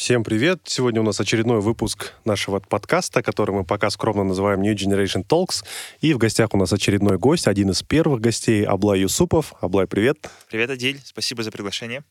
Всем 0.00 0.24
привет! 0.24 0.60
Сегодня 0.64 1.02
у 1.02 1.04
нас 1.04 1.20
очередной 1.20 1.60
выпуск 1.60 2.14
нашего 2.24 2.58
подкаста, 2.58 3.22
который 3.22 3.54
мы 3.54 3.64
пока 3.64 3.90
скромно 3.90 4.24
называем 4.24 4.62
New 4.62 4.74
Generation 4.74 5.26
Talks. 5.28 5.62
И 6.00 6.14
в 6.14 6.16
гостях 6.16 6.54
у 6.54 6.56
нас 6.56 6.72
очередной 6.72 7.18
гость, 7.18 7.46
один 7.46 7.68
из 7.68 7.82
первых 7.82 8.22
гостей, 8.22 8.64
Аблай 8.64 9.00
Юсупов. 9.00 9.52
Аблай, 9.60 9.86
привет! 9.86 10.16
Привет, 10.48 10.70
Адиль. 10.70 11.02
Спасибо 11.04 11.42
за 11.42 11.50
приглашение. 11.50 12.02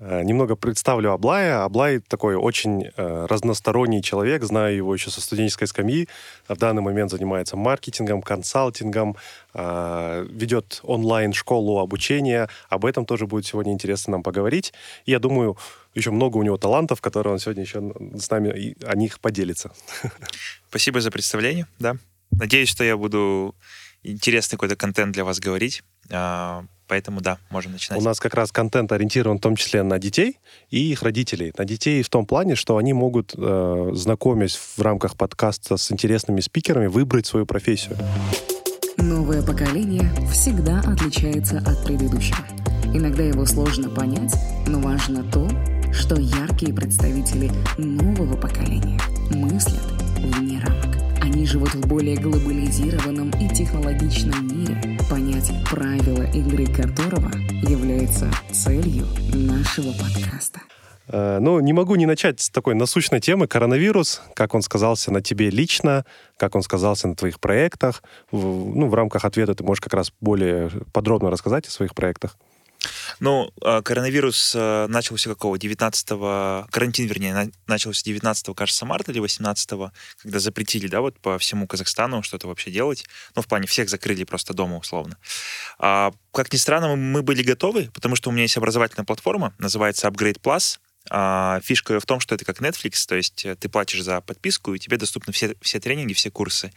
Э, 0.00 0.22
немного 0.22 0.56
представлю 0.56 1.12
Аблая. 1.12 1.62
Аблай 1.62 1.98
такой 1.98 2.34
очень 2.34 2.86
э, 2.96 3.26
разносторонний 3.28 4.02
человек, 4.02 4.42
знаю 4.44 4.74
его 4.74 4.94
еще 4.94 5.10
со 5.10 5.20
студенческой 5.20 5.66
скамьи. 5.66 6.08
В 6.48 6.56
данный 6.56 6.80
момент 6.80 7.10
занимается 7.10 7.56
маркетингом, 7.56 8.22
консалтингом, 8.22 9.16
э, 9.52 10.26
ведет 10.30 10.80
онлайн-школу 10.84 11.80
обучения. 11.80 12.48
Об 12.70 12.86
этом 12.86 13.04
тоже 13.04 13.26
будет 13.26 13.44
сегодня 13.44 13.74
интересно 13.74 14.12
нам 14.12 14.22
поговорить. 14.22 14.72
И 15.04 15.10
я 15.10 15.18
думаю, 15.18 15.58
еще 15.94 16.10
много 16.10 16.38
у 16.38 16.42
него 16.42 16.56
талантов, 16.56 17.02
которые 17.02 17.34
он 17.34 17.38
сегодня 17.38 17.62
еще 17.62 17.92
с 18.18 18.30
нами 18.30 18.74
о 18.84 18.96
них 18.96 19.20
поделится. 19.20 19.70
Спасибо 20.70 21.02
за 21.02 21.10
представление, 21.10 21.66
да. 21.78 21.96
Надеюсь, 22.30 22.70
что 22.70 22.84
я 22.84 22.96
буду 22.96 23.54
интересный 24.02 24.56
какой-то 24.56 24.76
контент 24.76 25.12
для 25.12 25.24
вас 25.24 25.38
говорить. 25.38 25.82
А, 26.10 26.64
Поэтому 26.90 27.20
да, 27.20 27.38
можем 27.50 27.70
начинать. 27.70 28.02
У 28.02 28.04
нас 28.04 28.18
как 28.18 28.34
раз 28.34 28.50
контент 28.50 28.90
ориентирован 28.90 29.38
в 29.38 29.40
том 29.40 29.54
числе 29.54 29.84
на 29.84 30.00
детей 30.00 30.40
и 30.70 30.90
их 30.90 31.04
родителей. 31.04 31.52
На 31.56 31.64
детей 31.64 32.02
в 32.02 32.08
том 32.08 32.26
плане, 32.26 32.56
что 32.56 32.78
они 32.78 32.92
могут, 32.92 33.32
э, 33.36 33.90
знакомясь 33.94 34.56
в 34.56 34.82
рамках 34.82 35.16
подкаста 35.16 35.76
с 35.76 35.92
интересными 35.92 36.40
спикерами, 36.40 36.88
выбрать 36.88 37.26
свою 37.26 37.46
профессию. 37.46 37.96
Новое 38.96 39.40
поколение 39.40 40.10
всегда 40.32 40.80
отличается 40.80 41.58
от 41.58 41.84
предыдущего. 41.84 42.44
Иногда 42.92 43.22
его 43.22 43.46
сложно 43.46 43.88
понять, 43.88 44.34
но 44.66 44.80
важно 44.80 45.22
то, 45.22 45.48
что 45.92 46.16
яркие 46.16 46.74
представители 46.74 47.52
нового 47.78 48.36
поколения 48.36 48.98
мыслят. 49.30 50.09
Они 51.32 51.46
живут 51.46 51.72
в 51.74 51.86
более 51.86 52.16
глобализированном 52.16 53.30
и 53.40 53.48
технологичном 53.54 54.48
мире, 54.48 54.98
понять 55.08 55.52
правила 55.70 56.24
игры 56.32 56.66
которого 56.66 57.30
является 57.70 58.28
целью 58.50 59.06
нашего 59.32 59.92
подкаста. 59.92 60.60
Э, 61.06 61.38
ну, 61.40 61.60
не 61.60 61.72
могу 61.72 61.94
не 61.94 62.06
начать 62.06 62.40
с 62.40 62.50
такой 62.50 62.74
насущной 62.74 63.20
темы 63.20 63.46
коронавирус, 63.46 64.22
как 64.34 64.56
он 64.56 64.62
сказался 64.62 65.12
на 65.12 65.20
тебе 65.20 65.50
лично, 65.50 66.04
как 66.36 66.56
он 66.56 66.62
сказался 66.62 67.06
на 67.06 67.14
твоих 67.14 67.38
проектах. 67.38 68.02
В, 68.32 68.74
ну, 68.74 68.88
в 68.88 68.94
рамках 68.94 69.24
ответа 69.24 69.54
ты 69.54 69.62
можешь 69.62 69.80
как 69.80 69.94
раз 69.94 70.12
более 70.20 70.68
подробно 70.92 71.30
рассказать 71.30 71.68
о 71.68 71.70
своих 71.70 71.94
проектах. 71.94 72.36
Ну, 73.20 73.52
а, 73.62 73.82
коронавирус 73.82 74.54
э, 74.54 74.86
начался 74.88 75.28
какого? 75.28 75.56
19-го, 75.56 76.66
карантин, 76.70 77.06
вернее, 77.06 77.50
начался 77.66 78.02
19 78.04 78.56
кажется, 78.56 78.86
марта 78.86 79.12
или 79.12 79.18
18 79.18 79.70
когда 80.22 80.38
запретили, 80.38 80.86
да, 80.86 81.00
вот 81.00 81.18
по 81.20 81.38
всему 81.38 81.66
Казахстану 81.66 82.22
что-то 82.22 82.48
вообще 82.48 82.70
делать. 82.70 83.04
Ну, 83.36 83.42
в 83.42 83.46
плане 83.46 83.66
всех 83.66 83.88
закрыли 83.88 84.24
просто 84.24 84.54
дома, 84.54 84.78
условно. 84.78 85.16
А, 85.78 86.12
как 86.32 86.52
ни 86.52 86.56
странно, 86.56 86.96
мы 86.96 87.22
были 87.22 87.42
готовы, 87.42 87.90
потому 87.92 88.16
что 88.16 88.30
у 88.30 88.32
меня 88.32 88.42
есть 88.42 88.56
образовательная 88.56 89.04
платформа, 89.04 89.54
называется 89.58 90.08
Upgrade 90.08 90.40
Plus, 90.40 90.78
а, 91.12 91.60
фишка 91.62 91.98
в 91.98 92.06
том, 92.06 92.20
что 92.20 92.36
это 92.36 92.44
как 92.44 92.60
Netflix, 92.60 93.04
то 93.06 93.16
есть 93.16 93.44
э, 93.44 93.56
ты 93.56 93.68
платишь 93.68 94.02
за 94.02 94.20
подписку, 94.20 94.74
и 94.74 94.78
тебе 94.78 94.96
доступны 94.96 95.32
все, 95.32 95.56
все 95.60 95.80
тренинги, 95.80 96.12
все 96.12 96.30
курсы. 96.30 96.72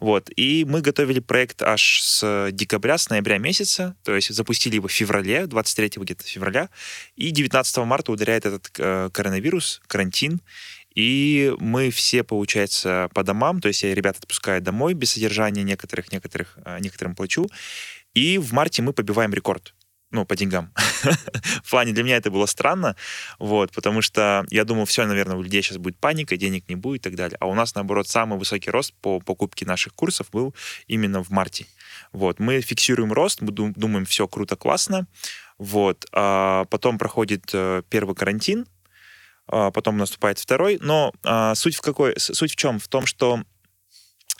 Вот. 0.00 0.30
И 0.34 0.64
мы 0.66 0.80
готовили 0.80 1.20
проект 1.20 1.62
аж 1.62 2.00
с 2.00 2.48
декабря, 2.52 2.96
с 2.96 3.10
ноября 3.10 3.36
месяца, 3.36 3.94
то 4.02 4.14
есть 4.14 4.34
запустили 4.34 4.76
его 4.76 4.88
в 4.88 4.92
феврале, 4.92 5.46
23 5.46 5.92
где-то 5.96 6.24
февраля, 6.24 6.70
и 7.16 7.30
19 7.30 7.76
марта 7.78 8.12
ударяет 8.12 8.46
этот 8.46 8.70
э, 8.78 9.10
коронавирус, 9.12 9.82
карантин, 9.86 10.40
и 10.94 11.52
мы 11.58 11.90
все, 11.90 12.24
получается, 12.24 13.10
по 13.12 13.22
домам, 13.22 13.60
то 13.60 13.68
есть 13.68 13.82
я 13.82 13.94
ребят 13.94 14.16
отпускаю 14.16 14.62
домой 14.62 14.94
без 14.94 15.10
содержания 15.10 15.62
некоторых, 15.62 16.10
некоторых, 16.10 16.58
э, 16.64 16.78
некоторым 16.80 17.14
плачу, 17.14 17.46
и 18.14 18.38
в 18.38 18.54
марте 18.54 18.80
мы 18.80 18.94
побиваем 18.94 19.34
рекорд 19.34 19.74
ну, 20.16 20.24
по 20.24 20.34
деньгам. 20.34 20.72
в 21.62 21.70
плане 21.70 21.92
для 21.92 22.02
меня 22.02 22.16
это 22.16 22.30
было 22.30 22.46
странно, 22.46 22.96
вот, 23.38 23.70
потому 23.72 24.00
что 24.00 24.46
я 24.50 24.64
думал, 24.64 24.86
все, 24.86 25.04
наверное, 25.06 25.36
у 25.36 25.42
людей 25.42 25.62
сейчас 25.62 25.76
будет 25.76 25.98
паника, 25.98 26.36
денег 26.36 26.68
не 26.68 26.74
будет 26.74 27.02
и 27.02 27.04
так 27.04 27.16
далее. 27.16 27.36
А 27.38 27.46
у 27.46 27.54
нас, 27.54 27.74
наоборот, 27.74 28.08
самый 28.08 28.38
высокий 28.38 28.70
рост 28.70 28.94
по 29.02 29.20
покупке 29.20 29.66
наших 29.66 29.94
курсов 29.94 30.30
был 30.32 30.54
именно 30.86 31.22
в 31.22 31.30
марте. 31.30 31.66
Вот, 32.12 32.40
мы 32.40 32.62
фиксируем 32.62 33.12
рост, 33.12 33.42
мы 33.42 33.52
думаем, 33.52 34.06
все 34.06 34.26
круто, 34.26 34.56
классно, 34.56 35.06
вот, 35.58 36.06
а 36.12 36.64
потом 36.70 36.96
проходит 36.98 37.50
э, 37.52 37.82
первый 37.90 38.14
карантин, 38.14 38.66
а 39.48 39.70
потом 39.70 39.98
наступает 39.98 40.38
второй, 40.38 40.78
но 40.80 41.12
а, 41.22 41.54
суть 41.54 41.76
в 41.76 41.80
какой, 41.80 42.14
суть 42.18 42.52
в 42.52 42.56
чем? 42.56 42.80
В 42.80 42.88
том, 42.88 43.06
что 43.06 43.42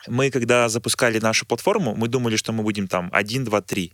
мы, 0.09 0.31
когда 0.31 0.69
запускали 0.69 1.19
нашу 1.19 1.47
платформу, 1.47 1.95
мы 1.95 2.09
думали, 2.09 2.37
что 2.37 2.53
мы 2.53 2.63
будем 2.63 2.89
там 2.89 3.11
1, 3.13 3.45
2, 3.45 3.61
3. 3.63 3.93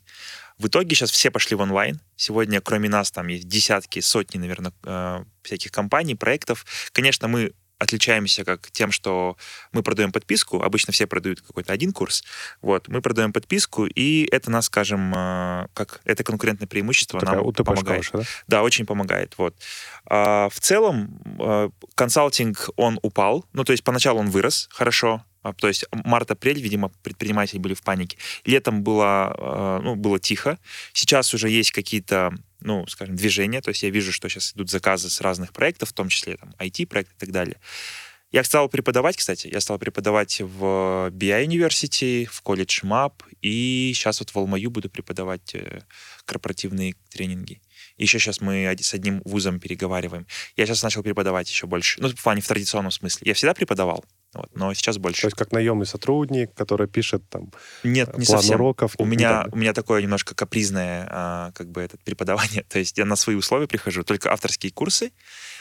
В 0.59 0.67
итоге 0.69 0.95
сейчас 0.95 1.11
все 1.11 1.31
пошли 1.31 1.57
в 1.57 1.61
онлайн. 1.61 2.01
Сегодня, 2.17 2.61
кроме 2.61 2.89
нас, 2.89 3.11
там 3.11 3.29
есть 3.29 3.49
десятки, 3.49 4.01
сотни, 4.01 4.39
наверное, 4.39 4.73
э, 4.85 5.25
всяких 5.43 5.73
компаний, 5.73 6.15
проектов. 6.15 6.65
Конечно, 6.93 7.29
мы 7.29 7.53
отличаемся 7.83 8.45
как 8.45 8.71
тем, 8.71 8.93
что 8.93 9.37
мы 9.73 9.83
продаем 9.83 10.13
подписку. 10.13 10.63
Обычно 10.63 10.93
все 10.93 11.07
продают 11.07 11.41
какой-то 11.41 11.73
один 11.73 11.93
курс. 11.93 12.23
Вот, 12.61 12.89
мы 12.89 13.03
продаем 13.03 13.33
подписку, 13.33 13.87
и 13.87 14.29
это 14.31 14.51
нас, 14.51 14.67
скажем, 14.67 15.13
э, 15.15 15.67
как 15.75 16.01
это 16.05 16.23
конкурентное 16.23 16.69
преимущество 16.69 17.21
Такая 17.21 17.41
нам 17.41 17.53
помогает. 17.53 18.07
Хорошая, 18.07 18.23
да? 18.23 18.57
да, 18.59 18.63
очень 18.63 18.87
помогает. 18.87 19.35
Вот. 19.37 19.57
А, 20.07 20.49
в 20.49 20.61
целом 20.61 21.21
э, 21.41 21.71
консалтинг 21.95 22.71
он 22.77 22.99
упал. 23.03 23.45
Ну, 23.53 23.65
то 23.65 23.73
есть 23.73 23.83
поначалу 23.83 24.21
он 24.21 24.31
вырос 24.31 24.69
хорошо, 24.71 25.25
то 25.57 25.69
есть 25.69 25.85
март-апрель, 25.91 26.61
видимо, 26.61 26.91
предприниматели 27.03 27.59
были 27.59 27.75
в 27.75 27.83
панике. 27.83 28.17
Летом 28.45 28.83
было, 28.83 29.35
а, 29.37 29.81
ну, 29.83 29.97
было 29.97 30.21
тихо. 30.21 30.59
Сейчас 30.93 31.35
уже 31.35 31.51
есть 31.51 31.73
какие-то, 31.73 32.33
ну, 32.61 32.87
скажем, 32.87 33.17
движения. 33.17 33.61
То 33.61 33.71
есть 33.71 33.83
я 33.83 33.91
вижу, 33.91 34.13
что 34.13 34.29
сейчас 34.29 34.53
идут 34.55 34.71
заказы 34.71 35.11
с 35.11 35.21
разных 35.21 35.53
проектов, 35.53 35.89
в 35.89 35.93
том 35.93 36.09
числе 36.09 36.37
там 36.37 36.55
IT-проекты 36.59 37.15
и 37.15 37.19
так 37.19 37.31
далее. 37.33 37.57
Я 38.33 38.45
стал 38.45 38.71
преподавать, 38.71 39.17
кстати. 39.19 39.49
Я 39.53 39.61
стал 39.61 39.79
преподавать 39.79 40.41
в 40.41 41.11
BI 41.11 41.47
University, 41.47 42.25
в 42.25 42.41
колледж 42.41 42.81
MAP, 42.83 43.13
и 43.43 43.93
сейчас 43.95 44.21
вот 44.21 44.31
в 44.31 44.37
Алмаю 44.39 44.71
буду 44.71 44.89
преподавать 44.89 45.55
э, 45.55 45.81
корпоративные 46.25 46.95
тренинги. 47.11 47.61
Еще 47.99 48.19
сейчас 48.19 48.41
мы 48.41 48.75
с 48.81 48.95
одним 48.95 49.21
вузом 49.27 49.61
переговариваем. 49.61 50.27
Я 50.57 50.65
сейчас 50.65 50.83
начал 50.83 51.03
преподавать 51.03 51.51
еще 51.51 51.67
больше. 51.67 52.01
Ну, 52.01 52.09
в 52.09 52.23
плане 52.23 52.41
в 52.41 52.49
традиционном 52.49 52.91
смысле. 52.91 53.29
Я 53.29 53.35
всегда 53.35 53.53
преподавал, 53.53 54.03
вот, 54.35 54.49
но 54.55 54.73
сейчас 54.73 54.97
больше. 54.97 55.23
То 55.23 55.27
есть 55.27 55.37
как 55.37 55.53
наемный 55.53 55.85
сотрудник, 55.85 56.55
который 56.55 56.89
пишет 56.89 57.23
там 57.29 57.51
Нет, 57.83 58.17
не 58.17 58.25
план 58.25 58.39
совсем. 58.39 58.55
уроков? 58.55 58.95
У 58.97 59.05
меня, 59.05 59.47
у 59.53 59.57
меня 59.57 59.75
такое 59.75 60.01
немножко 60.01 60.35
капризное 60.35 61.07
а, 61.11 61.53
как 61.53 61.71
бы 61.71 61.83
это 61.83 61.99
преподавание. 61.99 62.63
То 62.69 62.79
есть 62.79 62.97
я 62.97 63.05
на 63.05 63.17
свои 63.17 63.37
условия 63.37 63.67
прихожу, 63.67 64.05
только 64.05 64.33
авторские 64.33 64.73
курсы, 64.73 65.13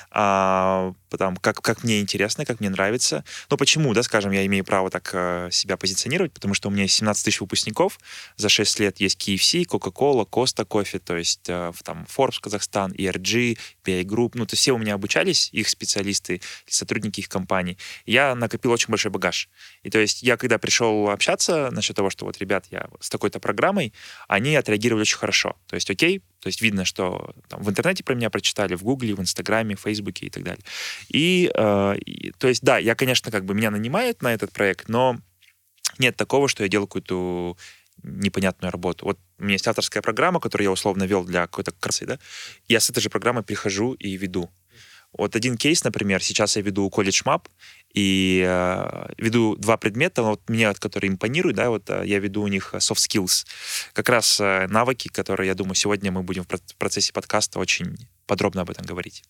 а, 0.09 0.93
там, 1.17 1.35
как, 1.37 1.61
как 1.61 1.83
мне 1.83 1.99
интересно, 2.01 2.45
как 2.45 2.59
мне 2.59 2.69
нравится. 2.69 3.25
Но 3.49 3.57
почему, 3.57 3.93
да, 3.93 4.03
скажем, 4.03 4.31
я 4.31 4.45
имею 4.45 4.63
право 4.63 4.89
так 4.89 5.09
а, 5.13 5.49
себя 5.51 5.75
позиционировать, 5.75 6.31
потому 6.31 6.53
что 6.53 6.69
у 6.69 6.71
меня 6.71 6.83
есть 6.83 6.95
17 6.95 7.25
тысяч 7.25 7.41
выпускников, 7.41 7.99
за 8.37 8.47
6 8.47 8.79
лет 8.79 8.99
есть 8.99 9.19
KFC, 9.19 9.65
Coca-Cola, 9.65 10.27
Costa 10.27 10.65
Coffee, 10.65 10.99
то 10.99 11.17
есть 11.17 11.49
а, 11.49 11.73
там 11.83 12.07
Forbes 12.13 12.39
Казахстан, 12.41 12.93
ERG, 12.93 13.57
PI 13.85 14.03
Group, 14.03 14.31
ну, 14.35 14.45
то 14.45 14.53
есть 14.53 14.61
все 14.61 14.71
у 14.71 14.77
меня 14.77 14.93
обучались, 14.93 15.49
их 15.51 15.67
специалисты, 15.67 16.41
сотрудники 16.67 17.19
их 17.19 17.29
компаний. 17.29 17.77
Я 18.05 18.35
накопил 18.35 18.60
очень 18.69 18.89
большой 18.89 19.11
багаж. 19.11 19.49
И 19.83 19.89
то 19.89 19.99
есть 19.99 20.23
я, 20.23 20.37
когда 20.37 20.57
пришел 20.57 21.09
общаться 21.09 21.69
насчет 21.71 21.95
того, 21.95 22.09
что 22.09 22.25
вот, 22.25 22.37
ребят, 22.37 22.65
я 22.71 22.89
с 22.99 23.09
такой-то 23.09 23.39
программой, 23.39 23.93
они 24.27 24.55
отреагировали 24.55 25.01
очень 25.01 25.17
хорошо. 25.17 25.57
То 25.67 25.75
есть, 25.75 25.89
окей, 25.89 26.19
то 26.39 26.47
есть 26.47 26.61
видно, 26.61 26.85
что 26.85 27.33
там, 27.47 27.61
в 27.61 27.69
интернете 27.69 28.03
про 28.03 28.15
меня 28.15 28.29
прочитали, 28.29 28.75
в 28.75 28.83
Гугле, 28.83 29.13
в 29.13 29.21
Инстаграме, 29.21 29.75
в 29.75 29.81
Фейсбуке 29.81 30.25
и 30.25 30.29
так 30.29 30.43
далее. 30.43 30.63
И, 31.09 31.51
э, 31.53 31.95
и, 32.05 32.31
то 32.31 32.47
есть, 32.47 32.63
да, 32.63 32.77
я, 32.77 32.95
конечно, 32.95 33.31
как 33.31 33.45
бы 33.45 33.53
меня 33.53 33.71
нанимают 33.71 34.21
на 34.21 34.33
этот 34.33 34.51
проект, 34.51 34.89
но 34.89 35.17
нет 35.97 36.15
такого, 36.15 36.47
что 36.47 36.63
я 36.63 36.69
делаю 36.69 36.87
какую-то 36.87 37.55
непонятную 38.03 38.71
работу. 38.71 39.05
Вот 39.05 39.19
у 39.37 39.43
меня 39.43 39.53
есть 39.53 39.67
авторская 39.67 40.01
программа, 40.01 40.39
которую 40.39 40.65
я 40.65 40.71
условно 40.71 41.03
вел 41.03 41.23
для 41.23 41.41
какой-то 41.41 41.71
красы, 41.71 42.05
да, 42.05 42.19
я 42.67 42.79
с 42.79 42.89
этой 42.89 42.99
же 42.99 43.09
программой 43.09 43.43
прихожу 43.43 43.93
и 43.93 44.17
веду. 44.17 44.49
Вот 45.13 45.35
один 45.35 45.57
кейс, 45.57 45.83
например, 45.83 46.23
сейчас 46.23 46.55
я 46.55 46.61
веду 46.61 46.89
колледж 46.89 47.21
мап 47.25 47.49
и 47.93 48.43
э, 48.47 49.05
веду 49.17 49.55
два 49.55 49.77
предмета, 49.77 50.23
вот 50.23 50.41
мне, 50.49 50.73
которые 50.73 51.11
импонируют, 51.11 51.57
да, 51.57 51.69
вот 51.69 51.89
э, 51.89 52.03
я 52.05 52.19
веду 52.19 52.41
у 52.41 52.47
них 52.47 52.73
soft 52.75 52.97
skills, 52.97 53.45
как 53.93 54.09
раз 54.09 54.39
навыки, 54.39 55.07
которые, 55.07 55.47
я 55.47 55.55
думаю, 55.55 55.75
сегодня 55.75 56.11
мы 56.11 56.23
будем 56.23 56.43
в 56.43 56.75
процессе 56.77 57.13
подкаста 57.13 57.59
очень 57.59 57.97
подробно 58.25 58.61
об 58.61 58.69
этом 58.69 58.85
говорить. 58.85 59.23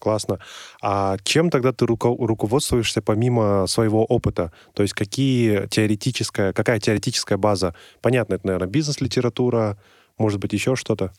Классно. 0.00 0.38
А 0.80 1.18
чем 1.24 1.50
тогда 1.50 1.72
ты 1.72 1.84
руко- 1.84 2.16
руководствуешься 2.26 3.02
помимо 3.02 3.66
своего 3.66 4.04
опыта? 4.06 4.50
То 4.72 4.82
есть 4.82 4.94
какие 4.94 5.66
теоретическая, 5.66 6.54
какая 6.54 6.80
теоретическая 6.80 7.36
база? 7.36 7.74
Понятно, 8.00 8.34
это, 8.34 8.46
наверное, 8.46 8.68
бизнес-литература, 8.68 9.78
может 10.16 10.40
быть, 10.40 10.54
еще 10.54 10.74
что-то? 10.74 11.12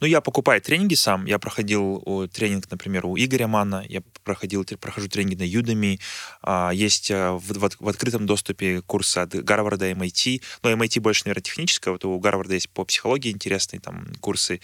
Ну, 0.00 0.06
я 0.06 0.20
покупаю 0.20 0.60
тренинги 0.60 0.94
сам. 0.94 1.24
Я 1.24 1.38
проходил 1.38 2.28
тренинг, 2.32 2.70
например, 2.70 3.06
у 3.06 3.16
Игоря 3.16 3.46
Манна. 3.46 3.82
Я 3.88 4.02
проходил, 4.24 4.64
прохожу 4.78 5.08
тренинги 5.08 5.36
на 5.36 5.44
Udemy. 5.44 5.98
А, 6.42 6.70
есть 6.70 7.10
э, 7.10 7.30
в, 7.30 7.40
в, 7.40 7.70
в 7.80 7.88
открытом 7.88 8.26
доступе 8.26 8.82
курсы 8.82 9.18
от 9.18 9.34
Гарварда, 9.34 9.90
MIT. 9.92 10.42
Но 10.62 10.72
MIT 10.72 11.00
больше, 11.00 11.22
наверное, 11.24 11.42
техническое. 11.42 11.92
Вот 11.92 12.04
у 12.04 12.18
Гарварда 12.18 12.54
есть 12.54 12.68
по 12.68 12.84
психологии 12.84 13.32
интересные 13.32 13.80
там 13.80 14.06
курсы. 14.20 14.60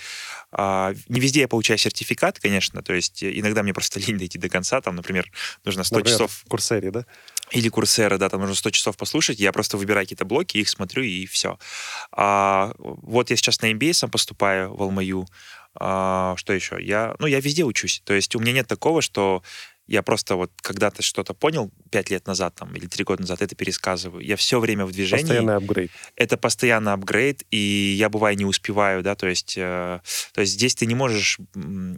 А, 0.52 0.94
не 1.08 1.20
везде 1.20 1.40
я 1.40 1.48
получаю 1.48 1.78
сертификат, 1.78 2.38
конечно. 2.38 2.82
То 2.82 2.92
есть 2.92 3.24
иногда 3.24 3.62
мне 3.62 3.72
просто 3.72 3.98
лень 4.06 4.18
дойти 4.18 4.38
до 4.38 4.48
конца. 4.48 4.80
Там, 4.80 4.96
например, 4.96 5.30
нужно 5.64 5.84
100 5.84 5.96
например, 5.96 6.18
часов... 6.18 6.32
В 6.32 6.48
Курсере, 6.48 6.90
да? 6.90 7.06
Или 7.50 7.68
Курсера, 7.68 8.18
да, 8.18 8.28
там 8.28 8.40
нужно 8.40 8.54
100 8.54 8.70
часов 8.70 8.96
послушать. 8.96 9.38
Я 9.40 9.52
просто 9.52 9.76
выбираю 9.76 10.04
какие-то 10.04 10.24
блоки, 10.24 10.58
их 10.58 10.68
смотрю, 10.68 11.02
и 11.02 11.26
все. 11.26 11.58
А, 12.12 12.72
вот 12.78 13.30
я 13.30 13.36
сейчас 13.36 13.60
на 13.62 13.72
MBA 13.72 13.94
сам 13.94 14.10
поступаю 14.10 14.74
в 14.74 14.82
Алмаю. 14.82 15.26
А, 15.74 16.34
что 16.36 16.52
еще? 16.52 16.76
Я, 16.80 17.14
ну, 17.18 17.26
я 17.26 17.40
везде 17.40 17.64
учусь. 17.64 18.02
То 18.04 18.12
есть 18.14 18.34
у 18.36 18.38
меня 18.38 18.52
нет 18.52 18.66
такого, 18.66 19.00
что 19.00 19.42
я 19.92 20.02
просто 20.02 20.36
вот 20.36 20.50
когда-то 20.62 21.02
что-то 21.02 21.34
понял 21.34 21.70
пять 21.90 22.08
лет 22.08 22.26
назад 22.26 22.54
там, 22.54 22.74
или 22.74 22.86
три 22.86 23.04
года 23.04 23.20
назад, 23.20 23.42
это 23.42 23.54
пересказываю. 23.54 24.24
Я 24.24 24.36
все 24.36 24.58
время 24.58 24.86
в 24.86 24.92
движении. 24.92 25.24
Постоянный 25.24 25.56
апгрейд. 25.56 25.90
Это 26.16 26.38
постоянно 26.38 26.94
апгрейд, 26.94 27.42
и 27.50 27.94
я, 27.98 28.08
бываю, 28.08 28.34
не 28.38 28.46
успеваю, 28.46 29.02
да, 29.02 29.14
то 29.14 29.28
есть, 29.28 29.58
э, 29.58 30.00
то 30.32 30.40
есть 30.40 30.54
здесь 30.54 30.74
ты 30.74 30.86
не 30.86 30.94
можешь 30.94 31.38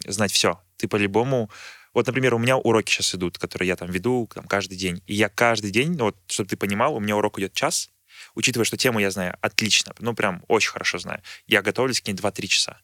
знать 0.06 0.32
все. 0.32 0.60
Ты 0.76 0.88
по-любому... 0.88 1.50
Вот, 1.92 2.08
например, 2.08 2.34
у 2.34 2.38
меня 2.38 2.56
уроки 2.56 2.90
сейчас 2.90 3.14
идут, 3.14 3.38
которые 3.38 3.68
я 3.68 3.76
там 3.76 3.88
веду 3.88 4.28
там, 4.34 4.44
каждый 4.48 4.76
день. 4.76 5.00
И 5.06 5.14
я 5.14 5.28
каждый 5.28 5.70
день, 5.70 5.94
ну, 5.96 6.06
вот, 6.06 6.16
чтобы 6.26 6.48
ты 6.48 6.56
понимал, 6.56 6.96
у 6.96 7.00
меня 7.00 7.16
урок 7.16 7.38
идет 7.38 7.52
час, 7.52 7.90
учитывая, 8.34 8.64
что 8.64 8.76
тему 8.76 8.98
я 8.98 9.12
знаю 9.12 9.36
отлично, 9.40 9.94
ну, 10.00 10.14
прям 10.14 10.42
очень 10.48 10.72
хорошо 10.72 10.98
знаю. 10.98 11.22
Я 11.46 11.62
готовлюсь 11.62 12.00
к 12.00 12.08
ней 12.08 12.14
2-3 12.14 12.46
часа. 12.48 12.80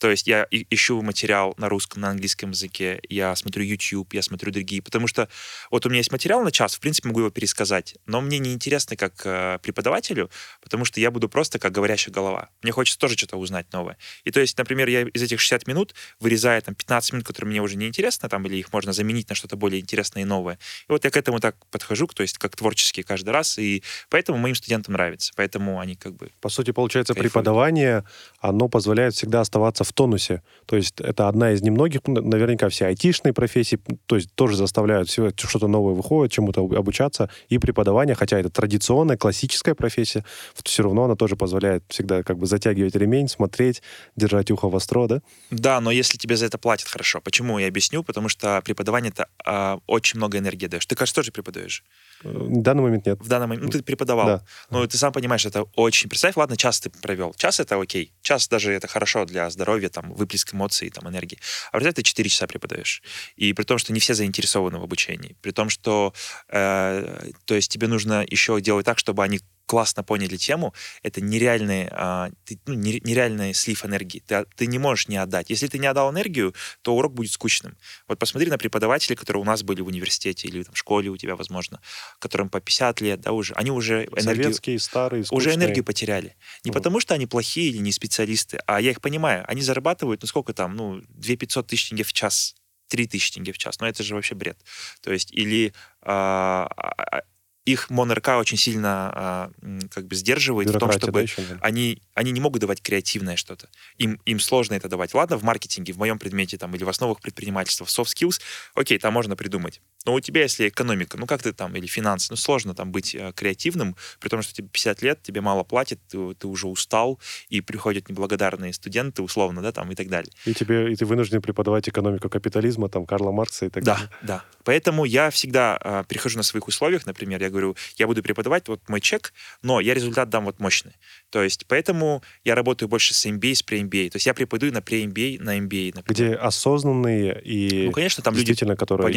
То 0.00 0.10
есть 0.10 0.26
я 0.26 0.46
ищу 0.50 1.02
материал 1.02 1.54
на 1.58 1.68
русском, 1.68 2.00
на 2.00 2.08
английском 2.08 2.50
языке, 2.50 3.00
я 3.08 3.36
смотрю 3.36 3.62
YouTube, 3.64 4.14
я 4.14 4.22
смотрю 4.22 4.50
другие, 4.50 4.80
потому 4.80 5.06
что 5.06 5.28
вот 5.70 5.84
у 5.84 5.90
меня 5.90 5.98
есть 5.98 6.10
материал 6.10 6.42
на 6.42 6.50
час, 6.50 6.74
в 6.74 6.80
принципе, 6.80 7.08
могу 7.08 7.20
его 7.20 7.30
пересказать, 7.30 7.96
но 8.06 8.22
мне 8.22 8.38
не 8.38 8.54
интересно 8.54 8.96
как 8.96 9.20
э, 9.24 9.58
преподавателю, 9.62 10.30
потому 10.62 10.86
что 10.86 11.00
я 11.00 11.10
буду 11.10 11.28
просто 11.28 11.58
как 11.58 11.72
говорящая 11.72 12.14
голова. 12.14 12.48
Мне 12.62 12.72
хочется 12.72 12.98
тоже 12.98 13.16
что-то 13.16 13.36
узнать 13.36 13.70
новое. 13.74 13.98
И 14.24 14.30
то 14.30 14.40
есть, 14.40 14.56
например, 14.56 14.88
я 14.88 15.02
из 15.02 15.22
этих 15.22 15.38
60 15.38 15.66
минут 15.66 15.94
вырезаю 16.18 16.62
там 16.62 16.74
15 16.74 17.12
минут, 17.12 17.26
которые 17.26 17.50
мне 17.50 17.60
уже 17.60 17.76
не 17.76 17.86
интересны, 17.86 18.28
там, 18.30 18.46
или 18.46 18.56
их 18.56 18.72
можно 18.72 18.94
заменить 18.94 19.28
на 19.28 19.34
что-то 19.34 19.56
более 19.56 19.80
интересное 19.80 20.22
и 20.22 20.24
новое. 20.24 20.58
И 20.88 20.92
вот 20.92 21.04
я 21.04 21.10
к 21.10 21.16
этому 21.18 21.40
так 21.40 21.56
подхожу, 21.66 22.06
то 22.06 22.22
есть 22.22 22.38
как 22.38 22.56
творчески 22.56 23.02
каждый 23.02 23.30
раз, 23.30 23.58
и 23.58 23.82
поэтому 24.08 24.38
моим 24.38 24.54
студентам 24.54 24.94
нравится, 24.94 25.34
поэтому 25.36 25.78
они 25.78 25.94
как 25.94 26.14
бы... 26.14 26.30
По 26.40 26.48
сути, 26.48 26.70
получается, 26.70 27.12
кайфуют. 27.12 27.32
преподавание, 27.32 28.04
оно 28.40 28.68
позволяет 28.68 29.14
всегда 29.14 29.42
оставаться 29.42 29.84
в 29.84 29.89
тонусе. 29.92 30.42
То 30.66 30.76
есть 30.76 31.00
это 31.00 31.28
одна 31.28 31.52
из 31.52 31.62
немногих, 31.62 32.00
наверняка 32.06 32.68
все 32.68 32.86
айтишные 32.86 33.32
профессии, 33.32 33.78
то 34.06 34.16
есть 34.16 34.32
тоже 34.34 34.56
заставляют 34.56 35.08
все 35.08 35.30
что-то 35.36 35.68
новое 35.68 35.94
выходит, 35.94 36.32
чему-то 36.32 36.60
обучаться. 36.60 37.30
И 37.48 37.58
преподавание, 37.58 38.14
хотя 38.14 38.38
это 38.38 38.50
традиционная, 38.50 39.16
классическая 39.16 39.74
профессия, 39.74 40.24
все 40.64 40.82
равно 40.82 41.04
она 41.04 41.16
тоже 41.16 41.36
позволяет 41.36 41.84
всегда 41.88 42.22
как 42.22 42.38
бы 42.38 42.46
затягивать 42.46 42.94
ремень, 42.96 43.28
смотреть, 43.28 43.82
держать 44.16 44.50
ухо 44.50 44.68
востро, 44.68 45.06
да? 45.06 45.22
Да, 45.50 45.80
но 45.80 45.90
если 45.90 46.18
тебе 46.18 46.36
за 46.36 46.46
это 46.46 46.58
платят 46.58 46.88
хорошо. 46.88 47.20
Почему? 47.20 47.58
Я 47.58 47.68
объясню. 47.68 48.02
Потому 48.02 48.28
что 48.28 48.60
преподавание— 48.62 49.12
это 49.16 49.28
э, 49.44 49.78
очень 49.86 50.18
много 50.18 50.38
энергии 50.38 50.66
даешь. 50.66 50.86
Ты, 50.86 50.94
кажется, 50.94 51.16
тоже 51.20 51.32
преподаешь? 51.32 51.84
В 52.22 52.62
данный 52.62 52.82
момент 52.82 53.06
нет. 53.06 53.18
В 53.20 53.28
данный 53.28 53.46
момент. 53.46 53.64
Ну, 53.64 53.70
ты 53.70 53.82
преподавал. 53.82 54.26
Да. 54.26 54.44
Ну, 54.70 54.86
ты 54.86 54.98
сам 54.98 55.12
понимаешь, 55.12 55.46
это 55.46 55.64
очень... 55.74 56.08
Представь, 56.08 56.36
ладно, 56.36 56.56
час 56.56 56.80
ты 56.80 56.90
провел. 56.90 57.34
Час— 57.34 57.60
это 57.60 57.80
окей. 57.80 58.12
Час 58.22 58.48
даже 58.48 58.72
это 58.72 58.88
хорошо 58.88 59.24
для 59.24 59.48
здоровья, 59.50 59.88
там, 59.88 60.12
выплеск 60.12 60.54
эмоций, 60.54 60.90
там, 60.90 61.08
энергии. 61.08 61.38
А 61.72 61.78
представь, 61.78 61.94
ты 61.94 62.02
4 62.02 62.28
часа 62.28 62.46
преподаешь. 62.46 63.02
И 63.36 63.52
при 63.52 63.64
том, 63.64 63.78
что 63.78 63.92
не 63.92 64.00
все 64.00 64.14
заинтересованы 64.14 64.78
в 64.78 64.82
обучении. 64.82 65.36
При 65.40 65.52
том, 65.52 65.68
что... 65.70 66.12
Э, 66.48 67.30
то 67.44 67.54
есть 67.54 67.70
тебе 67.70 67.86
нужно 67.86 68.24
еще 68.28 68.60
делать 68.60 68.86
так, 68.86 68.98
чтобы 68.98 69.24
они 69.24 69.40
классно 69.70 70.02
поняли 70.02 70.36
тему, 70.36 70.74
это 71.04 71.20
нереальный, 71.20 71.86
а, 71.92 72.30
ну, 72.66 72.74
нереальный 72.74 73.54
слив 73.54 73.86
энергии. 73.86 74.18
Ты, 74.18 74.44
ты 74.56 74.66
не 74.66 74.80
можешь 74.80 75.06
не 75.06 75.16
отдать. 75.16 75.48
Если 75.48 75.68
ты 75.68 75.78
не 75.78 75.86
отдал 75.86 76.10
энергию, 76.10 76.56
то 76.82 76.96
урок 76.96 77.14
будет 77.14 77.30
скучным. 77.30 77.76
Вот 78.08 78.18
посмотри 78.18 78.50
на 78.50 78.58
преподавателей, 78.58 79.14
которые 79.14 79.42
у 79.42 79.44
нас 79.44 79.62
были 79.62 79.80
в 79.80 79.86
университете 79.86 80.48
или 80.48 80.64
там, 80.64 80.74
в 80.74 80.76
школе 80.76 81.08
у 81.08 81.16
тебя, 81.16 81.36
возможно, 81.36 81.80
которым 82.18 82.48
по 82.48 82.60
50 82.60 83.00
лет, 83.00 83.20
да, 83.20 83.30
уже, 83.30 83.54
они 83.54 83.70
уже 83.70 84.06
энергию... 84.06 84.46
Советские, 84.46 84.80
старые, 84.80 85.24
скучные. 85.24 85.38
Уже 85.38 85.56
энергию 85.56 85.84
потеряли. 85.84 86.34
Не 86.64 86.72
угу. 86.72 86.78
потому, 86.78 86.98
что 86.98 87.14
они 87.14 87.26
плохие 87.26 87.68
или 87.68 87.78
не 87.78 87.92
специалисты, 87.92 88.58
а 88.66 88.80
я 88.80 88.90
их 88.90 89.00
понимаю. 89.00 89.44
Они 89.46 89.62
зарабатывают, 89.62 90.20
ну 90.22 90.26
сколько 90.26 90.52
там, 90.52 90.74
ну, 90.74 91.00
2 91.10 91.36
500 91.36 91.68
тысяч 91.68 91.90
тенге 91.90 92.02
в 92.02 92.12
час. 92.12 92.56
3 92.88 93.06
тысячи 93.06 93.34
тенге 93.34 93.52
в 93.52 93.58
час. 93.58 93.78
Но 93.78 93.86
это 93.86 94.02
же 94.02 94.16
вообще 94.16 94.34
бред. 94.34 94.58
То 95.00 95.12
есть, 95.12 95.30
или 95.30 95.72
а, 96.02 96.66
а, 96.76 97.18
а 97.18 97.22
их 97.70 97.90
МонРК 97.90 98.28
очень 98.38 98.56
сильно 98.56 99.10
а, 99.14 99.50
как 99.90 100.06
бы 100.06 100.14
сдерживает 100.14 100.70
в 100.70 100.78
том, 100.78 100.92
чтобы 100.92 101.26
да, 101.36 101.58
они, 101.60 102.02
они 102.14 102.30
не 102.30 102.40
могут 102.40 102.60
давать 102.60 102.82
креативное 102.82 103.36
что-то. 103.36 103.68
Им, 103.98 104.20
им 104.24 104.40
сложно 104.40 104.74
это 104.74 104.88
давать. 104.88 105.14
Ладно, 105.14 105.36
в 105.36 105.42
маркетинге, 105.42 105.92
в 105.92 105.98
моем 105.98 106.18
предмете 106.18 106.58
там, 106.58 106.74
или 106.74 106.84
в 106.84 106.88
основах 106.88 107.20
предпринимательства, 107.20 107.86
в 107.86 107.88
soft 107.88 108.08
skills, 108.14 108.40
окей, 108.74 108.98
там 108.98 109.12
можно 109.12 109.36
придумать. 109.36 109.80
Но 110.06 110.14
у 110.14 110.20
тебя, 110.20 110.42
если 110.42 110.68
экономика, 110.68 111.18
ну 111.18 111.26
как 111.26 111.42
ты 111.42 111.52
там, 111.52 111.76
или 111.76 111.86
финансы, 111.86 112.28
ну 112.30 112.36
сложно 112.36 112.74
там 112.74 112.90
быть 112.90 113.14
э, 113.14 113.32
креативным, 113.34 113.96
при 114.18 114.30
том, 114.30 114.40
что 114.40 114.54
тебе 114.54 114.68
50 114.68 115.02
лет, 115.02 115.22
тебе 115.22 115.42
мало 115.42 115.62
платят, 115.62 115.98
ты, 116.08 116.34
ты 116.34 116.46
уже 116.46 116.68
устал, 116.68 117.18
и 117.50 117.60
приходят 117.60 118.08
неблагодарные 118.08 118.72
студенты, 118.72 119.22
условно, 119.22 119.60
да, 119.60 119.72
там, 119.72 119.90
и 119.92 119.94
так 119.94 120.08
далее. 120.08 120.32
И 120.46 120.54
тебе, 120.54 120.90
и 120.90 120.96
ты 120.96 121.04
вынужден 121.04 121.42
преподавать 121.42 121.88
экономику 121.88 122.30
капитализма, 122.30 122.88
там, 122.88 123.04
Карла 123.04 123.30
Маркса 123.30 123.66
и 123.66 123.68
так 123.68 123.84
да, 123.84 123.94
далее. 123.94 124.10
Да, 124.22 124.26
да. 124.26 124.44
Поэтому 124.64 125.04
я 125.04 125.30
всегда 125.30 125.78
э, 125.82 126.04
прихожу 126.08 126.38
на 126.38 126.44
своих 126.44 126.66
условиях, 126.68 127.04
например, 127.04 127.42
я 127.42 127.50
говорю, 127.50 127.76
я 127.96 128.06
буду 128.06 128.22
преподавать 128.22 128.68
вот 128.68 128.80
мой 128.88 129.00
чек, 129.00 129.34
но 129.62 129.80
я 129.80 129.92
результат 129.92 130.30
дам 130.30 130.44
вот 130.46 130.60
мощный. 130.60 130.92
То 131.28 131.42
есть, 131.42 131.66
поэтому 131.66 132.22
я 132.44 132.54
работаю 132.54 132.88
больше 132.88 133.12
с 133.12 133.26
MBA, 133.26 133.54
с 133.54 133.64
pre-MBA. 133.64 134.10
То 134.10 134.16
есть 134.16 134.26
я 134.26 134.32
преподаю 134.34 134.72
на 134.72 134.78
pre-MBA, 134.78 135.42
на 135.42 135.58
MBA. 135.58 135.92
Например. 135.94 136.04
Где 136.06 136.34
осознанные 136.34 137.40
и 137.42 137.86
ну, 137.86 137.92
конечно, 137.92 138.22
там 138.22 138.34
действительно, 138.34 138.70
люди 138.70 138.78
которые 138.78 139.12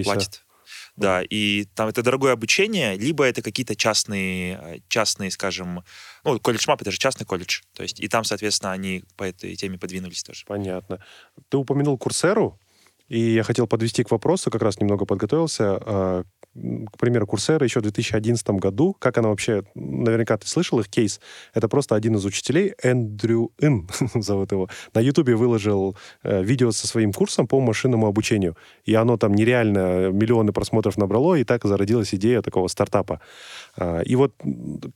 интересующиеся. 0.00 0.30
платят. 0.30 0.42
Да, 0.96 1.22
и 1.22 1.66
там 1.74 1.88
это 1.88 2.02
дорогое 2.02 2.32
обучение, 2.32 2.96
либо 2.96 3.24
это 3.24 3.42
какие-то 3.42 3.76
частные, 3.76 4.82
частные, 4.88 5.30
скажем, 5.30 5.84
ну, 6.24 6.40
колледж 6.40 6.64
МАП 6.66 6.82
это 6.82 6.90
же 6.90 6.98
частный 6.98 7.26
колледж, 7.26 7.60
то 7.74 7.82
есть 7.82 8.00
и 8.00 8.08
там, 8.08 8.24
соответственно, 8.24 8.72
они 8.72 9.04
по 9.16 9.24
этой 9.24 9.54
теме 9.56 9.78
подвинулись 9.78 10.22
тоже. 10.22 10.44
Понятно. 10.46 11.04
Ты 11.50 11.58
упомянул 11.58 11.98
Курсеру, 11.98 12.58
и 13.08 13.20
я 13.20 13.42
хотел 13.42 13.66
подвести 13.66 14.02
к 14.04 14.10
вопросу, 14.10 14.50
как 14.50 14.62
раз 14.62 14.80
немного 14.80 15.04
подготовился. 15.04 16.24
К 16.92 16.98
примеру, 16.98 17.26
Курсера 17.26 17.64
еще 17.64 17.80
в 17.80 17.82
2011 17.82 18.48
году, 18.50 18.96
как 18.98 19.18
она 19.18 19.28
вообще, 19.28 19.62
наверняка 19.74 20.36
ты 20.36 20.46
слышал 20.46 20.80
их 20.80 20.88
кейс, 20.88 21.20
это 21.54 21.68
просто 21.68 21.94
один 21.94 22.16
из 22.16 22.24
учителей, 22.24 22.74
Эндрю 22.82 23.50
Ин 23.58 23.88
зовут 24.14 24.52
его, 24.52 24.68
на 24.94 25.00
Ютубе 25.00 25.34
выложил 25.34 25.96
э, 26.22 26.42
видео 26.42 26.72
со 26.72 26.86
своим 26.86 27.12
курсом 27.12 27.46
по 27.46 27.60
машинному 27.60 28.06
обучению, 28.06 28.56
и 28.84 28.94
оно 28.94 29.16
там 29.16 29.34
нереально 29.34 30.10
миллионы 30.10 30.52
просмотров 30.52 30.96
набрало, 30.96 31.34
и 31.34 31.44
так 31.44 31.64
зародилась 31.64 32.14
идея 32.14 32.42
такого 32.42 32.68
стартапа. 32.68 33.20
Э, 33.76 34.02
и 34.04 34.16
вот 34.16 34.32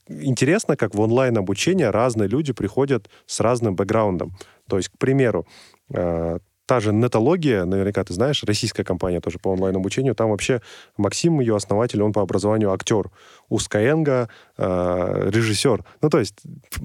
интересно, 0.08 0.76
как 0.76 0.94
в 0.94 1.00
онлайн-обучение 1.00 1.90
разные 1.90 2.28
люди 2.28 2.52
приходят 2.52 3.10
с 3.26 3.40
разным 3.40 3.76
бэкграундом. 3.76 4.32
То 4.68 4.76
есть, 4.76 4.88
к 4.88 4.98
примеру, 4.98 5.46
э, 5.92 6.38
та 6.70 6.78
же 6.78 6.92
нетология, 6.92 7.64
наверняка 7.64 8.04
ты 8.04 8.14
знаешь, 8.14 8.44
российская 8.44 8.84
компания 8.84 9.20
тоже 9.20 9.40
по 9.40 9.48
онлайн-обучению, 9.48 10.14
там 10.14 10.30
вообще 10.30 10.62
Максим, 10.96 11.40
ее 11.40 11.56
основатель, 11.56 12.00
он 12.00 12.12
по 12.12 12.22
образованию 12.22 12.72
актер. 12.72 13.10
У 13.48 13.58
Skyeng 13.58 14.28
э, 14.56 15.30
режиссер. 15.32 15.84
Ну, 16.00 16.08
то 16.08 16.20
есть 16.20 16.34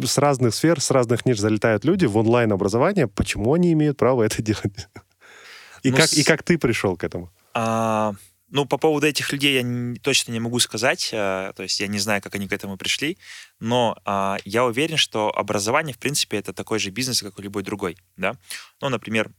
с 0.03 0.17
разных 0.17 0.55
сфер, 0.55 0.81
с 0.81 0.89
разных 0.89 1.27
ниш 1.27 1.37
залетают 1.37 1.85
люди 1.85 2.05
в 2.07 2.17
онлайн-образование. 2.17 3.07
Почему 3.07 3.53
они 3.53 3.73
имеют 3.73 3.97
право 3.97 4.23
это 4.23 4.41
делать? 4.41 4.89
И, 5.83 5.91
ну, 5.91 5.97
как, 5.97 6.07
с... 6.07 6.13
и 6.13 6.23
как 6.23 6.41
ты 6.41 6.57
пришел 6.57 6.97
к 6.97 7.03
этому? 7.03 7.29
А... 7.53 8.13
Ну, 8.49 8.65
по 8.65 8.77
поводу 8.77 9.05
этих 9.05 9.33
людей 9.33 9.55
я 9.55 9.63
не, 9.63 9.99
точно 9.99 10.31
не 10.31 10.39
могу 10.39 10.59
сказать, 10.59 11.09
э, 11.11 11.53
то 11.55 11.63
есть 11.63 11.79
я 11.79 11.87
не 11.87 11.99
знаю, 11.99 12.21
как 12.21 12.35
они 12.35 12.47
к 12.47 12.53
этому 12.53 12.77
пришли, 12.77 13.17
но 13.59 13.97
э, 14.05 14.37
я 14.45 14.65
уверен, 14.65 14.97
что 14.97 15.29
образование, 15.29 15.93
в 15.93 15.97
принципе, 15.97 16.37
это 16.37 16.53
такой 16.53 16.79
же 16.79 16.89
бизнес, 16.89 17.21
как 17.21 17.37
и 17.39 17.43
любой 17.43 17.63
другой, 17.63 17.97
да. 18.17 18.37
Ну, 18.81 18.89
например, 18.89 19.29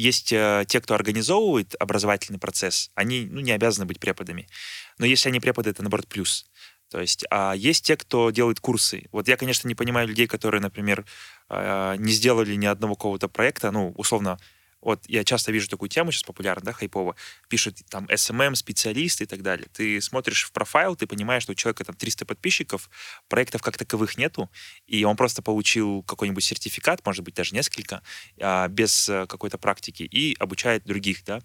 есть 0.00 0.32
э, 0.32 0.64
те, 0.66 0.80
кто 0.80 0.94
организовывает 0.94 1.74
образовательный 1.78 2.38
процесс, 2.38 2.90
они 2.94 3.26
ну, 3.30 3.40
не 3.40 3.52
обязаны 3.52 3.86
быть 3.86 4.00
преподами. 4.00 4.48
Но 4.98 5.06
если 5.06 5.28
они 5.28 5.40
преподы, 5.40 5.70
это, 5.70 5.82
наоборот, 5.82 6.08
плюс. 6.08 6.46
То 6.90 7.00
есть, 7.00 7.24
а 7.30 7.52
есть 7.52 7.84
те, 7.84 7.96
кто 7.96 8.30
делает 8.30 8.60
курсы. 8.60 9.08
Вот 9.12 9.28
я, 9.28 9.36
конечно, 9.36 9.68
не 9.68 9.74
понимаю 9.74 10.08
людей, 10.08 10.26
которые, 10.26 10.60
например, 10.60 11.04
э, 11.48 11.96
не 11.98 12.12
сделали 12.12 12.54
ни 12.54 12.66
одного 12.66 12.94
какого-то 12.94 13.28
проекта, 13.28 13.70
ну, 13.70 13.92
условно, 13.96 14.38
вот 14.82 15.04
я 15.08 15.24
часто 15.24 15.52
вижу 15.52 15.68
такую 15.68 15.88
тему, 15.88 16.10
сейчас 16.10 16.22
популярна, 16.22 16.66
да, 16.66 16.72
хайпово, 16.72 17.16
пишут 17.48 17.78
там 17.88 18.06
SMM, 18.06 18.54
специалисты 18.54 19.24
и 19.24 19.26
так 19.26 19.42
далее. 19.42 19.68
Ты 19.72 20.00
смотришь 20.00 20.44
в 20.44 20.52
профайл, 20.52 20.96
ты 20.96 21.06
понимаешь, 21.06 21.42
что 21.42 21.52
у 21.52 21.54
человека 21.54 21.84
там 21.84 21.96
300 21.96 22.26
подписчиков, 22.26 22.90
проектов 23.28 23.62
как 23.62 23.76
таковых 23.76 24.16
нету, 24.16 24.50
и 24.86 25.04
он 25.04 25.16
просто 25.16 25.42
получил 25.42 26.02
какой-нибудь 26.02 26.44
сертификат, 26.44 27.04
может 27.04 27.24
быть, 27.24 27.34
даже 27.34 27.54
несколько, 27.54 28.02
а, 28.40 28.68
без 28.68 29.08
э, 29.08 29.26
какой-то 29.26 29.58
практики, 29.58 30.02
и 30.02 30.34
обучает 30.38 30.84
других, 30.84 31.24
да, 31.24 31.40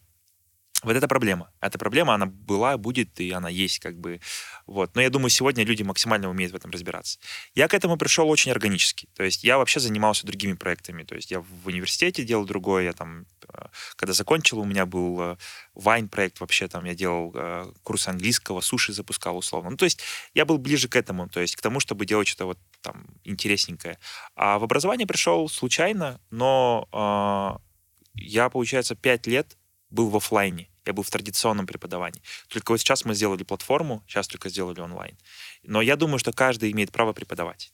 вот 0.85 0.95
это 0.95 1.07
проблема. 1.07 1.51
Эта 1.61 1.77
проблема, 1.77 2.13
она 2.13 2.27
была, 2.27 2.77
будет, 2.77 3.19
и 3.19 3.31
она 3.31 3.49
есть, 3.49 3.79
как 3.79 3.99
бы. 3.99 4.19
Вот. 4.67 4.95
Но 4.95 5.01
я 5.01 5.09
думаю, 5.09 5.29
сегодня 5.29 5.63
люди 5.65 5.83
максимально 5.83 6.29
умеют 6.29 6.53
в 6.53 6.55
этом 6.55 6.71
разбираться. 6.71 7.19
Я 7.55 7.67
к 7.67 7.73
этому 7.73 7.97
пришел 7.97 8.29
очень 8.29 8.51
органически. 8.51 9.07
То 9.15 9.23
есть 9.23 9.43
я 9.43 9.57
вообще 9.57 9.79
занимался 9.79 10.27
другими 10.27 10.53
проектами. 10.53 11.03
То 11.03 11.15
есть 11.15 11.31
я 11.31 11.39
в 11.39 11.67
университете 11.67 12.23
делал 12.23 12.45
другое. 12.45 12.83
Я 12.83 12.93
там, 12.93 13.25
э, 13.47 13.65
когда 13.95 14.13
закончил, 14.13 14.59
у 14.59 14.65
меня 14.65 14.85
был 14.85 15.37
Вайн 15.73 16.07
проект 16.07 16.39
вообще. 16.39 16.67
Там 16.67 16.85
я 16.85 16.93
делал 16.93 17.31
э, 17.35 17.65
курс 17.83 18.07
английского, 18.07 18.61
суши 18.61 18.93
запускал 18.93 19.37
условно. 19.37 19.71
Ну, 19.71 19.77
то 19.77 19.85
есть 19.85 20.01
я 20.33 20.45
был 20.45 20.57
ближе 20.57 20.87
к 20.87 20.95
этому. 20.95 21.27
То 21.29 21.41
есть 21.41 21.55
к 21.55 21.61
тому, 21.61 21.79
чтобы 21.79 22.05
делать 22.05 22.27
что-то 22.27 22.45
вот 22.45 22.59
там 22.81 23.07
интересненькое. 23.23 23.97
А 24.35 24.59
в 24.59 24.63
образование 24.63 25.07
пришел 25.07 25.49
случайно, 25.49 26.21
но 26.29 26.87
э, 26.91 28.21
я, 28.21 28.49
получается, 28.49 28.95
пять 28.95 29.25
лет 29.27 29.57
был 29.89 30.09
в 30.09 30.15
офлайне 30.15 30.69
я 30.85 30.93
был 30.93 31.03
в 31.03 31.09
традиционном 31.09 31.67
преподавании. 31.67 32.21
Только 32.47 32.71
вот 32.71 32.79
сейчас 32.79 33.05
мы 33.05 33.15
сделали 33.15 33.43
платформу, 33.43 34.03
сейчас 34.07 34.27
только 34.27 34.49
сделали 34.49 34.79
онлайн. 34.79 35.17
Но 35.63 35.81
я 35.81 35.95
думаю, 35.95 36.19
что 36.19 36.31
каждый 36.33 36.71
имеет 36.71 36.91
право 36.91 37.13
преподавать. 37.13 37.71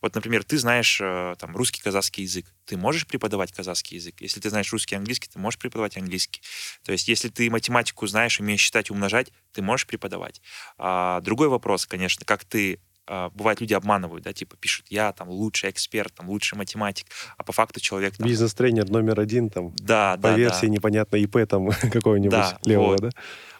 Вот, 0.00 0.14
например, 0.14 0.44
ты 0.44 0.58
знаешь 0.58 1.00
э, 1.00 1.34
там 1.38 1.56
русский, 1.56 1.80
казахский 1.80 2.24
язык. 2.24 2.46
Ты 2.64 2.76
можешь 2.76 3.06
преподавать 3.06 3.52
казахский 3.52 3.96
язык. 3.96 4.20
Если 4.20 4.40
ты 4.40 4.50
знаешь 4.50 4.72
русский, 4.72 4.94
английский, 4.94 5.28
ты 5.28 5.38
можешь 5.38 5.58
преподавать 5.58 5.96
английский. 5.96 6.42
То 6.84 6.92
есть, 6.92 7.08
если 7.08 7.28
ты 7.28 7.50
математику 7.50 8.06
знаешь, 8.06 8.40
умеешь 8.40 8.60
считать, 8.60 8.90
умножать, 8.90 9.30
ты 9.52 9.62
можешь 9.62 9.86
преподавать. 9.86 10.40
А, 10.78 11.20
другой 11.20 11.48
вопрос, 11.48 11.86
конечно, 11.86 12.24
как 12.24 12.44
ты 12.44 12.80
бывает, 13.06 13.60
люди 13.60 13.74
обманывают, 13.74 14.24
да, 14.24 14.32
типа 14.32 14.56
пишут, 14.56 14.86
я 14.90 15.12
там 15.12 15.28
лучший 15.28 15.70
эксперт, 15.70 16.14
там 16.14 16.28
лучший 16.28 16.56
математик, 16.56 17.06
а 17.36 17.42
по 17.42 17.52
факту 17.52 17.80
человек... 17.80 18.16
Там, 18.16 18.26
Бизнес-тренер 18.26 18.88
номер 18.90 19.20
один, 19.20 19.50
там, 19.50 19.74
да, 19.76 20.14
по 20.16 20.22
да, 20.22 20.36
версии 20.36 20.66
да. 20.66 20.72
непонятно 20.72 21.16
ИП 21.16 21.46
там 21.48 21.70
какого-нибудь 21.92 22.30
да, 22.30 22.58
левого, 22.64 22.90
вот. 22.92 23.00
да? 23.00 23.10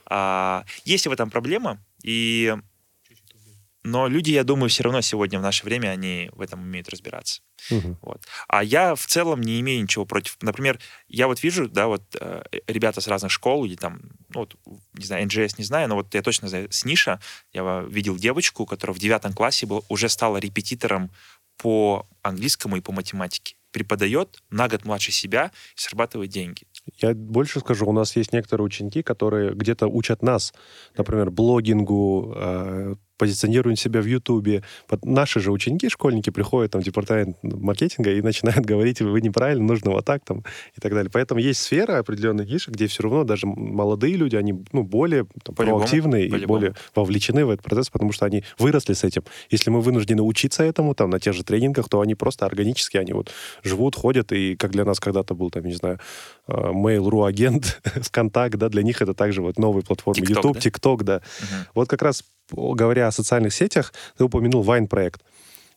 А, 0.06 0.64
есть 0.84 1.06
в 1.06 1.12
этом 1.12 1.30
проблема, 1.30 1.78
и 2.02 2.56
но 3.82 4.08
люди, 4.08 4.30
я 4.30 4.44
думаю, 4.44 4.68
все 4.68 4.82
равно 4.82 5.00
сегодня 5.00 5.38
в 5.38 5.42
наше 5.42 5.64
время 5.64 5.88
они 5.88 6.30
в 6.32 6.40
этом 6.42 6.60
умеют 6.60 6.88
разбираться. 6.90 7.40
Угу. 7.70 7.98
Вот. 8.02 8.22
А 8.48 8.62
я 8.62 8.94
в 8.94 9.06
целом 9.06 9.40
не 9.40 9.60
имею 9.60 9.82
ничего 9.82 10.04
против. 10.04 10.36
Например, 10.42 10.78
я 11.08 11.26
вот 11.26 11.42
вижу, 11.42 11.68
да, 11.68 11.86
вот 11.86 12.02
э, 12.20 12.42
ребята 12.66 13.00
с 13.00 13.08
разных 13.08 13.32
школ, 13.32 13.64
или 13.64 13.76
там, 13.76 14.00
ну, 14.28 14.40
вот, 14.40 14.54
не 14.94 15.04
знаю, 15.04 15.26
NGS 15.26 15.54
не 15.58 15.64
знаю, 15.64 15.88
но 15.88 15.94
вот 15.96 16.14
я 16.14 16.22
точно 16.22 16.48
знаю, 16.48 16.68
с 16.70 16.84
Ниша 16.84 17.20
я 17.52 17.80
видел 17.88 18.16
девочку, 18.16 18.66
которая 18.66 18.94
в 18.94 18.98
девятом 18.98 19.32
классе 19.32 19.66
был, 19.66 19.84
уже 19.88 20.08
стала 20.08 20.36
репетитором 20.36 21.10
по 21.56 22.06
английскому 22.22 22.76
и 22.76 22.80
по 22.80 22.92
математике. 22.92 23.56
Преподает 23.70 24.42
на 24.50 24.68
год 24.68 24.84
младше 24.84 25.12
себя 25.12 25.52
и 25.76 25.80
срабатывает 25.80 26.30
деньги. 26.30 26.64
Я 26.96 27.14
больше 27.14 27.60
скажу, 27.60 27.86
у 27.86 27.92
нас 27.92 28.16
есть 28.16 28.32
некоторые 28.32 28.66
ученики, 28.66 29.02
которые 29.02 29.54
где-то 29.54 29.86
учат 29.86 30.22
нас, 30.22 30.52
например, 30.96 31.30
блогингу, 31.30 32.34
э, 32.36 32.94
позиционируют 33.20 33.78
себя 33.78 34.00
в 34.00 34.06
Ютубе. 34.06 34.62
Наши 35.02 35.40
же 35.40 35.52
ученики, 35.52 35.90
школьники 35.90 36.30
приходят 36.30 36.72
там, 36.72 36.80
в 36.80 36.84
департамент 36.84 37.36
маркетинга 37.42 38.12
и 38.12 38.22
начинают 38.22 38.64
говорить, 38.64 39.02
вы 39.02 39.20
неправильно, 39.20 39.62
нужно 39.62 39.90
вот 39.90 40.06
так 40.06 40.24
там 40.24 40.38
и 40.74 40.80
так 40.80 40.94
далее. 40.94 41.10
Поэтому 41.12 41.38
есть 41.38 41.60
сфера 41.60 41.98
определенных 41.98 42.48
нишек, 42.48 42.72
где 42.72 42.86
все 42.86 43.02
равно 43.02 43.24
даже 43.24 43.46
молодые 43.46 44.16
люди, 44.16 44.36
они 44.36 44.64
ну, 44.72 44.84
более 44.84 45.26
там, 45.44 45.54
проактивные 45.54 46.28
и 46.28 46.46
более 46.46 46.74
вовлечены 46.94 47.44
в 47.44 47.50
этот 47.50 47.62
процесс, 47.62 47.90
потому 47.90 48.12
что 48.12 48.24
они 48.24 48.42
выросли 48.58 48.94
с 48.94 49.04
этим. 49.04 49.22
Если 49.50 49.68
мы 49.68 49.82
вынуждены 49.82 50.22
учиться 50.22 50.64
этому 50.64 50.94
там 50.94 51.10
на 51.10 51.20
тех 51.20 51.34
же 51.34 51.44
тренингах, 51.44 51.90
то 51.90 52.00
они 52.00 52.14
просто 52.14 52.46
органически, 52.46 52.96
они 52.96 53.12
вот 53.12 53.30
живут, 53.62 53.96
ходят, 53.96 54.32
и 54.32 54.56
как 54.56 54.70
для 54.70 54.86
нас 54.86 54.98
когда-то 54.98 55.34
был 55.34 55.50
там, 55.50 55.66
не 55.66 55.74
знаю, 55.74 55.98
э, 56.48 56.52
Mail.ru 56.52 57.28
агент, 57.28 57.82
ВКонтакт, 57.84 58.56
да, 58.56 58.70
для 58.70 58.82
них 58.82 59.02
это 59.02 59.12
также 59.12 59.42
вот 59.42 59.58
новые 59.58 59.84
платформы, 59.84 60.22
TikTok, 60.22 60.36
YouTube, 60.36 60.54
да? 60.54 60.60
TikTok, 60.60 61.02
да. 61.02 61.16
Угу. 61.16 61.56
Вот 61.74 61.88
как 61.88 62.00
раз 62.00 62.24
говоря 62.52 63.08
о 63.08 63.12
социальных 63.12 63.54
сетях, 63.54 63.92
ты 64.16 64.24
упомянул 64.24 64.62
Вайн 64.62 64.86
проект. 64.86 65.22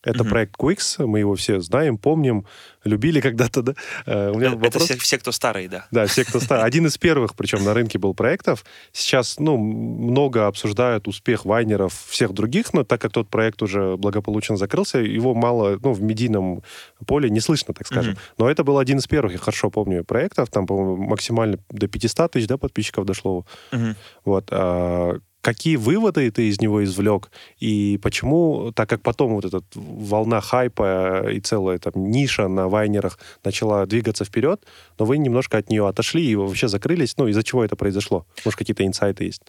Это 0.03 0.24
mm-hmm. 0.24 0.30
проект 0.30 0.56
Quix, 0.58 1.06
мы 1.06 1.20
его 1.20 1.36
все 1.36 1.62
знаем, 1.62 1.98
помним, 1.98 2.46
любили 2.84 3.22
когда-то, 3.22 3.62
да? 3.62 3.74
Uh, 4.06 4.32
у 4.32 4.38
меня 4.38 4.50
это 4.50 4.58
вопрос... 4.58 4.84
все, 4.84 4.98
все, 4.98 5.18
кто 5.18 5.32
старые, 5.32 5.70
да. 5.70 5.88
Да, 5.92 6.08
все, 6.08 6.25
кто 6.25 6.42
старые. 6.42 6.65
Один 6.65 6.86
из 6.88 6.98
первых, 6.98 7.36
причем 7.36 7.63
на 7.63 7.74
рынке 7.74 7.98
был 7.98 8.13
проектов. 8.13 8.65
Сейчас, 8.92 9.39
ну, 9.39 9.58
много 9.58 10.48
обсуждают 10.48 11.08
успех 11.08 11.46
вайнеров 11.46 11.94
всех 12.10 12.34
других, 12.34 12.74
но 12.74 12.84
так 12.84 13.00
как 13.00 13.13
тот 13.13 13.30
проект 13.30 13.62
уже 13.62 13.96
благополучно 13.96 14.58
закрылся, 14.58 14.98
его 14.98 15.34
мало, 15.34 15.80
ну, 15.82 15.94
в 15.94 16.01
медийном 16.01 16.63
поле 17.08 17.30
не 17.30 17.39
слышно, 17.39 17.74
так 17.74 17.88
скажем. 17.88 18.15
Mm-hmm. 18.15 18.36
Но 18.39 18.50
это 18.50 18.65
был 18.65 18.80
один 18.80 18.98
из 18.98 19.08
первых, 19.08 19.32
я 19.32 19.38
хорошо 19.38 19.70
помню, 19.70 20.03
проектов, 20.03 20.50
там, 20.50 20.68
по-моему, 20.68 20.98
максимально 20.98 21.60
до 21.70 21.88
500 21.88 22.32
тысяч, 22.32 22.48
да, 22.48 22.58
подписчиков 22.58 23.06
дошло. 23.06 23.46
Mm-hmm. 23.72 23.96
Вот. 24.25 24.48
А, 24.51 25.18
Какие 25.44 25.76
выводы 25.76 26.32
ты 26.32 26.48
из 26.48 26.62
него 26.62 26.86
извлек? 26.86 27.30
И 27.60 28.00
почему, 28.02 28.72
так 28.72 28.88
как 28.88 29.02
потом 29.02 29.34
вот 29.34 29.44
эта 29.44 29.62
волна 29.74 30.40
хайпа 30.40 31.30
и 31.30 31.42
целая 31.42 31.80
там 31.80 32.10
ниша 32.10 32.48
на 32.48 32.70
вайнерах 32.70 33.20
начала 33.44 33.86
двигаться 33.86 34.24
вперед, 34.24 34.66
но 34.98 35.04
вы 35.04 35.18
немножко 35.18 35.58
от 35.58 35.70
нее 35.70 35.86
отошли 35.86 36.26
и 36.26 36.36
вообще 36.36 36.70
закрылись, 36.70 37.18
ну, 37.18 37.28
из-за 37.28 37.44
чего 37.44 37.66
это 37.66 37.76
произошло? 37.76 38.26
Может, 38.46 38.58
какие-то 38.58 38.86
инсайты 38.86 39.26
есть? 39.26 39.42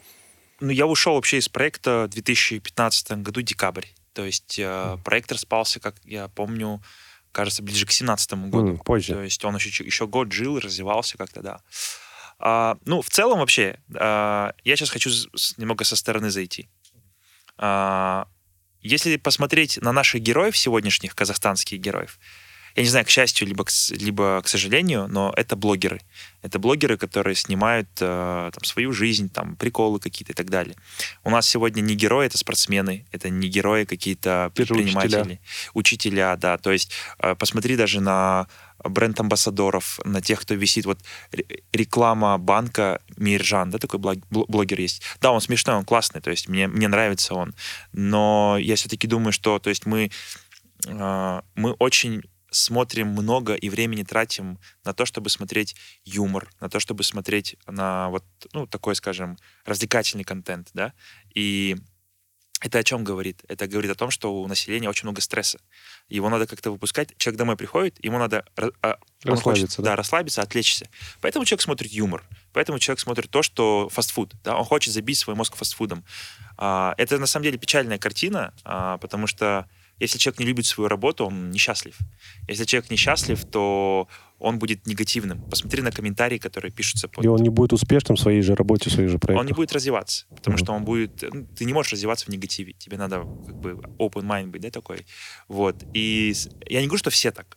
Ну, 0.58 0.70
я 0.70 0.88
ушел 0.88 1.14
вообще 1.14 1.38
из 1.38 1.48
проекта 1.48 2.06
в 2.08 2.14
2015 2.14 3.22
году, 3.22 3.42
декабрь. 3.42 3.86
То 4.14 4.24
есть 4.24 4.58
э, 4.58 4.98
проект 5.04 5.30
распался, 5.30 5.78
как 5.78 5.94
я 6.04 6.26
помню, 6.26 6.82
кажется, 7.30 7.62
ближе 7.62 7.84
к 7.84 7.90
2017 7.90 8.34
году. 8.50 8.72
Mm, 8.72 8.84
позже. 8.84 9.12
То 9.12 9.22
есть 9.22 9.44
он 9.44 9.54
еще, 9.54 9.84
еще 9.84 10.08
год 10.08 10.32
жил, 10.32 10.58
развивался 10.58 11.18
как-то, 11.18 11.40
да. 11.40 11.60
А, 12.38 12.76
ну, 12.84 13.02
в 13.02 13.08
целом 13.08 13.38
вообще, 13.38 13.78
а, 13.94 14.54
я 14.64 14.76
сейчас 14.76 14.90
хочу 14.90 15.10
с, 15.10 15.56
немного 15.58 15.84
со 15.84 15.96
стороны 15.96 16.30
зайти. 16.30 16.68
А, 17.56 18.28
если 18.80 19.16
посмотреть 19.16 19.78
на 19.80 19.92
наших 19.92 20.20
героев 20.20 20.56
сегодняшних, 20.56 21.14
казахстанских 21.14 21.78
героев, 21.78 22.18
я 22.76 22.82
не 22.82 22.88
знаю, 22.88 23.06
к 23.06 23.08
счастью, 23.08 23.46
либо 23.46 23.64
к, 23.64 23.70
либо 23.90 24.42
к 24.42 24.48
сожалению, 24.48 25.06
но 25.08 25.32
это 25.36 25.54
блогеры. 25.54 26.00
Это 26.42 26.58
блогеры, 26.58 26.96
которые 26.96 27.36
снимают 27.36 27.88
э, 28.00 28.50
там, 28.52 28.64
свою 28.64 28.92
жизнь, 28.92 29.30
там, 29.30 29.54
приколы 29.54 30.00
какие-то 30.00 30.32
и 30.32 30.34
так 30.34 30.50
далее. 30.50 30.76
У 31.22 31.30
нас 31.30 31.46
сегодня 31.46 31.80
не 31.82 31.94
герои, 31.94 32.26
это 32.26 32.36
спортсмены, 32.36 33.06
это 33.12 33.30
не 33.30 33.48
герои 33.48 33.84
какие-то 33.84 34.50
предприниматели. 34.54 35.20
Учителя. 35.20 35.38
учителя, 35.74 36.36
да. 36.36 36.58
То 36.58 36.72
есть 36.72 36.90
э, 37.20 37.36
посмотри 37.36 37.76
даже 37.76 38.00
на 38.00 38.48
бренд-амбассадоров, 38.82 40.00
на 40.04 40.20
тех, 40.20 40.40
кто 40.40 40.54
висит. 40.54 40.86
Вот 40.86 41.00
реклама 41.72 42.38
банка 42.38 43.00
Миржан, 43.16 43.70
да, 43.70 43.78
такой 43.78 44.00
блогер 44.30 44.80
есть. 44.80 45.02
Да, 45.20 45.32
он 45.32 45.40
смешной, 45.40 45.76
он 45.76 45.84
классный, 45.84 46.20
то 46.20 46.30
есть 46.30 46.48
мне, 46.48 46.66
мне 46.66 46.88
нравится 46.88 47.34
он. 47.34 47.54
Но 47.92 48.56
я 48.60 48.76
все-таки 48.76 49.06
думаю, 49.06 49.32
что 49.32 49.58
то 49.58 49.70
есть 49.70 49.86
мы, 49.86 50.10
э, 50.86 51.40
мы 51.54 51.72
очень 51.72 52.22
смотрим 52.50 53.08
много 53.08 53.54
и 53.54 53.68
времени 53.68 54.04
тратим 54.04 54.58
на 54.84 54.92
то, 54.92 55.04
чтобы 55.04 55.28
смотреть 55.28 55.76
юмор, 56.04 56.50
на 56.60 56.68
то, 56.68 56.80
чтобы 56.80 57.02
смотреть 57.02 57.56
на 57.66 58.08
вот, 58.10 58.24
ну, 58.52 58.66
такой, 58.66 58.94
скажем, 58.94 59.36
развлекательный 59.64 60.24
контент, 60.24 60.68
да, 60.72 60.92
и 61.34 61.76
это 62.64 62.78
о 62.78 62.82
чем 62.82 63.04
говорит? 63.04 63.42
Это 63.46 63.68
говорит 63.68 63.90
о 63.90 63.94
том, 63.94 64.10
что 64.10 64.40
у 64.40 64.48
населения 64.48 64.88
очень 64.88 65.04
много 65.04 65.20
стресса. 65.20 65.58
Его 66.08 66.30
надо 66.30 66.46
как-то 66.46 66.70
выпускать. 66.70 67.14
Человек 67.18 67.38
домой 67.38 67.56
приходит, 67.58 68.02
ему 68.02 68.18
надо 68.18 68.46
а, 68.56 68.96
расслабиться, 69.22 69.66
хочет, 69.66 69.76
да? 69.76 69.82
да, 69.90 69.96
расслабиться, 69.96 70.40
отвлечься. 70.40 70.88
Поэтому 71.20 71.44
человек 71.44 71.60
смотрит 71.60 71.92
юмор. 71.92 72.24
Поэтому 72.54 72.78
человек 72.78 73.00
смотрит 73.00 73.30
то, 73.30 73.42
что 73.42 73.90
фастфуд. 73.90 74.32
Да? 74.42 74.56
Он 74.56 74.64
хочет 74.64 74.94
забить 74.94 75.18
свой 75.18 75.36
мозг 75.36 75.56
фастфудом. 75.56 76.06
А, 76.56 76.94
это 76.96 77.18
на 77.18 77.26
самом 77.26 77.44
деле 77.44 77.58
печальная 77.58 77.98
картина, 77.98 78.54
а, 78.64 78.96
потому 78.96 79.26
что 79.26 79.68
если 80.00 80.18
человек 80.18 80.40
не 80.40 80.46
любит 80.46 80.66
свою 80.66 80.88
работу, 80.88 81.26
он 81.26 81.50
несчастлив. 81.50 81.96
Если 82.48 82.64
человек 82.64 82.90
несчастлив, 82.90 83.44
то 83.44 84.08
он 84.38 84.58
будет 84.58 84.86
негативным. 84.86 85.42
Посмотри 85.48 85.82
на 85.82 85.92
комментарии, 85.92 86.38
которые 86.38 86.72
пишутся. 86.72 87.08
Под... 87.08 87.24
И 87.24 87.28
он 87.28 87.40
не 87.40 87.48
будет 87.48 87.72
успешным 87.72 88.16
в 88.16 88.20
своей 88.20 88.42
же 88.42 88.54
работе, 88.54 88.90
в 88.90 88.92
своей 88.92 89.08
же 89.08 89.18
проекте. 89.18 89.40
Он 89.40 89.46
не 89.46 89.52
будет 89.52 89.72
развиваться, 89.72 90.26
потому 90.34 90.56
mm-hmm. 90.56 90.60
что 90.60 90.72
он 90.72 90.84
будет... 90.84 91.22
Ну, 91.22 91.46
ты 91.46 91.64
не 91.64 91.72
можешь 91.72 91.92
развиваться 91.92 92.26
в 92.26 92.28
негативе. 92.28 92.72
Тебе 92.72 92.96
надо 92.96 93.20
как 93.20 93.56
бы 93.56 93.70
open 93.98 94.22
mind 94.22 94.46
быть, 94.48 94.62
да, 94.62 94.70
такой. 94.70 95.06
Вот. 95.48 95.84
И 95.94 96.34
я 96.66 96.80
не 96.80 96.86
говорю, 96.86 96.98
что 96.98 97.10
все 97.10 97.30
так. 97.30 97.56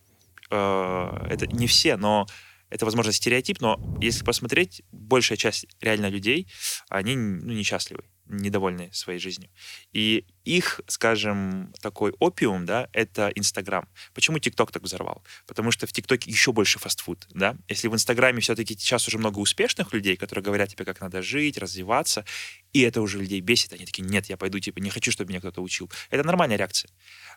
Э, 0.50 1.26
это 1.28 1.46
не 1.46 1.66
все, 1.66 1.96
но 1.96 2.26
это, 2.70 2.84
возможно, 2.84 3.12
стереотип, 3.12 3.60
но 3.60 3.80
если 4.00 4.24
посмотреть, 4.24 4.82
большая 4.92 5.38
часть 5.38 5.66
реально 5.80 6.08
людей, 6.08 6.46
они 6.88 7.16
ну, 7.16 7.52
несчастливы 7.52 8.04
недовольны 8.28 8.90
своей 8.92 9.18
жизнью. 9.18 9.50
И 9.92 10.26
их, 10.44 10.80
скажем, 10.86 11.72
такой 11.80 12.12
опиум, 12.18 12.64
да, 12.64 12.88
это 12.92 13.30
Инстаграм. 13.34 13.86
Почему 14.14 14.38
ТикТок 14.38 14.70
так 14.70 14.82
взорвал? 14.82 15.22
Потому 15.46 15.70
что 15.70 15.86
в 15.86 15.92
ТикТоке 15.92 16.30
еще 16.30 16.52
больше 16.52 16.78
фастфуд, 16.78 17.26
да. 17.30 17.56
Если 17.68 17.88
в 17.88 17.94
Инстаграме 17.94 18.40
все-таки 18.40 18.74
сейчас 18.74 19.06
уже 19.08 19.18
много 19.18 19.40
успешных 19.40 19.92
людей, 19.92 20.16
которые 20.16 20.42
говорят 20.42 20.70
тебе, 20.70 20.84
как 20.84 21.00
надо 21.00 21.20
жить, 21.20 21.58
развиваться, 21.58 22.24
и 22.72 22.80
это 22.80 23.02
уже 23.02 23.18
людей 23.18 23.40
бесит, 23.40 23.72
они 23.72 23.84
такие, 23.84 24.04
нет, 24.04 24.26
я 24.26 24.36
пойду, 24.36 24.58
типа, 24.58 24.78
не 24.78 24.90
хочу, 24.90 25.10
чтобы 25.10 25.30
меня 25.30 25.40
кто-то 25.40 25.60
учил. 25.62 25.90
Это 26.10 26.24
нормальная 26.24 26.56
реакция. 26.56 26.90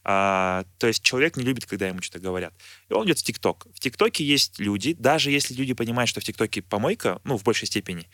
А, 0.04 0.66
то 0.78 0.88
есть 0.88 1.04
человек 1.04 1.38
не 1.38 1.44
любит, 1.44 1.66
когда 1.66 1.88
ему 1.88 2.02
что-то 2.02 2.20
говорят. 2.20 2.54
И 2.90 2.94
он 2.94 3.06
идет 3.06 3.20
в 3.20 3.24
ТикТок. 3.24 3.68
В 3.74 3.80
ТикТоке 3.80 4.24
есть 4.24 4.60
люди, 4.60 4.94
даже 4.94 5.32
если 5.32 5.54
люди 5.54 5.74
понимают, 5.74 6.10
что 6.10 6.22
в 6.22 6.24
ТикТоке 6.24 6.62
помойка, 6.62 7.22
ну, 7.24 7.38
в 7.38 7.44
большей 7.44 7.68
степени, 7.68 8.10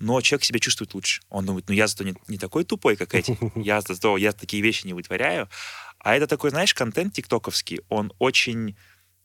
но 0.00 0.20
человек 0.20 0.44
себя 0.44 0.58
чувствует 0.58 0.94
лучше. 0.94 1.22
Он 1.28 1.46
думает, 1.46 1.66
ну, 1.68 1.74
я 1.74 1.86
зато 1.86 2.04
не, 2.04 2.14
не 2.26 2.38
такой 2.38 2.64
тупой, 2.64 2.96
как 2.96 3.14
эти. 3.14 3.38
Я 3.54 3.80
зато, 3.80 4.16
я 4.16 4.32
такие 4.32 4.62
вещи 4.62 4.86
не 4.86 4.94
вытворяю. 4.94 5.48
А 5.98 6.16
это 6.16 6.26
такой, 6.26 6.50
знаешь, 6.50 6.74
контент 6.74 7.12
тиктоковский, 7.12 7.80
он 7.88 8.12
очень 8.18 8.74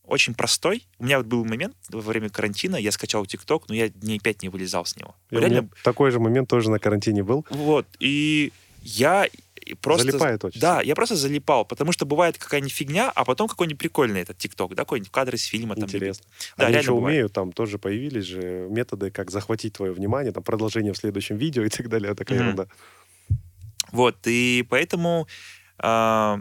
очень 0.03 0.35
простой. 0.35 0.85
У 0.99 1.05
меня 1.05 1.17
вот 1.17 1.25
был 1.25 1.43
момент 1.45 1.75
во 1.89 2.01
время 2.01 2.29
карантина, 2.29 2.75
я 2.75 2.91
скачал 2.91 3.25
ТикТок, 3.25 3.67
но 3.69 3.75
я 3.75 3.89
дней 3.89 4.19
пять 4.19 4.43
не 4.43 4.49
вылезал 4.49 4.85
с 4.85 4.95
него. 4.95 5.15
И 5.31 5.37
Реально... 5.37 5.67
такой 5.83 6.11
же 6.11 6.19
момент 6.19 6.47
тоже 6.47 6.69
на 6.69 6.77
карантине 6.77 7.23
был. 7.23 7.43
Вот, 7.49 7.87
и 7.99 8.51
я 8.83 9.27
просто... 9.73 10.11
Залипает 10.11 10.43
очень. 10.45 10.61
Да, 10.61 10.81
я 10.81 10.95
просто 10.95 11.15
залипал, 11.15 11.65
потому 11.65 11.91
что 11.91 12.05
бывает 12.05 12.37
какая-нибудь 12.37 12.73
фигня, 12.73 13.11
а 13.13 13.25
потом 13.25 13.47
какой-нибудь 13.47 13.79
прикольный 13.79 14.21
этот 14.21 14.37
ТикТок, 14.37 14.75
да, 14.75 14.83
какой-нибудь 14.83 15.11
кадры 15.11 15.37
из 15.37 15.45
фильма. 15.45 15.75
Там, 15.75 15.85
Интересно. 15.85 16.25
Да, 16.57 16.67
Они 16.67 16.77
еще 16.77 16.91
бывает. 16.91 17.15
умеют, 17.15 17.33
там 17.33 17.51
тоже 17.51 17.79
появились 17.79 18.25
же 18.25 18.67
методы, 18.69 19.11
как 19.11 19.31
захватить 19.31 19.73
твое 19.73 19.91
внимание, 19.91 20.31
там 20.31 20.43
продолжение 20.43 20.93
в 20.93 20.97
следующем 20.97 21.37
видео 21.37 21.63
и 21.63 21.69
так 21.69 21.89
далее, 21.89 22.13
такая 22.13 22.37
mm-hmm. 22.37 22.41
ерунда. 22.41 22.67
Вот, 23.91 24.17
и 24.25 24.65
поэтому... 24.69 25.27
Э, 25.79 26.37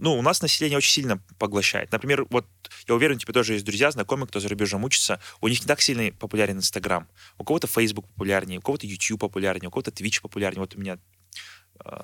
ну, 0.00 0.18
у 0.18 0.22
нас 0.22 0.40
население 0.40 0.78
очень 0.78 0.92
сильно 0.92 1.22
поглощает. 1.38 1.92
Например, 1.92 2.26
вот 2.30 2.46
я 2.88 2.94
уверен, 2.94 3.18
тебе 3.18 3.34
тоже 3.34 3.52
есть 3.52 3.66
друзья, 3.66 3.90
знакомые, 3.90 4.26
кто 4.26 4.40
за 4.40 4.48
рубежом 4.48 4.82
учится, 4.84 5.20
у 5.42 5.48
них 5.48 5.60
не 5.60 5.66
так 5.66 5.82
сильно 5.82 6.10
популярен 6.12 6.56
Инстаграм. 6.56 7.06
У 7.36 7.44
кого-то 7.44 7.66
Facebook 7.66 8.08
популярнее, 8.08 8.60
у 8.60 8.62
кого-то 8.62 8.86
YouTube 8.86 9.20
популярнее, 9.20 9.68
у 9.68 9.70
кого-то 9.70 9.90
Twitch 9.90 10.22
популярнее. 10.22 10.60
Вот 10.60 10.74
у 10.74 10.80
меня 10.80 10.98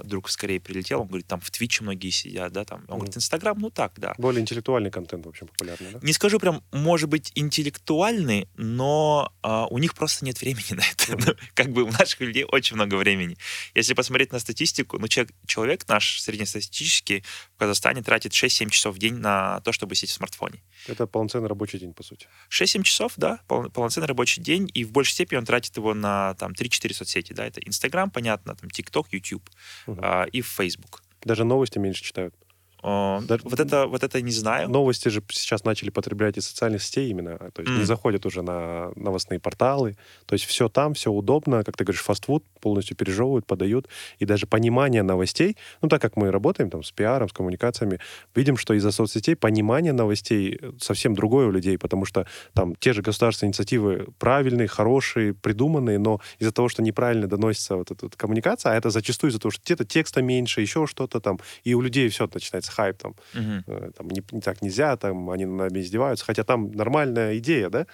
друг 0.05 0.29
скорее 0.29 0.61
прилетел, 0.61 1.03
он 1.03 1.09
говорит, 1.09 1.27
там 1.27 1.41
в 1.41 1.51
Твиче 1.51 1.83
многие 1.83 2.11
сидят, 2.11 2.53
да, 2.53 2.65
там. 2.65 2.81
Он 2.89 2.95
mm. 2.95 2.97
говорит, 2.97 3.17
Инстаграм, 3.17 3.59
ну 3.59 3.71
так, 3.71 3.93
да. 3.97 4.15
Более 4.19 4.41
интеллектуальный 4.41 4.91
контент, 4.91 5.27
в 5.27 5.29
общем, 5.29 5.49
популярный, 5.49 5.93
да? 5.93 5.99
Не 6.03 6.13
скажу 6.13 6.39
прям, 6.39 6.63
может 6.73 7.09
быть, 7.09 7.33
интеллектуальный, 7.35 8.49
но 8.57 9.33
а, 9.43 9.67
у 9.67 9.79
них 9.79 9.95
просто 9.95 10.25
нет 10.25 10.41
времени 10.41 10.67
на 10.75 10.83
это. 10.83 11.13
Mm. 11.13 11.39
как 11.55 11.73
бы 11.73 11.83
у 11.83 11.91
наших 11.91 12.21
людей 12.21 12.45
очень 12.45 12.77
много 12.77 12.97
времени. 12.97 13.37
Если 13.75 13.95
посмотреть 13.95 14.33
на 14.33 14.39
статистику, 14.39 14.99
ну, 14.99 15.09
человек, 15.09 15.35
человек 15.47 15.89
наш 15.89 16.21
среднестатистический 16.21 17.25
в 17.55 17.59
Казахстане 17.59 18.03
тратит 18.03 18.33
6-7 18.33 18.71
часов 18.71 18.97
в 18.97 18.99
день 18.99 19.15
на 19.15 19.61
то, 19.61 19.73
чтобы 19.73 19.95
сидеть 19.95 20.11
в 20.11 20.15
смартфоне. 20.15 20.63
Это 20.87 21.07
полноценный 21.07 21.49
рабочий 21.49 21.79
день, 21.79 21.93
по 21.93 22.03
сути. 22.03 22.29
6-7 22.51 22.83
часов, 22.83 23.13
да, 23.17 23.41
пол, 23.47 23.71
полноценный 23.71 24.07
рабочий 24.07 24.41
день, 24.41 24.71
и 24.75 24.85
в 24.85 24.93
большей 24.93 25.13
степени 25.13 25.39
он 25.39 25.45
тратит 25.45 25.77
его 25.77 25.95
на 25.95 26.35
там 26.35 26.53
3-4 26.53 26.95
соцсети, 26.95 27.33
да, 27.33 27.47
это 27.47 27.61
Инстаграм, 27.61 28.11
понятно, 28.11 28.55
там 28.55 28.71
ТикТок, 28.71 29.09
YouTube 29.13 29.49
угу. 29.87 30.01
а, 30.03 30.25
и 30.25 30.41
Facebook. 30.43 31.03
Даже 31.25 31.45
новости 31.45 31.79
меньше 31.79 32.05
читают. 32.05 32.35
Да, 32.83 33.39
вот, 33.43 33.61
это, 33.61 33.87
вот 33.87 34.03
это 34.03 34.23
не 34.23 34.31
знаю. 34.31 34.69
Новости 34.69 35.09
же 35.09 35.23
сейчас 35.31 35.65
начали 35.65 35.91
потреблять 35.91 36.37
из 36.39 36.47
социальных 36.47 36.83
сетей 36.83 37.11
именно. 37.11 37.39
То 37.53 37.63
есть 37.63 37.75
mm. 37.75 37.79
не 37.79 37.85
заходят 37.85 38.27
уже 38.27 38.43
на 38.43 38.93
новостные 38.97 39.41
порталы. 39.41 39.97
То 40.27 40.35
есть 40.35 40.45
все 40.45 40.69
там, 40.69 40.95
все 40.95 41.11
удобно. 41.11 41.65
Как 41.65 41.77
ты 41.77 41.85
говоришь, 41.85 42.03
фастфуд 42.03 42.45
полностью 42.61 42.97
пережевывают, 42.97 43.47
подают. 43.47 43.89
И 44.19 44.25
даже 44.25 44.47
понимание 44.47 45.03
новостей, 45.03 45.57
ну 45.83 45.89
так 45.89 46.03
как 46.03 46.17
мы 46.17 46.31
работаем 46.31 46.71
там 46.71 46.83
с 46.83 46.93
пиаром, 46.93 47.29
с 47.29 47.33
коммуникациями, 47.33 47.99
видим, 48.35 48.57
что 48.57 48.75
из-за 48.75 48.93
соцсетей 48.93 49.37
понимание 49.37 49.93
новостей 49.93 50.61
совсем 50.79 51.15
другое 51.15 51.47
у 51.47 51.51
людей, 51.51 51.79
потому 51.79 52.05
что 52.05 52.27
там 52.53 52.75
те 52.77 52.93
же 52.93 53.03
государственные 53.03 53.51
инициативы 53.51 54.07
правильные, 54.19 54.69
хорошие, 54.69 55.35
придуманные, 55.35 55.99
но 55.99 56.21
из-за 56.39 56.53
того, 56.53 56.69
что 56.69 56.83
неправильно 56.83 57.27
доносится 57.27 57.77
вот 57.77 57.91
эта 57.91 58.07
вот 58.07 58.17
коммуникация, 58.17 58.73
а 58.73 58.77
это 58.77 58.91
зачастую 58.91 59.31
из-за 59.31 59.41
того, 59.41 59.51
что 59.51 59.63
где-то 59.65 59.85
текста 59.85 60.23
меньше, 60.23 60.61
еще 60.61 60.87
что-то 60.87 61.21
там, 61.21 61.39
и 61.65 61.75
у 61.75 61.81
людей 61.81 62.09
все 62.09 62.25
начинается 62.67 62.73
хайп 62.73 62.99
там, 62.99 63.15
угу. 63.35 63.93
там 63.93 64.09
не, 64.09 64.23
не 64.33 64.41
так 64.41 64.63
нельзя, 64.63 64.97
там 64.97 65.31
они 65.31 65.45
над 65.45 65.73
нами 65.73 65.83
издеваются, 65.83 66.25
хотя 66.25 66.45
там 66.45 66.71
нормальная 66.73 67.39
идея, 67.39 67.69
да? 67.71 67.87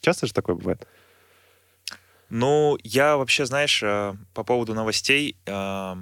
Часто 0.00 0.26
же 0.26 0.32
такое 0.32 0.56
бывает? 0.56 0.86
Ну, 2.30 2.78
я 2.84 3.16
вообще, 3.16 3.44
знаешь, 3.44 3.82
э, 3.82 4.14
по 4.34 4.44
поводу 4.44 4.72
новостей, 4.74 5.36
э, 5.46 5.96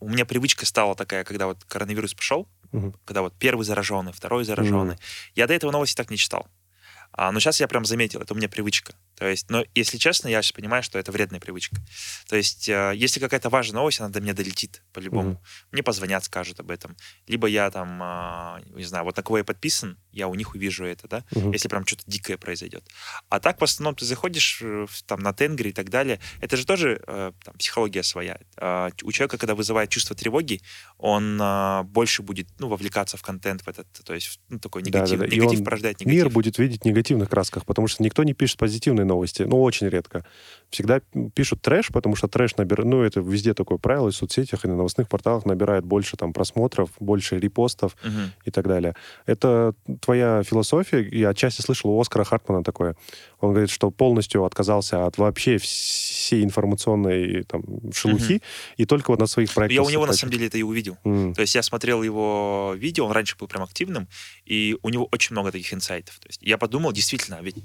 у 0.00 0.08
меня 0.08 0.24
привычка 0.24 0.64
стала 0.64 0.94
такая, 0.94 1.24
когда 1.24 1.46
вот 1.46 1.62
коронавирус 1.64 2.14
пошел, 2.14 2.48
угу. 2.72 2.94
когда 3.04 3.22
вот 3.22 3.34
первый 3.38 3.64
зараженный, 3.64 4.12
второй 4.12 4.44
зараженный, 4.44 4.94
угу. 4.94 5.02
я 5.34 5.46
до 5.46 5.54
этого 5.54 5.70
новости 5.70 5.96
так 5.96 6.10
не 6.10 6.16
читал. 6.16 6.46
А, 7.18 7.32
но 7.32 7.40
сейчас 7.40 7.58
я 7.58 7.66
прям 7.66 7.84
заметил, 7.84 8.20
это 8.20 8.32
у 8.32 8.36
меня 8.36 8.48
привычка. 8.48 8.94
То 9.16 9.26
есть, 9.26 9.50
но 9.50 9.64
если 9.74 9.98
честно, 9.98 10.28
я 10.28 10.40
сейчас 10.40 10.52
понимаю, 10.52 10.84
что 10.84 11.00
это 11.00 11.10
вредная 11.10 11.40
привычка. 11.40 11.76
То 12.28 12.36
есть, 12.36 12.68
э, 12.68 12.92
если 12.94 13.18
какая-то 13.18 13.50
важная 13.50 13.80
новость, 13.80 13.98
она 13.98 14.08
до 14.08 14.20
меня 14.20 14.34
долетит 14.34 14.84
по-любому. 14.92 15.32
Mm-hmm. 15.32 15.66
Мне 15.72 15.82
позвонят, 15.82 16.22
скажут 16.22 16.60
об 16.60 16.70
этом. 16.70 16.96
Либо 17.26 17.48
я 17.48 17.72
там, 17.72 18.00
э, 18.00 18.62
не 18.76 18.84
знаю, 18.84 19.04
вот 19.04 19.16
на 19.16 19.24
кого 19.24 19.38
я 19.38 19.44
подписан, 19.44 19.98
я 20.12 20.28
у 20.28 20.36
них 20.36 20.54
увижу 20.54 20.84
это, 20.84 21.08
да, 21.08 21.24
mm-hmm. 21.32 21.52
если 21.52 21.66
прям 21.66 21.84
что-то 21.84 22.04
дикое 22.06 22.36
произойдет. 22.36 22.84
А 23.28 23.40
так, 23.40 23.60
в 23.60 23.64
основном, 23.64 23.96
ты 23.96 24.04
заходишь 24.04 24.60
э, 24.62 24.86
там 25.06 25.18
на 25.18 25.32
Тенгри 25.32 25.70
и 25.70 25.72
так 25.72 25.90
далее, 25.90 26.20
это 26.40 26.56
же 26.56 26.64
тоже 26.64 27.02
э, 27.04 27.32
там, 27.44 27.54
психология 27.56 28.04
своя. 28.04 28.38
Э, 28.58 28.90
у 29.02 29.10
человека, 29.10 29.38
когда 29.38 29.56
вызывает 29.56 29.90
чувство 29.90 30.14
тревоги, 30.14 30.60
он 30.96 31.36
э, 31.42 31.82
больше 31.82 32.22
будет, 32.22 32.46
ну, 32.60 32.68
вовлекаться 32.68 33.16
в 33.16 33.22
контент 33.22 33.62
в 33.62 33.68
этот, 33.68 33.88
то 34.04 34.14
есть, 34.14 34.38
ну, 34.48 34.60
такой 34.60 34.82
негатив. 34.82 35.18
Да, 35.18 35.24
да, 35.24 35.30
да. 35.30 35.36
Негатив 35.36 35.64
порождает 35.64 35.98
негатив. 35.98 36.14
Мир 36.14 36.28
будет 36.30 36.58
видеть 36.58 36.84
негативных 37.08 37.30
красках, 37.30 37.64
потому 37.64 37.88
что 37.88 38.02
никто 38.02 38.24
не 38.24 38.34
пишет 38.34 38.58
позитивные 38.58 39.04
новости. 39.04 39.42
Ну, 39.42 39.62
очень 39.62 39.88
редко. 39.88 40.24
Всегда 40.70 41.00
пишут 41.34 41.62
трэш, 41.62 41.88
потому 41.88 42.16
что 42.16 42.28
трэш 42.28 42.56
набирает... 42.56 42.88
Ну, 42.88 43.02
это 43.02 43.20
везде 43.20 43.54
такое 43.54 43.78
правило, 43.78 44.08
и 44.08 44.12
в 44.12 44.16
соцсетях, 44.16 44.64
и 44.64 44.68
на 44.68 44.76
новостных 44.76 45.08
порталах 45.08 45.46
набирает 45.46 45.84
больше 45.84 46.16
там 46.16 46.32
просмотров, 46.32 46.90
больше 47.00 47.38
репостов 47.38 47.96
uh-huh. 48.02 48.28
и 48.44 48.50
так 48.50 48.66
далее. 48.66 48.94
Это 49.26 49.74
твоя 50.00 50.42
философия. 50.42 51.00
Я 51.10 51.30
отчасти 51.30 51.62
слышал 51.62 51.90
у 51.90 52.00
Оскара 52.00 52.24
Хартмана 52.24 52.62
такое. 52.62 52.96
Он 53.40 53.50
говорит, 53.50 53.70
что 53.70 53.90
полностью 53.90 54.44
отказался 54.44 55.06
от 55.06 55.18
вообще 55.18 55.58
всей 55.58 56.42
информационной 56.44 57.44
там, 57.44 57.62
шелухи, 57.92 58.34
uh-huh. 58.34 58.74
и 58.76 58.84
только 58.84 59.10
вот 59.10 59.20
на 59.20 59.26
своих 59.26 59.52
проектах... 59.54 59.76
Я 59.76 59.82
у 59.82 59.90
него, 59.90 60.06
на 60.06 60.12
самом 60.12 60.32
деле, 60.32 60.46
это 60.48 60.58
и 60.58 60.62
увидел. 60.62 60.96
Mm. 61.04 61.34
То 61.34 61.42
есть 61.42 61.54
я 61.54 61.62
смотрел 61.62 62.02
его 62.02 62.74
видео, 62.76 63.06
он 63.06 63.12
раньше 63.12 63.36
был 63.38 63.46
прям 63.46 63.62
активным, 63.62 64.08
и 64.44 64.76
у 64.82 64.88
него 64.88 65.08
очень 65.12 65.34
много 65.34 65.52
таких 65.52 65.72
инсайтов. 65.72 66.18
То 66.18 66.28
есть 66.28 66.40
я 66.42 66.58
подумал, 66.58 66.92
действительно, 66.92 67.38
ведь 67.40 67.56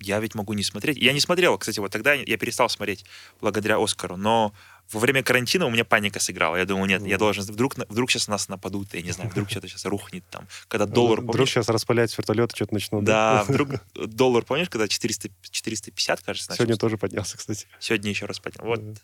я 0.00 0.20
ведь 0.20 0.34
могу 0.34 0.52
не 0.52 0.62
смотреть. 0.62 0.98
Я 0.98 1.12
не 1.12 1.20
смотрел, 1.20 1.58
кстати, 1.58 1.80
вот 1.80 1.90
тогда 1.90 2.12
я 2.12 2.36
перестал 2.36 2.68
смотреть 2.68 3.04
благодаря 3.40 3.82
Оскару, 3.82 4.16
но 4.16 4.52
во 4.92 5.00
время 5.00 5.22
карантина 5.22 5.66
у 5.66 5.70
меня 5.70 5.84
паника 5.84 6.20
сыграла. 6.20 6.56
Я 6.56 6.64
думаю, 6.64 6.86
нет, 6.86 7.02
я 7.06 7.18
должен... 7.18 7.44
Вдруг, 7.44 7.76
вдруг 7.88 8.10
сейчас 8.10 8.28
нас 8.28 8.48
нападут, 8.48 8.94
я 8.94 9.02
не 9.02 9.10
знаю, 9.10 9.30
вдруг 9.30 9.50
что-то 9.50 9.68
сейчас 9.68 9.84
рухнет 9.84 10.24
там. 10.30 10.46
Когда 10.68 10.86
доллар... 10.86 11.20
Вдруг 11.20 11.36
помнишь? 11.36 11.50
сейчас 11.50 11.68
распылять 11.68 12.16
вертолеты 12.16 12.54
что-то 12.54 12.74
начнут. 12.74 13.04
Да, 13.04 13.44
вдруг 13.48 13.70
доллар, 13.94 14.44
помнишь, 14.44 14.68
когда 14.68 14.88
400, 14.88 15.30
450, 15.50 16.20
кажется, 16.20 16.50
начался? 16.50 16.62
Сегодня 16.62 16.76
тоже 16.76 16.98
поднялся, 16.98 17.36
кстати. 17.38 17.66
Сегодня 17.80 18.10
еще 18.10 18.26
раз 18.26 18.38
поднялся. 18.40 18.82
Вот. 18.82 18.98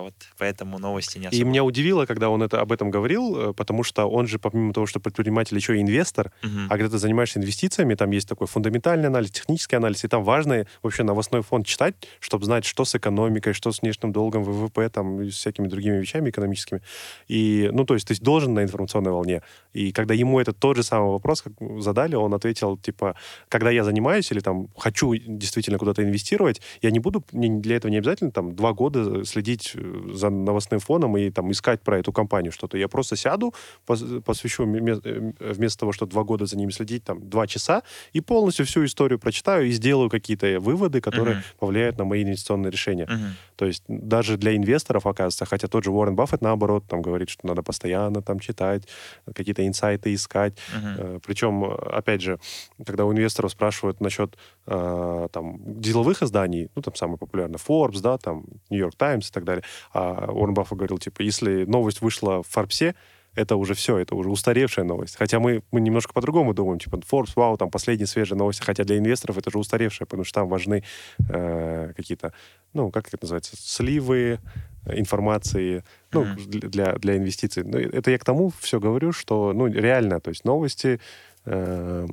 Вот, 0.00 0.14
поэтому 0.38 0.78
новости 0.78 1.18
не 1.18 1.26
особо. 1.26 1.42
И 1.42 1.44
меня 1.44 1.64
удивило, 1.64 2.06
когда 2.06 2.30
он 2.30 2.42
это, 2.42 2.60
об 2.60 2.72
этом 2.72 2.90
говорил, 2.90 3.50
э, 3.50 3.52
потому 3.52 3.82
что 3.82 4.06
он 4.06 4.26
же, 4.26 4.38
помимо 4.38 4.72
того, 4.72 4.86
что 4.86 5.00
предприниматель, 5.00 5.56
еще 5.56 5.76
и 5.76 5.80
инвестор, 5.80 6.32
uh-huh. 6.42 6.66
а 6.66 6.70
когда 6.70 6.88
ты 6.88 6.98
занимаешься 6.98 7.38
инвестициями, 7.38 7.94
там 7.94 8.10
есть 8.10 8.28
такой 8.28 8.46
фундаментальный 8.46 9.08
анализ, 9.08 9.30
технический 9.30 9.76
анализ, 9.76 10.04
и 10.04 10.08
там 10.08 10.24
важно 10.24 10.66
вообще 10.82 11.02
новостной 11.02 11.42
фонд 11.42 11.66
читать, 11.66 11.94
чтобы 12.20 12.44
знать, 12.44 12.64
что 12.64 12.84
с 12.84 12.94
экономикой, 12.94 13.52
что 13.52 13.72
с 13.72 13.82
внешним 13.82 14.12
долгом, 14.12 14.44
ВВП, 14.44 14.88
там, 14.88 15.22
и 15.22 15.30
с 15.30 15.34
всякими 15.34 15.68
другими 15.68 15.98
вещами 15.98 16.30
экономическими. 16.30 16.80
И, 17.28 17.70
ну, 17.72 17.84
то 17.84 17.94
есть 17.94 18.08
ты 18.08 18.14
должен 18.20 18.54
на 18.54 18.62
информационной 18.62 19.10
волне. 19.10 19.42
И 19.72 19.92
когда 19.92 20.14
ему 20.14 20.40
этот 20.40 20.58
тот 20.58 20.76
же 20.76 20.82
самый 20.82 21.10
вопрос 21.10 21.42
как 21.42 21.52
задали, 21.80 22.14
он 22.14 22.34
ответил, 22.34 22.76
типа, 22.76 23.14
когда 23.48 23.70
я 23.70 23.84
занимаюсь 23.84 24.30
или 24.30 24.40
там 24.40 24.68
хочу 24.76 25.14
действительно 25.14 25.78
куда-то 25.78 26.02
инвестировать, 26.02 26.60
я 26.82 26.90
не 26.90 26.98
буду, 26.98 27.24
мне 27.32 27.48
для 27.60 27.76
этого 27.76 27.90
не 27.90 27.98
обязательно 27.98 28.30
там 28.30 28.54
два 28.54 28.72
года 28.72 29.24
следить 29.24 29.72
за 30.12 30.30
новостным 30.30 30.80
фоном 30.80 31.16
и 31.16 31.30
там 31.30 31.50
искать 31.50 31.82
про 31.82 31.98
эту 31.98 32.12
компанию 32.12 32.52
что-то. 32.52 32.78
Я 32.78 32.88
просто 32.88 33.16
сяду, 33.16 33.54
посвящу 33.86 34.64
э, 34.64 35.32
вместо 35.40 35.80
того, 35.80 35.92
чтобы 35.92 36.12
два 36.12 36.24
года 36.24 36.46
за 36.46 36.56
ними 36.56 36.70
следить, 36.70 37.04
там, 37.04 37.28
два 37.28 37.46
часа, 37.46 37.82
и 38.12 38.20
полностью 38.20 38.66
всю 38.66 38.84
историю 38.84 39.18
прочитаю 39.18 39.66
и 39.66 39.70
сделаю 39.70 40.10
какие-то 40.10 40.60
выводы, 40.60 41.00
которые 41.00 41.36
uh-huh. 41.36 41.58
повлияют 41.58 41.98
на 41.98 42.04
мои 42.04 42.22
инвестиционные 42.22 42.70
решения. 42.70 43.04
Uh-huh. 43.04 43.30
То 43.56 43.66
есть 43.66 43.84
даже 43.88 44.36
для 44.36 44.56
инвесторов, 44.56 45.06
оказывается, 45.06 45.44
хотя 45.44 45.68
тот 45.68 45.84
же 45.84 45.90
Уоррен 45.90 46.14
Баффет, 46.16 46.42
наоборот, 46.42 46.84
там 46.88 47.02
говорит, 47.02 47.28
что 47.28 47.46
надо 47.46 47.62
постоянно 47.62 48.22
там 48.22 48.40
читать, 48.40 48.88
какие-то 49.34 49.66
инсайты 49.66 50.14
искать. 50.14 50.54
Uh-huh. 50.74 51.20
Причем, 51.26 51.64
опять 51.64 52.22
же, 52.22 52.38
когда 52.86 53.04
у 53.04 53.12
инвесторов 53.12 53.52
спрашивают 53.52 54.00
насчет 54.00 54.36
э, 54.66 55.28
там, 55.32 55.58
деловых 55.80 56.22
изданий, 56.22 56.68
ну, 56.74 56.82
там 56.82 56.94
самый 56.94 57.18
популярный 57.18 57.58
Forbes, 57.58 58.00
да, 58.00 58.18
там 58.18 58.44
New 58.70 58.78
York 58.78 58.94
Times 58.96 59.28
и 59.28 59.32
так 59.32 59.44
далее, 59.44 59.62
а 59.92 60.30
Уоррен 60.30 60.54
Баффет 60.54 60.78
говорил, 60.78 60.98
типа, 60.98 61.22
если 61.22 61.64
новость 61.64 62.00
вышла 62.00 62.42
в 62.42 62.46
Форбсе, 62.48 62.94
это 63.34 63.56
уже 63.56 63.74
все, 63.74 63.98
это 63.98 64.16
уже 64.16 64.30
устаревшая 64.30 64.84
новость. 64.84 65.16
Хотя 65.16 65.38
мы, 65.38 65.62
мы 65.70 65.80
немножко 65.80 66.12
по-другому 66.12 66.54
думаем, 66.54 66.78
типа 66.80 66.96
Forbes, 66.96 67.32
вау, 67.36 67.56
там 67.56 67.70
последние 67.70 68.06
свежие 68.06 68.36
новости, 68.36 68.62
хотя 68.62 68.84
для 68.84 68.98
инвесторов 68.98 69.38
это 69.38 69.50
же 69.50 69.58
устаревшая, 69.58 70.06
потому 70.06 70.24
что 70.24 70.40
там 70.40 70.48
важны 70.48 70.82
э, 71.28 71.92
какие-то, 71.96 72.32
ну, 72.72 72.90
как 72.90 73.06
это 73.08 73.18
называется, 73.20 73.56
сливы 73.56 74.40
информации, 74.86 75.84
ну, 76.12 76.24
mm-hmm. 76.24 76.68
для, 76.68 76.94
для 76.94 77.16
инвестиций. 77.16 77.62
Ну, 77.62 77.78
это 77.78 78.10
я 78.10 78.18
к 78.18 78.24
тому 78.24 78.52
все 78.58 78.80
говорю, 78.80 79.12
что, 79.12 79.52
ну, 79.52 79.66
реально, 79.66 80.20
то 80.20 80.30
есть 80.30 80.44
новости 80.44 80.98
э, 81.44 82.06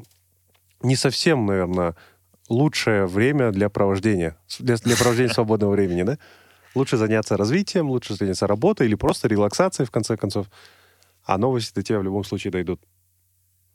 не 0.83 0.95
совсем, 0.95 1.45
наверное, 1.45 1.95
лучшее 2.49 3.07
время 3.07 3.51
для 3.51 3.69
провождения, 3.69 4.37
для, 4.59 4.75
для 4.75 4.95
провождения 4.95 5.33
свободного 5.33 5.71
времени, 5.71 6.03
да? 6.03 6.19
Лучше 6.75 6.97
заняться 6.97 7.37
развитием, 7.37 7.89
лучше 7.89 8.15
заняться 8.15 8.47
работой 8.47 8.87
или 8.87 8.95
просто 8.95 9.27
релаксацией, 9.27 9.87
в 9.87 9.91
конце 9.91 10.17
концов 10.17 10.47
а 11.25 11.37
новости 11.37 11.73
до 11.73 11.83
тебя 11.83 11.99
в 11.99 12.03
любом 12.03 12.23
случае 12.23 12.51
дойдут. 12.51 12.79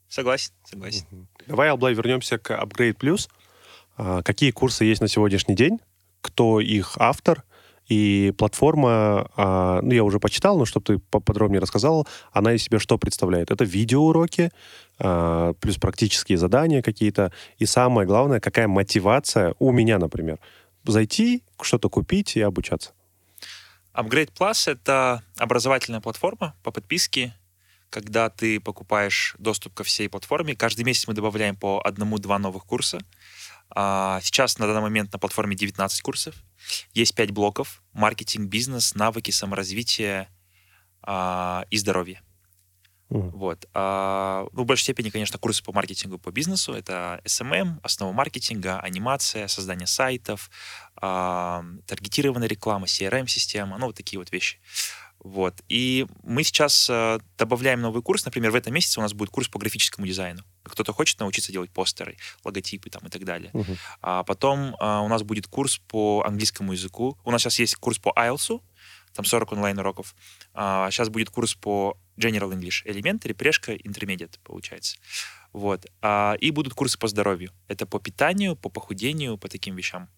Согласен, 0.09 0.53
согласен. 0.65 1.05
Давай, 1.47 1.69
Алблай, 1.69 1.95
вернемся 1.95 2.39
к 2.39 2.51
Upgrade 2.51 2.97
Plus. 2.97 3.29
А, 3.97 4.23
какие 4.23 4.51
курсы 4.51 4.85
есть 4.85 5.01
на 5.01 5.09
сегодняшний 5.09 5.55
день? 5.55 5.79
Кто 6.21 6.61
их 6.61 6.95
автор? 6.99 7.45
И 7.89 8.33
платформа, 8.39 9.29
а, 9.37 9.81
ну, 9.83 9.93
я 9.93 10.05
уже 10.05 10.21
почитал, 10.21 10.57
но 10.57 10.65
чтобы 10.65 10.87
ты 10.87 10.99
поподробнее 10.99 11.61
рассказал, 11.61 12.07
она 12.31 12.53
из 12.53 12.63
себя 12.63 12.79
что 12.79 12.99
представляет? 12.99 13.51
Это 13.51 13.65
видеоуроки, 13.65 14.51
а, 14.99 15.55
плюс 15.55 15.77
практические 15.77 16.39
задания 16.39 16.83
какие-то. 16.83 17.33
И 17.59 17.67
самое 17.67 18.07
главное, 18.07 18.39
какая 18.39 18.69
мотивация 18.69 19.55
у 19.59 19.73
меня, 19.73 19.99
например, 19.99 20.39
зайти, 20.91 21.43
что-то 21.61 21.89
купить 21.89 22.37
и 22.37 22.41
обучаться. 22.41 22.93
Upgrade 23.95 24.33
Plus— 24.33 24.71
это 24.73 25.23
образовательная 25.37 26.01
платформа 26.01 26.55
по 26.63 26.71
подписке, 26.71 27.35
когда 27.91 28.31
ты 28.31 28.61
покупаешь 28.61 29.35
доступ 29.39 29.75
ко 29.75 29.85
всей 29.85 30.09
платформе. 30.09 30.55
Каждый 30.55 30.85
месяц 30.85 31.09
мы 31.09 31.15
добавляем 31.15 31.57
по 31.57 31.81
одному-два 31.85 32.39
новых 32.39 32.65
курса. 32.65 33.01
А, 33.71 34.21
сейчас 34.23 34.59
на 34.59 34.67
данный 34.67 34.83
момент 34.83 35.13
на 35.13 35.19
платформе 35.19 35.57
19 35.57 36.01
курсов. 36.03 36.35
Есть 36.95 37.15
5 37.15 37.31
блоков. 37.33 37.83
Маркетинг, 37.93 38.49
бизнес, 38.49 38.95
навыки, 38.95 39.33
саморазвитие 39.33 40.29
а, 41.03 41.65
и 41.71 41.77
здоровье. 41.79 42.23
Mm. 43.11 43.31
Вот. 43.31 43.69
А, 43.75 44.47
ну, 44.53 44.63
в 44.63 44.67
большей 44.67 44.85
степени, 44.85 45.11
конечно, 45.11 45.39
курсы 45.39 45.63
по 45.63 45.73
маркетингу, 45.73 46.19
по 46.19 46.31
бизнесу. 46.31 46.73
Это 46.73 47.21
SMM, 47.25 47.81
основа 47.83 48.13
маркетинга, 48.13 48.79
анимация, 48.81 49.49
создание 49.49 49.87
сайтов, 49.87 50.51
а, 50.97 51.65
таргетированная 51.87 52.49
реклама, 52.49 52.87
CRM-система, 52.87 53.79
ну, 53.79 53.87
вот 53.87 53.97
такие 53.97 54.19
вот 54.19 54.31
вещи. 54.33 54.59
Вот. 55.23 55.61
И 55.69 56.07
мы 56.23 56.43
сейчас 56.45 56.89
э, 56.89 57.19
добавляем 57.37 57.83
новый 57.83 58.03
курс. 58.03 58.25
Например, 58.25 58.51
в 58.51 58.55
этом 58.55 58.73
месяце 58.73 59.01
у 59.01 59.03
нас 59.03 59.13
будет 59.13 59.29
курс 59.29 59.49
по 59.49 59.59
графическому 59.59 60.07
дизайну. 60.07 60.43
Кто-то 60.63 60.95
хочет 60.95 61.21
научиться 61.21 61.53
делать 61.53 61.71
постеры, 61.71 62.17
логотипы 62.43 62.89
там 62.89 63.07
и 63.07 63.11
так 63.11 63.25
далее. 63.25 63.51
Uh-huh. 63.53 63.77
А 64.01 64.25
потом 64.25 64.77
а, 64.81 65.03
у 65.03 65.09
нас 65.09 65.23
будет 65.23 65.47
курс 65.47 65.79
по 65.89 66.25
английскому 66.27 66.73
языку. 66.73 67.19
У 67.25 67.31
нас 67.31 67.43
сейчас 67.43 67.59
есть 67.59 67.75
курс 67.75 67.99
по 67.99 68.15
IELTS, 68.17 68.63
там 69.13 69.25
40 69.25 69.53
онлайн-уроков. 69.53 70.15
А, 70.55 70.91
сейчас 70.91 71.09
будет 71.09 71.31
курс 71.31 71.55
по 71.55 71.97
General 72.19 72.53
English, 72.53 72.85
Elementary, 72.87 73.35
Прешка, 73.35 73.75
Intermediate, 73.75 74.39
получается. 74.45 74.99
Вот. 75.53 75.87
А, 76.01 76.35
и 76.41 76.51
будут 76.51 76.75
курсы 76.75 76.99
по 76.99 77.09
здоровью. 77.09 77.53
Это 77.69 77.87
по 77.87 77.99
питанию, 77.99 78.57
по 78.57 78.69
похудению, 78.69 79.39
по 79.39 79.49
таким 79.49 79.77
вещам. 79.77 80.09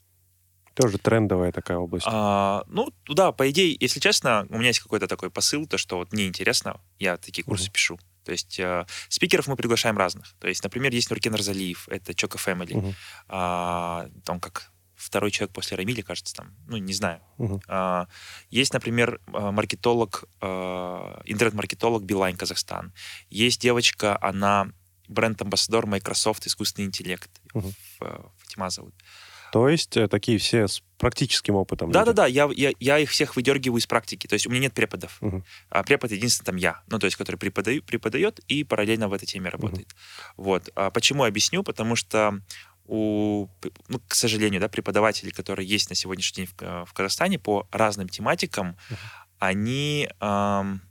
Тоже 0.74 0.98
трендовая 0.98 1.52
такая 1.52 1.78
область. 1.78 2.06
А, 2.08 2.64
ну, 2.66 2.92
да, 3.06 3.32
по 3.32 3.50
идее, 3.50 3.76
если 3.78 4.00
честно, 4.00 4.46
у 4.48 4.56
меня 4.56 4.68
есть 4.68 4.80
какой-то 4.80 5.06
такой 5.06 5.30
посыл, 5.30 5.66
то, 5.66 5.76
что 5.76 5.98
вот 5.98 6.12
мне 6.12 6.26
интересно, 6.26 6.80
я 6.98 7.18
такие 7.18 7.44
курсы 7.44 7.68
uh-huh. 7.68 7.72
пишу. 7.72 7.98
То 8.24 8.32
есть 8.32 8.58
э, 8.58 8.86
спикеров 9.08 9.48
мы 9.48 9.56
приглашаем 9.56 9.98
разных. 9.98 10.34
То 10.38 10.48
есть, 10.48 10.62
например, 10.62 10.92
есть 10.92 11.10
Нуркен 11.10 11.34
Разалиев, 11.34 11.88
это 11.88 12.14
Чока 12.14 12.38
Фэмили. 12.38 12.76
Uh-huh. 12.76 12.94
А, 13.28 14.08
там 14.24 14.40
как 14.40 14.71
второй 15.02 15.30
человек 15.30 15.52
после 15.52 15.76
Рамиля, 15.76 16.02
кажется, 16.02 16.34
там, 16.34 16.54
ну, 16.66 16.76
не 16.76 16.92
знаю. 16.92 17.20
Uh-huh. 17.38 17.60
А, 17.68 18.06
есть, 18.50 18.72
например, 18.72 19.20
а, 19.32 19.50
маркетолог, 19.50 20.24
а, 20.40 21.20
интернет-маркетолог 21.24 22.02
Билайн 22.04 22.36
Казахстан. 22.36 22.92
Есть 23.30 23.60
девочка, 23.60 24.16
она 24.20 24.68
бренд-амбассадор 25.08 25.86
Microsoft 25.86 26.46
искусственный 26.46 26.86
интеллект. 26.86 27.30
Uh-huh. 27.54 28.30
Фатима 28.38 28.70
зовут. 28.70 28.94
То 29.52 29.68
есть 29.68 29.98
э, 29.98 30.08
такие 30.08 30.38
все 30.38 30.66
с 30.66 30.82
практическим 30.96 31.56
опытом. 31.56 31.90
Да-да-да, 31.92 32.26
я, 32.26 32.48
я, 32.56 32.72
я 32.80 32.98
их 32.98 33.10
всех 33.10 33.36
выдергиваю 33.36 33.78
из 33.78 33.86
практики. 33.86 34.26
То 34.26 34.32
есть 34.32 34.46
у 34.46 34.50
меня 34.50 34.62
нет 34.62 34.72
преподов. 34.72 35.18
Uh-huh. 35.20 35.42
А 35.68 35.82
препод 35.82 36.10
единственный 36.10 36.46
там 36.46 36.56
я. 36.56 36.80
Ну, 36.86 36.98
то 36.98 37.04
есть 37.04 37.18
который 37.18 37.36
преподаю, 37.36 37.82
преподает 37.82 38.38
и 38.48 38.64
параллельно 38.64 39.08
в 39.08 39.12
этой 39.12 39.26
теме 39.26 39.50
работает. 39.50 39.88
Uh-huh. 39.88 40.32
Вот. 40.38 40.70
А 40.74 40.90
почему 40.90 41.24
объясню? 41.24 41.62
Потому 41.62 41.96
что 41.96 42.40
у, 42.92 43.48
ну, 43.88 44.00
к 44.07 44.14
сожалению, 44.14 44.61
да, 44.61 44.68
преподавателей, 44.68 45.33
которые 45.33 45.66
есть 45.66 45.88
на 45.88 45.96
сегодняшний 45.96 46.44
день 46.44 46.55
в, 46.55 46.62
э, 46.62 46.85
в 46.85 46.92
Казахстане 46.92 47.38
по 47.38 47.66
разным 47.72 48.07
тематикам, 48.07 48.76
uh-huh. 48.90 48.96
они, 49.38 50.11
эм, 50.20 50.83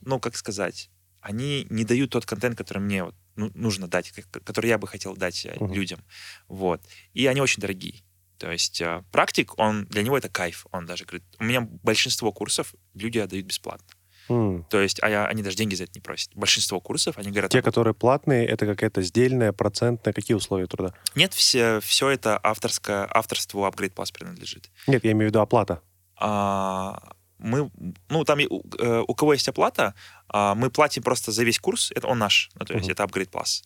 ну, 0.00 0.18
как 0.18 0.36
сказать, 0.36 0.90
они 1.20 1.68
не 1.70 1.84
дают 1.84 2.10
тот 2.10 2.26
контент, 2.26 2.58
который 2.58 2.80
мне 2.80 3.04
вот, 3.04 3.14
ну, 3.36 3.48
нужно 3.54 3.86
дать, 3.86 4.12
который 4.44 4.66
я 4.66 4.76
бы 4.76 4.88
хотел 4.88 5.14
дать 5.16 5.46
uh-huh. 5.46 5.72
людям. 5.72 6.00
Вот. 6.48 6.82
И 7.12 7.26
они 7.26 7.40
очень 7.40 7.60
дорогие. 7.60 8.02
То 8.38 8.50
есть 8.50 8.80
э, 8.80 9.04
практик, 9.12 9.56
он 9.56 9.84
для 9.84 10.02
него 10.02 10.18
это 10.18 10.28
кайф. 10.28 10.66
Он 10.72 10.84
даже 10.84 11.04
говорит, 11.04 11.24
у 11.38 11.44
меня 11.44 11.60
большинство 11.60 12.32
курсов 12.32 12.74
люди 12.94 13.18
отдают 13.18 13.46
бесплатно. 13.46 13.86
Mm. 14.28 14.64
То 14.70 14.80
есть 14.80 15.02
а, 15.02 15.26
они 15.26 15.42
даже 15.42 15.56
деньги 15.56 15.74
за 15.74 15.84
это 15.84 15.92
не 15.94 16.00
просят. 16.00 16.30
Большинство 16.34 16.80
курсов, 16.80 17.18
они 17.18 17.30
говорят... 17.30 17.50
Те, 17.50 17.62
которые 17.62 17.94
платные, 17.94 18.46
это 18.46 18.66
какая-то 18.66 19.02
сдельная, 19.02 19.52
процентная, 19.52 20.12
какие 20.12 20.34
условия 20.34 20.66
труда? 20.66 20.94
Нет, 21.14 21.34
все, 21.34 21.80
все 21.80 22.10
это 22.10 22.38
авторское, 22.42 23.08
авторству 23.10 23.64
Upgrade 23.66 23.94
Plus 23.94 24.12
принадлежит. 24.12 24.70
Нет, 24.86 25.04
я 25.04 25.12
имею 25.12 25.28
в 25.28 25.30
виду 25.30 25.40
оплата. 25.40 25.80
А, 26.16 26.98
мы, 27.38 27.70
ну, 28.08 28.24
там 28.24 28.38
у, 28.48 28.62
э, 28.78 29.04
у 29.06 29.14
кого 29.14 29.32
есть 29.34 29.48
оплата, 29.48 29.94
а, 30.28 30.54
мы 30.54 30.70
платим 30.70 31.02
просто 31.02 31.32
за 31.32 31.44
весь 31.44 31.58
курс, 31.58 31.92
это 31.94 32.06
он 32.06 32.18
наш, 32.18 32.50
ну, 32.54 32.64
то 32.64 32.74
есть 32.74 32.88
uh-huh. 32.88 32.92
это 32.92 33.04
Upgrade 33.04 33.30
Plus. 33.30 33.62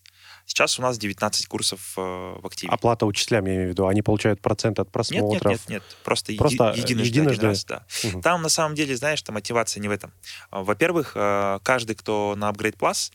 Сейчас 0.48 0.78
у 0.78 0.82
нас 0.82 0.96
19 0.96 1.46
курсов 1.46 1.92
э, 1.98 2.00
в 2.00 2.46
активе. 2.46 2.72
Оплата 2.72 3.04
учителям, 3.04 3.44
я 3.44 3.54
имею 3.54 3.66
в 3.66 3.70
виду, 3.70 3.86
они 3.86 4.00
получают 4.00 4.40
процент 4.40 4.80
от 4.80 4.90
просмотров? 4.90 5.30
Нет, 5.30 5.44
нет, 5.44 5.60
нет, 5.68 5.68
нет. 5.68 5.96
просто, 6.02 6.34
просто 6.36 6.72
еди- 6.74 6.80
единожды, 6.80 7.08
единожды 7.08 7.46
раз, 7.46 7.64
да. 7.66 7.84
Угу. 8.02 8.22
Там 8.22 8.40
на 8.40 8.48
самом 8.48 8.74
деле, 8.74 8.96
знаешь, 8.96 9.20
там 9.20 9.34
мотивация 9.34 9.82
не 9.82 9.88
в 9.88 9.90
этом. 9.90 10.10
Во-первых, 10.50 11.12
э, 11.14 11.58
каждый, 11.62 11.96
кто 11.96 12.34
на 12.34 12.50
Upgrade 12.50 12.78
Plus, 12.78 13.12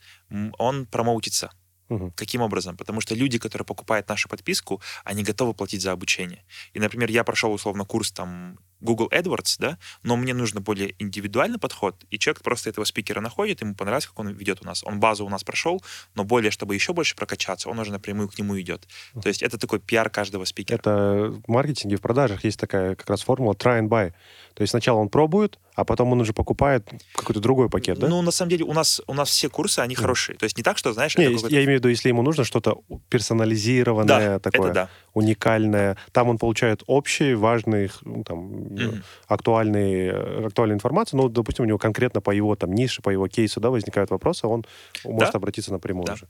он 0.59 0.85
промоутится. 0.85 1.51
Угу. 1.89 2.13
Каким 2.15 2.41
образом? 2.41 2.77
Потому 2.77 3.01
что 3.01 3.15
люди, 3.15 3.39
которые 3.39 3.65
покупают 3.65 4.07
нашу 4.09 4.29
подписку, 4.29 4.79
они 5.03 5.23
готовы 5.23 5.55
платить 5.55 5.81
за 5.81 5.91
обучение. 5.91 6.45
И, 6.73 6.79
например, 6.79 7.09
я 7.09 7.23
прошел 7.23 7.51
условно 7.51 7.83
курс 7.83 8.11
там 8.11 8.59
Google 8.83 9.07
AdWords, 9.09 9.55
да, 9.59 9.77
но 10.03 10.15
мне 10.15 10.33
нужно 10.33 10.61
более 10.61 10.93
индивидуальный 10.99 11.57
подход, 11.57 11.95
и 12.09 12.19
человек 12.19 12.41
просто 12.43 12.69
этого 12.69 12.85
спикера 12.85 13.21
находит, 13.21 13.61
ему 13.61 13.75
понравилось, 13.75 14.07
как 14.07 14.19
он 14.19 14.29
ведет 14.29 14.61
у 14.61 14.65
нас. 14.65 14.83
Он 14.83 14.99
базу 14.99 15.25
у 15.25 15.29
нас 15.29 15.43
прошел, 15.43 15.81
но 16.15 16.23
более, 16.23 16.51
чтобы 16.51 16.75
еще 16.75 16.93
больше 16.93 17.15
прокачаться, 17.15 17.69
он 17.69 17.79
уже 17.79 17.91
напрямую 17.91 18.27
к 18.27 18.37
нему 18.37 18.59
идет. 18.59 18.87
То 19.21 19.29
есть 19.29 19.41
это 19.41 19.57
такой 19.57 19.79
пиар 19.79 20.09
каждого 20.09 20.45
спикера. 20.45 20.75
Это 20.75 21.33
в 21.45 21.51
маркетинге, 21.51 21.95
в 21.95 22.01
продажах 22.01 22.43
есть 22.43 22.59
такая 22.59 22.95
как 22.95 23.09
раз 23.09 23.21
формула 23.21 23.53
try 23.53 23.81
and 23.81 23.87
buy. 23.87 24.13
То 24.53 24.61
есть 24.61 24.71
сначала 24.71 24.99
он 24.99 25.09
пробует, 25.09 25.59
а 25.75 25.85
потом 25.85 26.11
он 26.11 26.21
уже 26.21 26.33
покупает 26.33 26.89
какой-то 27.15 27.39
другой 27.39 27.69
пакет, 27.69 27.99
да? 27.99 28.07
Ну, 28.07 28.21
на 28.21 28.31
самом 28.31 28.49
деле, 28.49 28.65
у 28.65 28.73
нас, 28.73 29.01
у 29.07 29.13
нас 29.13 29.29
все 29.29 29.49
курсы, 29.49 29.79
они 29.79 29.95
mm. 29.95 29.99
хорошие. 29.99 30.37
То 30.37 30.43
есть 30.43 30.57
не 30.57 30.63
так, 30.63 30.77
что, 30.77 30.93
знаешь... 30.93 31.17
Не, 31.17 31.25
я 31.25 31.63
имею 31.63 31.79
в 31.79 31.79
виду, 31.79 31.89
если 31.89 32.09
ему 32.09 32.21
нужно 32.21 32.43
что-то 32.43 32.81
персонализированное, 33.09 34.33
да, 34.33 34.39
такое, 34.39 34.73
да. 34.73 34.89
уникальное. 35.13 35.97
Там 36.11 36.29
он 36.29 36.37
получает 36.37 36.83
общие, 36.87 37.35
важные, 37.35 37.89
ну, 38.03 38.23
там, 38.23 38.51
mm-hmm. 38.51 39.03
актуальные, 39.27 40.45
актуальную 40.47 40.75
информацию. 40.75 41.21
Ну, 41.21 41.29
допустим, 41.29 41.65
у 41.65 41.67
него 41.67 41.77
конкретно 41.77 42.21
по 42.21 42.31
его 42.31 42.55
там 42.55 42.71
нише, 42.73 43.01
по 43.01 43.09
его 43.09 43.27
кейсу, 43.27 43.59
да, 43.59 43.69
возникают 43.69 44.11
вопросы, 44.11 44.47
он 44.47 44.65
да? 45.03 45.09
может 45.09 45.35
обратиться 45.35 45.71
напрямую 45.71 46.05
да. 46.05 46.13
уже. 46.13 46.27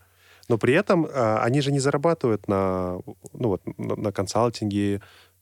Но 0.49 0.57
при 0.57 0.73
этом 0.73 1.07
а, 1.09 1.41
они 1.43 1.61
же 1.61 1.71
не 1.71 1.79
зарабатывают 1.79 2.47
на, 2.47 2.99
ну, 3.33 3.49
вот, 3.49 3.61
на, 3.77 3.95
на 3.95 4.11
консалтинге. 4.11 5.01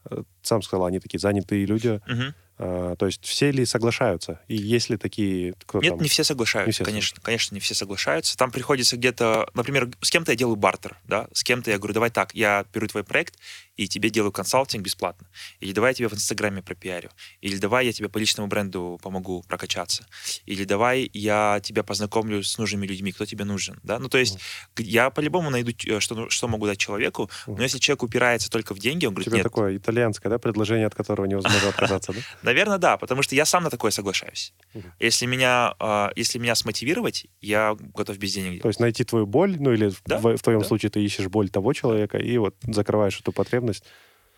Э, 0.10 0.24
сам 0.42 0.62
сказал, 0.62 0.86
они 0.86 1.00
такие 1.00 1.20
занятые 1.20 1.66
люди. 1.66 2.02
А, 2.06 2.34
то 2.62 3.06
есть 3.06 3.26
все 3.26 3.52
ли 3.52 3.66
соглашаются? 3.66 4.40
И 4.48 4.56
есть 4.56 4.90
ли 4.90 4.98
такие... 4.98 5.54
Кто 5.66 5.80
Нет, 5.80 5.94
там? 5.94 6.02
не 6.02 6.10
все 6.10 6.24
соглашаются, 6.24 6.68
не 6.68 6.72
все 6.74 6.84
конечно. 6.84 7.16
Соглашаются. 7.16 7.26
Конечно, 7.26 7.56
не 7.56 7.60
все 7.60 7.74
соглашаются. 7.74 8.38
Там 8.38 8.52
приходится 8.52 8.98
где-то... 8.98 9.50
Например, 9.54 9.90
с 10.02 10.10
кем-то 10.10 10.32
я 10.32 10.38
делаю 10.38 10.56
бартер, 10.56 10.98
да? 11.06 11.28
С 11.34 11.44
кем-то 11.44 11.72
я 11.72 11.78
говорю, 11.78 11.94
давай 11.94 12.12
так, 12.12 12.36
я 12.36 12.66
беру 12.74 12.88
твой 12.88 13.04
проект, 13.04 13.38
и 13.78 13.88
тебе 13.88 14.10
делаю 14.10 14.32
консалтинг 14.32 14.84
бесплатно. 14.84 15.28
Или 15.60 15.72
давай 15.72 15.92
я 15.92 15.94
тебе 15.96 16.08
в 16.10 16.14
Инстаграме 16.14 16.62
пропиарю. 16.62 17.10
Или 17.42 17.58
давай 17.58 17.88
я 17.88 17.94
тебе 17.94 18.10
по 18.10 18.18
личному 18.18 18.48
бренду 18.48 19.00
помогу 19.02 19.44
прокачаться. 19.48 20.06
Или 20.46 20.64
давай 20.66 21.10
я 21.14 21.60
тебя 21.64 21.84
познакомлю 21.84 22.44
с 22.44 22.58
нужными 22.58 22.86
людьми, 22.86 23.12
кто 23.12 23.26
тебе 23.26 23.44
нужен. 23.44 23.80
Да? 23.84 23.98
Ну, 23.98 24.10
то 24.10 24.18
есть 24.18 24.38
mm. 24.76 24.84
я 24.84 25.10
по-любому 25.10 25.50
найду, 25.50 25.72
э, 25.88 26.00
что, 26.00 26.30
что 26.30 26.48
могу 26.48 26.68
дать 26.68 26.78
человеку, 26.78 27.30
но 27.48 27.64
если 27.64 27.80
человек 27.80 28.04
упирается 28.04 28.50
только 28.50 28.76
в 28.76 28.80
деньги, 28.80 29.06
он 29.06 29.14
говорит, 29.14 29.28
тебе 29.28 29.38
нет. 29.38 29.44
такое 29.44 29.78
итальянское, 29.78 30.30
да, 30.30 30.38
предложение, 30.38 30.88
от 30.88 30.96
которого 30.96 31.26
невозможно 31.26 31.70
отказаться, 31.70 32.14
да? 32.14 32.20
Наверное, 32.52 32.80
да, 32.80 32.98
потому 32.98 33.24
что 33.24 33.34
я 33.34 33.46
сам 33.46 33.64
на 33.64 33.70
такое 33.70 33.92
соглашаюсь. 33.92 34.54
Если 35.00 35.26
меня, 35.26 35.74
а, 35.80 36.12
если 36.18 36.38
меня 36.38 36.54
смотивировать, 36.56 37.28
я 37.40 37.78
готов 37.80 38.18
без 38.18 38.34
денег. 38.34 38.62
То 38.62 38.68
есть 38.68 38.82
найти 38.82 39.06
твою 39.06 39.26
боль, 39.26 39.56
ну 39.58 39.72
или 39.72 39.90
в 40.06 40.42
твоем 40.42 40.64
случае 40.66 40.90
ты 40.90 41.02
ищешь 41.02 41.28
боль 41.28 41.50
того 41.50 41.72
человека 41.72 42.18
и 42.18 42.38
вот 42.38 42.56
закрываешь 42.68 43.18
эту 43.22 43.32
потребность. 43.32 43.86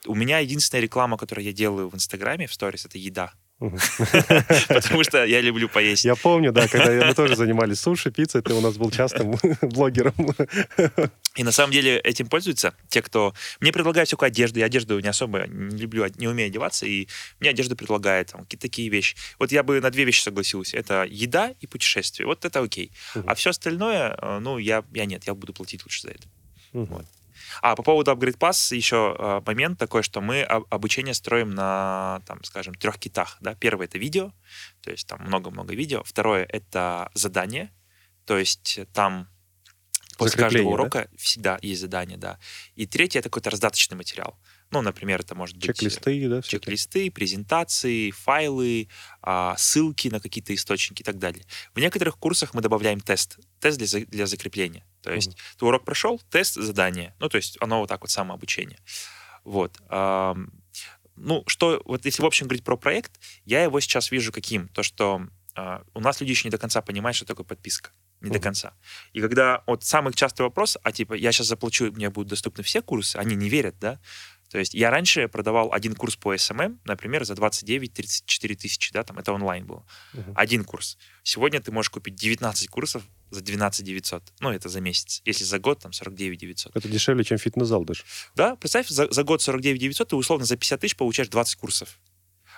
У 0.05 0.13
меня 0.13 0.39
единственная 0.39 0.83
реклама, 0.83 1.17
которую 1.17 1.45
я 1.45 1.53
делаю 1.53 1.89
в 1.89 1.95
Инстаграме, 1.95 2.45
в 2.45 2.53
сторис, 2.53 2.85
это 2.85 2.99
еда. 2.99 3.33
Потому 4.67 5.03
что 5.03 5.23
я 5.23 5.41
люблю 5.41 5.69
поесть. 5.69 6.03
Я 6.05 6.15
помню, 6.15 6.51
да, 6.51 6.67
когда 6.67 7.05
мы 7.05 7.13
тоже 7.13 7.35
занимались 7.35 7.79
суши, 7.79 8.11
пиццей, 8.11 8.41
ты 8.41 8.53
у 8.53 8.61
нас 8.61 8.77
был 8.77 8.91
частым 8.91 9.37
блогером. 9.61 10.13
И 11.35 11.43
на 11.43 11.51
самом 11.51 11.71
деле 11.71 11.99
этим 11.99 12.27
пользуются 12.27 12.73
те, 12.89 13.01
кто... 13.01 13.33
Мне 13.59 13.71
предлагают 13.71 14.07
всякую 14.07 14.27
одежду. 14.27 14.59
Я 14.59 14.65
одежду 14.65 14.99
не 14.99 15.07
особо 15.07 15.47
не 15.47 15.77
люблю, 15.77 16.05
не 16.17 16.27
умею 16.27 16.47
одеваться, 16.47 16.85
и 16.85 17.07
мне 17.39 17.51
одежда 17.51 17.75
предлагает 17.75 18.31
там, 18.31 18.41
какие-то 18.41 18.63
такие 18.63 18.89
вещи. 18.89 19.15
Вот 19.39 19.51
я 19.51 19.63
бы 19.63 19.79
на 19.79 19.89
две 19.89 20.03
вещи 20.03 20.21
согласился. 20.21 20.77
Это 20.77 21.05
еда 21.09 21.53
и 21.59 21.67
путешествие. 21.67 22.27
Вот 22.27 22.45
это 22.45 22.59
окей. 22.59 22.91
А 23.13 23.35
все 23.35 23.51
остальное, 23.51 24.17
э, 24.21 24.39
ну, 24.39 24.57
я, 24.57 24.83
я 24.93 25.05
нет, 25.05 25.23
я 25.25 25.33
буду 25.33 25.53
платить 25.53 25.83
лучше 25.85 26.01
за 26.01 26.09
это. 26.09 26.23
Вот. 26.73 27.05
А 27.61 27.75
по 27.75 27.83
поводу 27.83 28.11
Upgrade 28.11 28.37
Pass 28.37 28.75
еще 28.75 29.15
э, 29.17 29.41
момент 29.45 29.79
такой, 29.79 30.03
что 30.03 30.21
мы 30.21 30.43
обучение 30.43 31.13
строим 31.13 31.51
на, 31.51 32.21
там, 32.25 32.43
скажем, 32.43 32.73
трех 32.75 32.97
китах. 32.97 33.37
Да? 33.41 33.55
Первое— 33.55 33.85
это 33.87 33.97
видео, 33.97 34.31
то 34.81 34.91
есть 34.91 35.07
там 35.07 35.21
много-много 35.23 35.75
видео. 35.75 36.03
Второе— 36.03 36.45
это 36.49 37.09
задание, 37.13 37.71
то 38.25 38.37
есть 38.37 38.79
там 38.93 39.27
после 40.17 40.41
каждого 40.41 40.69
урока 40.69 41.07
да? 41.11 41.17
всегда 41.17 41.59
есть 41.61 41.81
задание, 41.81 42.17
да. 42.17 42.39
И 42.75 42.85
третье— 42.85 43.19
это 43.19 43.29
какой-то 43.29 43.49
раздаточный 43.49 43.97
материал. 43.97 44.37
Ну, 44.73 44.81
например, 44.81 45.19
это 45.19 45.35
может 45.35 45.55
быть... 45.55 45.65
Чек-листы, 45.65 46.27
да? 46.27 46.41
Чек-листы, 46.41 47.11
презентации, 47.11 48.09
файлы, 48.09 48.89
а, 49.21 49.55
ссылки 49.55 50.07
на 50.07 50.19
какие-то 50.19 50.55
источники 50.55 51.03
и 51.03 51.05
так 51.05 51.19
далее. 51.19 51.45
В 51.75 51.79
некоторых 51.79 52.17
курсах 52.17 52.55
мы 52.55 52.61
добавляем 52.61 52.99
тест. 52.99 53.37
Тест 53.59 53.77
для, 53.77 54.05
для 54.07 54.25
закрепления. 54.25 54.83
То 55.03 55.13
есть 55.13 55.29
mm 55.29 55.37
ты 55.59 55.65
урок 55.65 55.85
прошел, 55.85 56.19
тест, 56.31 56.55
задание. 56.55 57.13
Ну, 57.19 57.29
то 57.29 57.37
есть 57.37 57.55
оно 57.61 57.81
вот 57.81 57.89
так 57.89 58.01
вот 58.01 58.09
самообучение. 58.09 58.79
Вот. 59.43 59.79
Ну, 61.15 61.43
что... 61.45 61.81
Вот 61.85 62.05
если 62.05 62.23
в 62.23 62.25
общем 62.25 62.47
говорить 62.47 62.63
про 62.63 62.75
проект, 62.75 63.11
я 63.45 63.61
его 63.61 63.79
сейчас 63.79 64.09
вижу 64.09 64.31
каким? 64.31 64.69
То, 64.69 64.81
что 64.81 65.27
а, 65.55 65.83
у 65.93 65.99
нас 65.99 66.19
люди 66.19 66.31
еще 66.31 66.47
не 66.47 66.51
до 66.51 66.57
конца 66.57 66.81
понимают, 66.81 67.15
что 67.15 67.25
такое 67.25 67.45
подписка 67.45 67.91
не 68.21 68.29
uh-huh. 68.29 68.33
до 68.33 68.39
конца. 68.39 68.73
И 69.11 69.21
когда 69.21 69.63
вот 69.67 69.83
самый 69.83 70.13
частый 70.13 70.43
вопрос, 70.43 70.77
а 70.81 70.91
типа 70.91 71.13
я 71.13 71.31
сейчас 71.31 71.47
заплачу, 71.47 71.91
мне 71.91 72.09
будут 72.09 72.29
доступны 72.29 72.63
все 72.63 72.81
курсы, 72.81 73.17
они 73.17 73.35
не 73.35 73.49
верят, 73.49 73.75
да? 73.79 73.99
То 74.53 74.59
есть 74.59 74.75
я 74.75 74.91
раньше 74.91 75.27
продавал 75.27 75.73
один 75.73 75.95
курс 75.95 76.15
по 76.15 76.35
SMM, 76.35 76.77
например, 76.85 77.25
за 77.25 77.33
29-34 77.33 78.55
тысячи, 78.55 78.93
да, 78.93 79.01
там 79.01 79.17
это 79.17 79.33
онлайн 79.33 79.65
был. 79.65 79.83
Uh-huh. 80.13 80.31
Один 80.35 80.63
курс. 80.63 80.99
Сегодня 81.23 81.59
ты 81.59 81.71
можешь 81.71 81.89
купить 81.89 82.13
19 82.13 82.69
курсов 82.69 83.01
за 83.31 83.41
12 83.41 83.83
900. 83.83 84.21
Ну, 84.41 84.51
это 84.51 84.69
за 84.69 84.79
месяц. 84.79 85.23
Если 85.25 85.43
за 85.43 85.57
год, 85.57 85.79
там 85.79 85.91
49 85.91 86.39
900. 86.39 86.75
Это 86.75 86.87
дешевле, 86.87 87.23
чем 87.23 87.39
фитнес-зал 87.39 87.83
даже. 87.83 88.03
Да, 88.35 88.55
представь, 88.55 88.89
за, 88.89 89.11
за 89.11 89.23
год 89.23 89.41
49 89.41 89.81
900 89.81 90.09
ты 90.09 90.15
условно 90.15 90.45
за 90.45 90.55
50 90.55 90.79
тысяч 90.81 90.95
получаешь 90.95 91.29
20 91.29 91.55
курсов. 91.55 91.99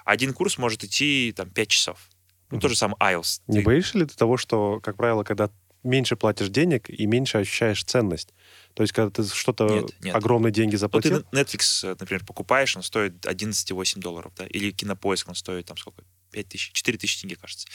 Один 0.04 0.34
курс 0.34 0.58
может 0.58 0.84
идти 0.84 1.34
там 1.34 1.50
5 1.50 1.68
часов. 1.70 2.10
Ну, 2.50 2.58
uh-huh. 2.58 2.60
то 2.60 2.68
же 2.68 2.76
самое 2.76 2.98
IELTS. 3.00 3.40
Не 3.48 3.60
ты... 3.60 3.64
боишься 3.64 4.00
ли 4.00 4.06
ты 4.06 4.18
того, 4.18 4.36
что, 4.36 4.82
как 4.82 4.98
правило, 4.98 5.24
когда 5.24 5.50
меньше 5.86 6.16
платишь 6.16 6.50
денег 6.50 6.90
и 6.90 7.06
меньше 7.06 7.38
ощущаешь 7.38 7.84
ценность. 7.84 8.34
То 8.74 8.84
есть, 8.84 8.94
когда 8.94 9.10
ты 9.10 9.24
что-то 9.28 9.88
огромные 10.14 10.52
деньги 10.52 10.76
заплатил... 10.76 11.18
Ну, 11.18 11.24
ты 11.32 11.38
Netflix, 11.38 11.88
э, 11.88 11.96
например, 11.98 12.26
покупаешь, 12.26 12.76
он 12.76 12.84
стоит 12.84 13.26
11,8 13.26 14.00
долларов, 14.00 14.34
да, 14.36 14.46
или 14.48 14.72
Кинопоиск, 14.72 15.30
он 15.30 15.36
стоит 15.36 15.66
там 15.66 15.78
сколько? 15.78 16.04
5 16.32 16.50
тысяч, 16.50 16.72
4 16.74 16.98
тысячи 16.98 17.22
тенге, 17.22 17.38
кажется. 17.38 17.68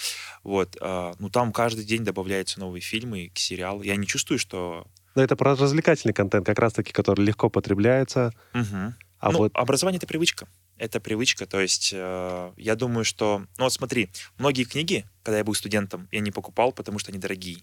Вот. 0.43 0.77
А, 0.81 1.15
ну, 1.19 1.31
там 1.31 1.53
каждый 1.53 1.85
день 1.85 2.05
добавляются 2.05 2.61
новые 2.61 2.83
фильмы, 2.83 3.33
сериалы. 3.35 3.87
Я 3.87 3.97
не 3.97 4.07
чувствую, 4.07 4.39
что... 4.39 4.87
Но 5.15 5.23
это 5.23 5.35
про 5.35 5.57
развлекательный 5.57 6.13
контент, 6.13 6.45
как 6.45 6.59
раз-таки, 6.59 6.93
который 6.93 7.25
легко 7.25 7.49
потребляется. 7.49 8.35
Угу. 8.53 8.95
А 9.21 9.33
ну, 9.33 9.39
вот... 9.39 9.53
образование— 9.55 9.97
это 9.99 10.07
привычка. 10.07 10.47
Это 10.77 10.99
привычка, 10.99 11.47
то 11.47 11.61
есть 11.61 11.91
э, 11.93 12.53
я 12.57 12.75
думаю, 12.75 13.05
что... 13.05 13.45
Ну 13.59 13.65
вот 13.65 13.73
смотри, 13.73 14.11
многие 14.39 14.65
книги, 14.65 15.05
когда 15.23 15.39
я 15.39 15.45
был 15.45 15.55
студентом, 15.55 16.09
я 16.11 16.21
не 16.21 16.31
покупал, 16.31 16.73
потому 16.73 16.99
что 16.99 17.11
они 17.11 17.19
дорогие 17.19 17.59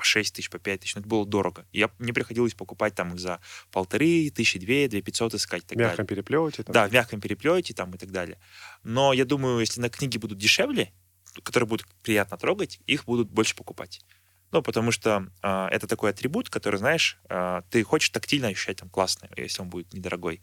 по 0.00 0.04
6 0.06 0.34
тысяч, 0.34 0.48
по 0.48 0.58
5 0.58 0.80
тысяч, 0.80 0.94
но 0.94 1.00
это 1.00 1.08
было 1.08 1.26
дорого. 1.26 1.66
И 1.72 1.78
я, 1.78 1.90
мне 1.98 2.14
приходилось 2.14 2.54
покупать 2.54 2.94
там 2.94 3.12
их 3.12 3.20
за 3.20 3.38
полторы, 3.70 4.30
тысячи 4.30 4.58
две, 4.58 4.88
две 4.88 5.02
пятьсот 5.02 5.34
искать 5.34 5.64
В 5.68 5.76
мягком 5.76 6.06
далее. 6.06 6.08
переплете? 6.08 6.62
Там. 6.62 6.72
Да, 6.72 6.88
в 6.88 6.92
мягком 6.92 7.20
переплете 7.20 7.74
там 7.74 7.94
и 7.94 7.98
так 7.98 8.10
далее. 8.10 8.38
Но 8.82 9.12
я 9.12 9.26
думаю, 9.26 9.60
если 9.60 9.78
на 9.82 9.90
книги 9.90 10.16
будут 10.16 10.38
дешевле, 10.38 10.90
которые 11.42 11.68
будут 11.68 11.86
приятно 12.02 12.38
трогать, 12.38 12.80
их 12.86 13.04
будут 13.04 13.28
больше 13.28 13.54
покупать. 13.54 14.00
Ну, 14.52 14.62
потому 14.62 14.90
что 14.90 15.26
э, 15.42 15.66
это 15.70 15.86
такой 15.86 16.10
атрибут, 16.10 16.48
который, 16.48 16.76
знаешь, 16.76 17.18
э, 17.28 17.60
ты 17.70 17.84
хочешь 17.84 18.08
тактильно 18.08 18.48
ощущать 18.48 18.78
там 18.78 18.88
классно, 18.88 19.28
если 19.36 19.60
он 19.60 19.68
будет 19.68 19.92
недорогой. 19.92 20.40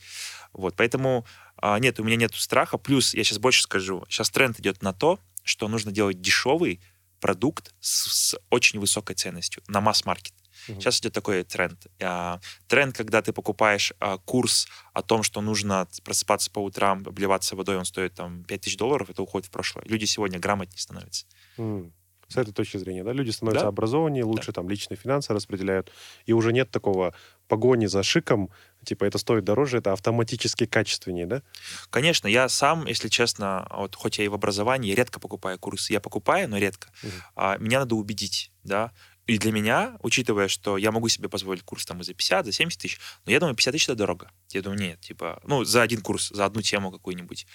Вот, 0.53 0.75
поэтому 0.77 1.25
э, 1.61 1.79
нет, 1.79 1.99
у 1.99 2.03
меня 2.03 2.15
нет 2.15 2.35
страха. 2.35 2.77
Плюс, 2.77 3.15
я 3.15 3.23
сейчас 3.23 3.39
больше 3.39 3.63
скажу, 3.63 4.05
сейчас 4.07 4.29
тренд 4.29 4.59
идет 4.59 4.83
на 4.83 4.93
то, 4.93 5.19
что 5.43 5.67
нужно 5.67 5.91
делать 5.91 6.21
дешевый, 6.21 6.79
продукт 7.19 7.73
с, 7.79 8.31
с 8.31 8.39
очень 8.49 8.79
высокой 8.79 9.15
ценностью 9.15 9.63
на 9.67 9.81
масс-маркет. 9.81 10.33
Угу. 10.67 10.81
Сейчас 10.81 10.99
идет 10.99 11.13
такой 11.13 11.43
тренд. 11.43 11.87
А, 12.01 12.39
тренд, 12.67 12.95
когда 12.95 13.21
ты 13.21 13.33
покупаешь 13.33 13.93
а, 13.99 14.17
курс 14.17 14.67
о 14.93 15.01
том, 15.01 15.23
что 15.23 15.41
нужно 15.41 15.87
просыпаться 16.03 16.51
по 16.51 16.59
утрам, 16.59 17.03
обливаться 17.05 17.55
водой, 17.55 17.77
он 17.77 17.85
стоит 17.85 18.13
там 18.15 18.43
5000 18.43 18.77
долларов, 18.77 19.09
это 19.09 19.21
уходит 19.21 19.47
в 19.47 19.51
прошлое. 19.51 19.85
Люди 19.85 20.05
сегодня 20.05 20.39
грамотнее 20.39 20.79
становятся. 20.79 21.25
Mm. 21.57 21.91
С 22.27 22.35
этой 22.35 22.53
точки 22.53 22.77
зрения, 22.77 23.03
да, 23.03 23.13
люди 23.13 23.29
становятся 23.29 23.65
да? 23.65 23.69
образованнее, 23.69 24.25
лучше 24.25 24.47
да. 24.47 24.53
там 24.53 24.69
личные 24.69 24.97
финансы 24.97 25.33
распределяют, 25.33 25.91
и 26.25 26.33
уже 26.33 26.51
нет 26.51 26.69
такого 26.69 27.13
погони 27.47 27.85
за 27.85 28.03
шиком, 28.03 28.49
типа 28.83 29.05
это 29.05 29.17
стоит 29.17 29.45
дороже, 29.45 29.77
это 29.77 29.93
автоматически 29.93 30.65
качественнее, 30.65 31.25
да? 31.25 31.41
Конечно, 31.89 32.27
я 32.27 32.49
сам, 32.49 32.85
если 32.85 33.07
честно, 33.07 33.67
вот 33.71 33.95
хоть 33.95 34.17
я 34.17 34.25
и 34.25 34.27
в 34.27 34.33
образовании, 34.33 34.93
редко 34.93 35.19
покупаю 35.19 35.57
курсы, 35.57 35.93
я 35.93 36.01
покупаю, 36.01 36.49
но 36.49 36.57
редко. 36.57 36.89
Угу. 37.01 37.11
А, 37.35 37.57
меня 37.57 37.79
надо 37.79 37.95
убедить, 37.95 38.51
да, 38.63 38.91
и 39.27 39.37
для 39.37 39.51
меня, 39.51 39.97
учитывая, 40.01 40.47
что 40.47 40.77
я 40.77 40.91
могу 40.91 41.09
себе 41.09 41.27
позволить 41.27 41.61
курс 41.61 41.85
там 41.85 41.99
и 41.99 42.03
за 42.03 42.13
50, 42.13 42.45
за 42.45 42.51
70 42.53 42.81
тысяч, 42.81 42.99
но 43.25 43.31
я 43.33 43.41
думаю, 43.41 43.55
50 43.55 43.73
тысяч 43.73 43.83
это 43.83 43.95
дорого. 43.95 44.31
Я 44.51 44.61
думаю, 44.61 44.79
нет, 44.79 45.01
типа, 45.01 45.41
ну, 45.43 45.65
за 45.65 45.81
один 45.81 46.01
курс, 46.01 46.29
за 46.29 46.45
одну 46.45 46.61
тему 46.61 46.91
какую-нибудь. 46.91 47.45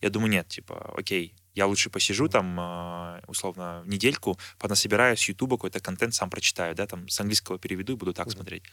Я 0.00 0.10
думаю, 0.10 0.28
нет, 0.28 0.48
типа, 0.48 0.92
окей, 0.96 1.36
я 1.54 1.66
лучше 1.66 1.88
посижу 1.88 2.28
там, 2.28 2.58
а, 2.58 3.22
условно, 3.28 3.84
недельку, 3.86 4.40
понасобираю 4.58 5.16
с 5.16 5.22
Ютуба 5.28 5.56
какой-то 5.56 5.78
контент, 5.78 6.14
сам 6.14 6.30
прочитаю, 6.30 6.74
да, 6.74 6.88
там, 6.88 7.08
с 7.08 7.20
английского 7.20 7.60
переведу 7.60 7.92
и 7.92 7.96
буду 7.96 8.12
так 8.12 8.26
mm-hmm. 8.26 8.32
смотреть. 8.32 8.64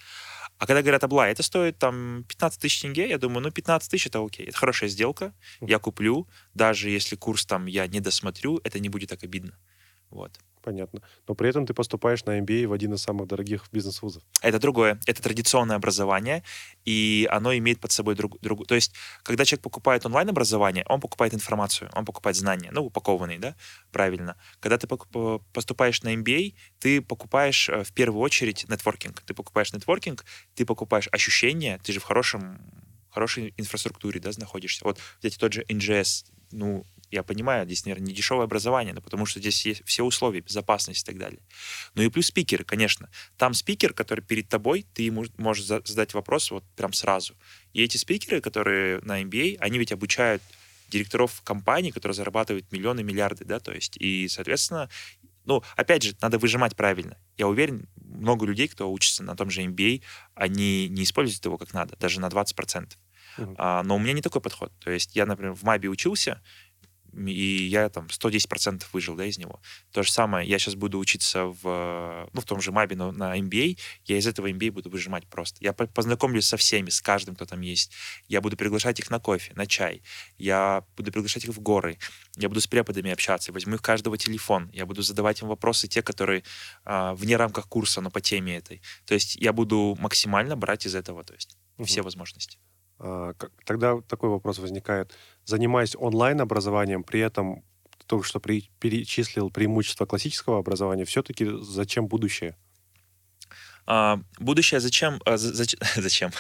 А 0.58 0.66
когда 0.66 0.82
говорят, 0.82 1.04
обла, 1.04 1.28
это 1.28 1.44
стоит 1.44 1.78
там 1.78 2.24
15 2.28 2.60
тысяч 2.60 2.82
тенге, 2.82 3.08
я 3.08 3.20
думаю, 3.20 3.44
ну, 3.44 3.52
15 3.52 3.92
тысяч 3.92 4.08
это 4.08 4.26
окей, 4.26 4.48
это 4.48 4.58
хорошая 4.58 4.90
сделка, 4.90 5.32
я 5.62 5.78
куплю, 5.78 6.28
даже 6.56 6.90
если 6.90 7.16
курс 7.16 7.46
там 7.46 7.68
я 7.68 7.86
не 7.86 8.00
досмотрю, 8.00 8.60
это 8.64 8.80
не 8.80 8.90
будет 8.90 9.10
так 9.10 9.24
обидно. 9.24 9.60
Вот 10.10 10.40
понятно. 10.68 11.02
Но 11.28 11.36
при 11.36 11.50
этом 11.50 11.66
ты 11.66 11.74
поступаешь 11.74 12.26
на 12.26 12.40
MBA 12.40 12.68
в 12.68 12.74
один 12.74 12.94
из 12.94 13.02
самых 13.02 13.28
дорогих 13.28 13.70
бизнес-вузов. 13.72 14.22
Это 14.42 14.60
другое. 14.60 15.00
Это 15.08 15.22
традиционное 15.22 15.78
образование, 15.78 16.44
и 16.84 17.26
оно 17.32 17.54
имеет 17.54 17.80
под 17.80 17.92
собой 17.94 18.16
друг, 18.16 18.38
друг... 18.42 18.68
То 18.68 18.76
есть, 18.76 18.94
когда 19.24 19.46
человек 19.46 19.64
покупает 19.64 20.06
онлайн-образование, 20.06 20.84
он 20.90 21.00
покупает 21.00 21.34
информацию, 21.34 21.90
он 21.96 22.04
покупает 22.04 22.36
знания, 22.36 22.70
ну, 22.74 22.84
упакованные, 22.84 23.40
да, 23.40 23.56
правильно. 23.94 24.36
Когда 24.60 24.78
ты 24.78 24.88
поступаешь 25.54 26.04
на 26.04 26.14
MBA, 26.14 26.54
ты 26.80 27.02
покупаешь 27.02 27.70
э, 27.70 27.84
в 27.86 27.94
первую 27.94 28.22
очередь 28.22 28.66
нетворкинг. 28.68 29.22
Ты 29.22 29.34
покупаешь 29.34 29.72
нетворкинг, 29.72 30.26
ты 30.54 30.66
покупаешь 30.66 31.08
ощущения, 31.14 31.80
ты 31.82 31.94
же 31.94 32.00
в 32.02 32.04
хорошем 32.04 32.60
хорошей 33.10 33.54
инфраструктуре, 33.58 34.20
да, 34.20 34.32
находишься. 34.38 34.84
Вот 34.84 35.00
взять 35.22 35.40
тот 35.40 35.54
же 35.54 35.64
NGS, 35.64 36.26
ну, 36.52 36.86
я 37.12 37.24
понимаю, 37.24 37.66
здесь, 37.66 37.86
наверное, 37.86 38.08
не 38.08 38.14
дешевое 38.14 38.46
образование, 38.46 38.94
но 38.94 39.02
потому 39.02 39.26
что 39.26 39.40
здесь 39.40 39.66
есть 39.66 39.84
все 39.86 40.04
условия, 40.04 40.42
безопасность 40.42 41.04
и 41.04 41.06
так 41.06 41.18
далее. 41.18 41.42
Ну 41.96 42.04
и 42.04 42.10
плюс 42.10 42.28
спикеры, 42.28 42.64
конечно. 42.64 43.10
Там 43.38 43.54
спикер, 43.54 43.94
который 43.94 44.22
перед 44.22 44.50
тобой, 44.50 44.86
ты 44.94 45.04
ему 45.04 45.26
можешь 45.38 45.66
задать 45.66 46.14
вопрос 46.14 46.52
вот 46.52 46.64
прям 46.76 46.94
сразу. 46.94 47.36
И 47.74 47.84
эти 47.84 47.98
спикеры, 47.98 48.42
которые 48.42 49.00
на 49.02 49.22
MBA, 49.22 49.58
они 49.60 49.80
ведь 49.80 49.92
обучают 49.92 50.42
директоров 50.90 51.42
компаний, 51.44 51.92
которые 51.92 52.16
зарабатывают 52.16 52.72
миллионы, 52.72 53.04
миллиарды, 53.04 53.46
да, 53.46 53.60
то 53.60 53.74
есть, 53.74 53.98
и, 53.98 54.28
соответственно, 54.28 54.90
ну, 55.48 55.64
опять 55.76 56.04
же, 56.04 56.14
надо 56.22 56.38
выжимать 56.38 56.76
правильно. 56.76 57.18
Я 57.38 57.48
уверен, 57.48 57.88
много 57.96 58.46
людей, 58.46 58.68
кто 58.68 58.92
учится 58.92 59.24
на 59.24 59.36
том 59.36 59.50
же 59.50 59.64
MBA, 59.64 60.04
они 60.36 60.90
не 60.90 61.04
используют 61.04 61.44
его 61.46 61.58
как 61.58 61.74
надо, 61.74 61.96
даже 61.98 62.20
на 62.20 62.28
20%. 62.28 62.92
Uh-huh. 63.38 63.56
А, 63.58 63.84
но 63.84 63.96
у 63.96 64.00
меня 64.00 64.14
не 64.14 64.22
такой 64.22 64.42
подход. 64.42 64.74
То 64.80 64.92
есть 64.92 65.16
я, 65.16 65.26
например, 65.26 65.54
в 65.54 65.64
МАБе 65.64 65.90
учился, 65.90 66.42
и 67.16 67.68
я 67.68 67.90
там 67.90 68.08
110% 68.08 68.84
выжил 68.94 69.16
да, 69.16 69.26
из 69.26 69.38
него. 69.38 69.62
То 69.92 70.04
же 70.04 70.12
самое, 70.12 70.48
я 70.48 70.60
сейчас 70.60 70.76
буду 70.76 71.00
учиться 71.00 71.46
в, 71.46 72.30
ну, 72.34 72.42
в 72.42 72.46
том 72.46 72.62
же 72.62 72.72
МАБе, 72.72 72.96
но 72.96 73.12
на 73.12 73.38
MBA, 73.38 73.78
я 74.06 74.18
из 74.18 74.28
этого 74.28 74.50
MBA 74.50 74.72
буду 74.72 74.90
выжимать 74.90 75.28
просто. 75.28 75.58
Я 75.62 75.74
познакомлюсь 75.74 76.46
со 76.46 76.58
всеми, 76.58 76.90
с 76.90 77.02
каждым, 77.02 77.36
кто 77.36 77.46
там 77.46 77.62
есть. 77.62 77.92
Я 78.28 78.42
буду 78.42 78.58
приглашать 78.58 79.00
их 79.00 79.10
на 79.10 79.20
кофе, 79.20 79.54
на 79.56 79.66
чай. 79.66 80.02
Я 80.38 80.84
буду 80.96 81.12
приглашать 81.12 81.46
их 81.46 81.52
в 81.52 81.60
горы. 81.60 81.98
Я 82.36 82.50
буду 82.50 82.62
с 82.62 82.68
преподами 82.68 83.12
общаться, 83.12 83.52
возьму 83.52 83.76
их 83.76 83.82
каждого 83.82 84.18
телефон. 84.18 84.70
Я 84.74 84.86
буду 84.86 85.02
задавать 85.02 85.42
им 85.42 85.48
вопросы, 85.48 85.88
те, 85.88 86.02
которые 86.02 86.44
а, 86.86 87.14
вне 87.16 87.36
рамках 87.36 87.68
курса, 87.68 88.02
но 88.02 88.12
по 88.12 88.22
теме 88.22 88.58
этой. 88.58 88.82
То 89.06 89.14
есть 89.14 89.36
я 89.36 89.54
буду 89.54 89.96
максимально 90.00 90.56
брать 90.56 90.86
из 90.86 90.96
этого, 90.96 91.24
то 91.24 91.34
есть 91.34 91.58
угу. 91.78 91.86
все 91.86 92.02
возможности. 92.02 92.58
А, 93.00 93.34
тогда 93.66 94.00
такой 94.02 94.30
вопрос 94.30 94.60
возникает. 94.60 95.14
Занимаясь 95.46 95.96
онлайн-образованием, 95.96 97.04
при 97.04 97.20
этом 97.20 97.64
только 98.06 98.26
что 98.26 98.40
при, 98.40 98.70
перечислил 98.80 99.50
преимущества 99.50 100.06
классического 100.06 100.60
образования, 100.60 101.06
все-таки 101.06 101.50
зачем 101.62 102.08
будущее? 102.08 102.56
А, 103.86 104.20
будущее 104.40 104.80
зачем? 104.80 105.22
А, 105.26 105.38
за, 105.38 105.66
зачем? 105.96 106.32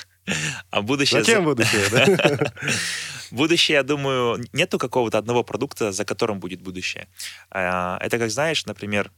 А 0.69 0.81
будущее... 0.81 1.23
Зачем 1.23 1.43
будущее, 1.43 1.89
да? 1.91 2.53
Будущее, 3.31 3.75
я 3.75 3.83
думаю, 3.83 4.41
нету 4.53 4.77
какого-то 4.79 5.17
одного 5.17 5.43
продукта, 5.43 5.91
за 5.91 6.05
которым 6.05 6.39
будет 6.39 6.61
будущее. 6.61 7.09
А, 7.49 7.97
это 8.01 8.17
как, 8.17 8.31
знаешь, 8.31 8.65
например, 8.65 9.11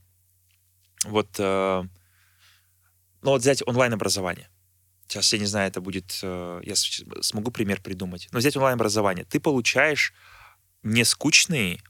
вот, 1.06 1.30
э, 1.38 1.84
ну 3.21 3.30
вот 3.30 3.41
взять 3.41 3.62
онлайн-образование 3.65 4.49
сейчас, 5.10 5.34
я 5.34 5.39
не 5.39 5.45
знаю, 5.45 5.67
это 5.67 5.82
будет, 5.82 6.19
э, 6.22 6.62
я 6.63 6.76
смогу 6.76 7.52
пример 7.52 7.82
придумать, 7.82 8.30
но 8.32 8.39
взять 8.39 8.56
онлайн-образование, 8.56 9.26
ты 9.26 9.39
получаешь 9.39 10.13
не 10.84 11.04
скучные, 11.04 11.82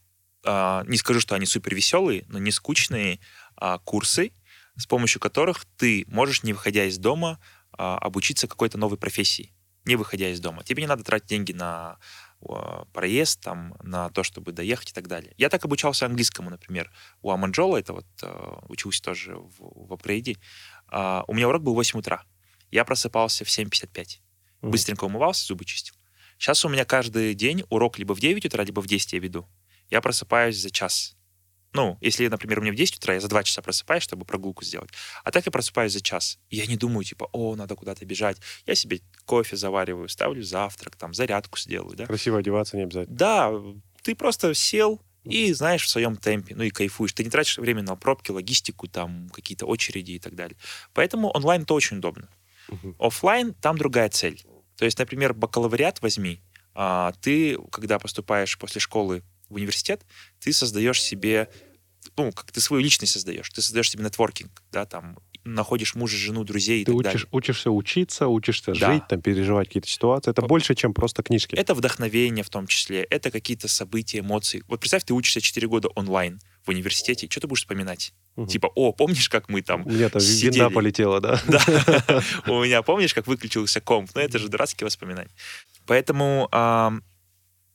а, 0.43 0.83
не 0.87 0.97
скажу, 0.97 1.19
что 1.19 1.35
они 1.35 1.45
супер 1.45 1.75
веселые, 1.75 2.25
но 2.27 2.39
не 2.39 2.51
скучные 2.51 3.19
а, 3.55 3.77
курсы, 3.79 4.31
с 4.77 4.85
помощью 4.85 5.19
которых 5.19 5.65
ты 5.77 6.05
можешь, 6.07 6.43
не 6.43 6.53
выходя 6.53 6.85
из 6.85 6.97
дома, 6.97 7.39
а, 7.73 7.97
обучиться 7.97 8.47
какой-то 8.47 8.77
новой 8.77 8.97
профессии, 8.97 9.53
не 9.85 9.95
выходя 9.95 10.29
из 10.29 10.39
дома. 10.39 10.63
Тебе 10.63 10.83
не 10.83 10.87
надо 10.87 11.03
тратить 11.03 11.27
деньги 11.27 11.51
на 11.51 11.97
проезд, 12.93 13.41
там, 13.41 13.75
на 13.83 14.09
то, 14.11 14.23
чтобы 14.23 14.53
доехать 14.53 14.91
и 14.91 14.93
так 14.93 15.09
далее. 15.09 15.33
Я 15.37 15.49
так 15.49 15.65
обучался 15.65 16.05
английскому, 16.05 16.49
например. 16.49 16.89
У 17.21 17.31
Аманджола, 17.31 17.75
это 17.75 17.91
вот 17.91 18.05
учился 18.69 19.03
тоже 19.03 19.35
в, 19.35 19.89
в 19.89 19.91
апгрейде, 19.91 20.37
у 20.89 21.33
меня 21.33 21.49
урок 21.49 21.63
был 21.63 21.73
в 21.73 21.75
8 21.75 21.99
утра. 21.99 22.23
Я 22.71 22.85
просыпался 22.85 23.45
в 23.45 23.47
7.55. 23.47 23.89
Mm-hmm. 23.91 24.69
Быстренько 24.69 25.05
умывался, 25.05 25.45
зубы 25.45 25.65
чистил. 25.65 25.95
Сейчас 26.37 26.63
у 26.63 26.69
меня 26.69 26.85
каждый 26.85 27.33
день 27.33 27.63
урок 27.69 27.99
либо 27.99 28.13
в 28.13 28.19
9 28.19 28.45
утра, 28.45 28.63
либо 28.63 28.81
в 28.81 28.87
10 28.87 29.13
я 29.13 29.19
веду. 29.19 29.47
Я 29.89 30.01
просыпаюсь 30.01 30.57
за 30.57 30.69
час. 30.69 31.15
Ну, 31.73 31.97
если, 32.01 32.27
например, 32.27 32.59
у 32.59 32.61
меня 32.61 32.71
в 32.71 32.75
10 32.75 32.97
утра, 32.97 33.13
я 33.13 33.19
за 33.19 33.27
2 33.27 33.43
часа 33.43 33.61
просыпаюсь, 33.61 34.03
чтобы 34.03 34.25
прогулку 34.25 34.63
сделать. 34.63 34.89
А 35.23 35.31
так 35.31 35.45
я 35.45 35.51
просыпаюсь 35.51 35.93
за 35.93 36.01
час. 36.01 36.39
И 36.49 36.55
я 36.55 36.65
не 36.65 36.77
думаю, 36.77 37.03
типа, 37.03 37.29
о, 37.31 37.55
надо 37.55 37.75
куда-то 37.75 38.05
бежать. 38.05 38.37
Я 38.65 38.75
себе 38.75 39.01
кофе 39.25 39.55
завариваю, 39.55 40.09
ставлю 40.09 40.41
завтрак, 40.41 40.95
там, 40.95 41.13
зарядку 41.13 41.59
сделаю, 41.59 41.95
да. 41.95 42.05
Красиво 42.05 42.39
одеваться 42.39 42.77
не 42.77 42.83
обязательно. 42.83 43.15
Да, 43.15 43.51
ты 44.01 44.15
просто 44.15 44.53
сел, 44.55 45.01
и 45.23 45.53
знаешь 45.53 45.83
в 45.83 45.89
своем 45.89 46.15
темпе, 46.15 46.55
ну 46.55 46.63
и 46.63 46.69
кайфуешь. 46.69 47.13
Ты 47.13 47.23
не 47.23 47.29
тратишь 47.29 47.57
время 47.57 47.83
на 47.83 47.95
пробки, 47.95 48.31
логистику, 48.31 48.87
там 48.87 49.29
какие-то 49.29 49.65
очереди 49.65 50.13
и 50.13 50.19
так 50.19 50.35
далее. 50.35 50.57
Поэтому 50.93 51.29
онлайн 51.29 51.63
это 51.63 51.73
очень 51.73 51.97
удобно. 51.97 52.29
Угу. 52.71 52.95
Оффлайн 52.99 53.53
там 53.53 53.77
другая 53.77 54.09
цель. 54.09 54.41
То 54.77 54.85
есть, 54.85 54.97
например, 54.99 55.33
бакалавриат 55.33 56.01
возьми. 56.01 56.41
А, 56.73 57.13
ты, 57.21 57.57
когда 57.71 57.99
поступаешь 57.99 58.57
после 58.57 58.79
школы 58.79 59.23
в 59.49 59.55
университет, 59.55 60.05
ты 60.39 60.53
создаешь 60.53 61.01
себе, 61.01 61.49
ну, 62.15 62.31
как 62.31 62.51
ты 62.51 62.61
свою 62.61 62.81
личность 62.81 63.13
создаешь. 63.13 63.49
Ты 63.49 63.61
создаешь 63.61 63.89
себе 63.89 64.03
нетворкинг, 64.03 64.63
да, 64.71 64.85
там, 64.85 65.17
находишь 65.43 65.95
мужа, 65.95 66.17
жену, 66.17 66.43
друзей 66.43 66.85
ты 66.85 66.91
и 66.91 66.95
так 66.95 66.95
учишь, 66.95 67.21
далее. 67.23 67.27
учишься 67.31 67.71
учиться, 67.71 68.27
учишься 68.27 68.73
да. 68.73 68.93
жить, 68.93 69.07
там, 69.07 69.21
переживать 69.21 69.67
какие-то 69.67 69.89
ситуации. 69.89 70.31
Это 70.31 70.41
больше, 70.43 70.75
чем 70.75 70.93
просто 70.93 71.23
книжки. 71.23 71.55
Это 71.55 71.73
вдохновение 71.73 72.43
в 72.43 72.49
том 72.49 72.67
числе, 72.67 73.03
это 73.03 73.31
какие-то 73.31 73.67
события, 73.67 74.19
эмоции. 74.19 74.63
Вот 74.67 74.79
представь, 74.79 75.03
ты 75.03 75.13
учишься 75.13 75.41
4 75.41 75.67
года 75.67 75.89
онлайн 75.89 76.39
в 76.69 76.71
университете, 76.71 77.27
что 77.29 77.41
ты 77.41 77.47
будешь 77.47 77.61
вспоминать? 77.61 78.13
Угу. 78.35 78.47
Типа, 78.47 78.71
о, 78.75 78.93
помнишь, 78.93 79.27
как 79.27 79.49
мы 79.49 79.63
там 79.63 79.83
Где-то 79.83 80.19
сидели? 80.19 80.59
винда 80.59 80.69
полетела, 80.69 81.19
да? 81.19 81.41
Да. 81.47 81.63
У 82.47 82.63
меня, 82.63 82.83
помнишь, 82.83 83.13
как 83.13 83.25
выключился 83.25 83.81
комп? 83.81 84.11
Ну, 84.13 84.21
это 84.21 84.37
же 84.37 84.49
дурацкие 84.49 84.85
воспоминания. 84.85 85.31
Поэтому, 85.87 86.47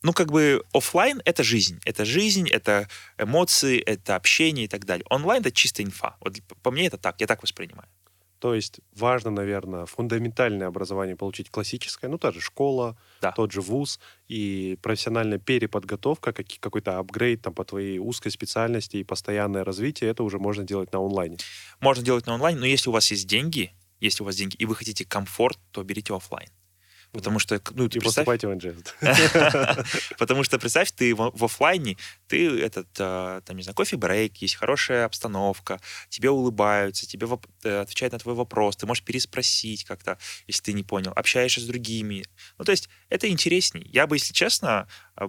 ну, 0.03 0.13
как 0.13 0.31
бы 0.31 0.63
офлайн— 0.73 1.21
это 1.25 1.43
жизнь. 1.43 1.81
Это 1.85 2.05
жизнь, 2.05 2.49
это 2.49 2.89
эмоции, 3.19 3.81
это 3.81 4.15
общение 4.15 4.67
и 4.67 4.69
так 4.69 4.85
далее. 4.85 5.05
Онлайн— 5.11 5.41
это 5.43 5.51
чисто 5.51 5.83
инфа. 5.83 6.17
Вот 6.21 6.37
по 6.63 6.71
мне 6.71 6.87
это 6.87 6.97
так, 6.97 7.21
я 7.21 7.27
так 7.27 7.43
воспринимаю. 7.43 7.89
То 8.45 8.55
есть 8.55 8.81
важно, 8.95 9.31
наверное, 9.31 9.87
фундаментальное 9.87 10.67
образование 10.67 11.17
получить 11.17 11.49
классическое, 11.49 12.11
ну, 12.11 12.19
та 12.19 12.31
же 12.31 12.43
школа, 12.43 12.95
да. 13.23 13.33
тот 13.33 13.53
же 13.53 13.63
вуз, 13.63 13.99
и 14.29 14.79
профессиональная 14.83 15.39
переподготовка, 15.39 16.35
как, 16.35 16.47
какой-то 16.61 16.99
апгрейд 16.99 17.41
там, 17.41 17.55
по 17.55 17.65
твоей 17.65 17.99
узкой 17.99 18.29
специальности 18.29 18.99
и 18.99 19.03
постоянное 19.03 19.65
развитие, 19.65 20.11
это 20.11 20.23
уже 20.25 20.39
можно 20.39 20.63
делать 20.63 20.93
на 20.93 20.99
онлайне. 20.99 21.39
Можно 21.81 22.05
делать 22.05 22.27
на 22.27 22.35
онлайне, 22.35 22.61
но 22.61 22.67
если 22.67 22.91
у 22.91 22.93
вас 22.93 23.11
есть 23.11 23.27
деньги, 23.27 23.73
если 23.99 24.23
у 24.23 24.27
вас 24.27 24.37
деньги, 24.37 24.57
и 24.57 24.67
вы 24.67 24.75
хотите 24.75 25.07
комфорт, 25.07 25.59
то 25.71 25.83
берите 25.83 26.15
офлайн. 26.15 26.51
Потому 27.15 27.39
что, 27.39 27.61
ну, 27.71 27.89
ты 27.89 27.99
и 27.99 28.01
представь... 28.01 28.27
поступайте 28.27 28.49
в. 28.49 28.93
Потому 30.19 30.43
что, 30.43 30.59
представь, 30.59 30.91
ты 30.91 31.15
в, 31.15 31.45
офлайне, 31.45 31.97
ты 32.27 32.61
этот, 32.61 32.89
а, 32.99 33.41
там, 33.43 33.57
не 33.57 33.63
знаю, 33.63 33.77
кофе-брейк, 33.77 34.37
есть 34.39 34.57
хорошая 34.57 35.05
обстановка, 35.05 35.81
тебе 36.09 36.31
улыбаются, 36.31 37.07
тебе 37.07 37.29
э, 37.63 37.79
отвечают 37.79 38.15
на 38.15 38.19
твой 38.19 38.35
вопрос, 38.35 38.77
ты 38.77 38.87
можешь 38.87 39.05
переспросить 39.05 39.85
как-то, 39.85 40.19
если 40.49 40.63
ты 40.65 40.73
не 40.73 40.83
понял, 40.83 41.13
общаешься 41.15 41.61
с 41.61 41.65
другими. 41.65 42.25
Ну, 42.59 42.65
то 42.65 42.73
есть 42.73 42.89
это 43.11 43.29
интересней. 43.29 43.89
Я 43.93 44.09
бы, 44.09 44.17
если 44.17 44.33
честно, 44.33 44.89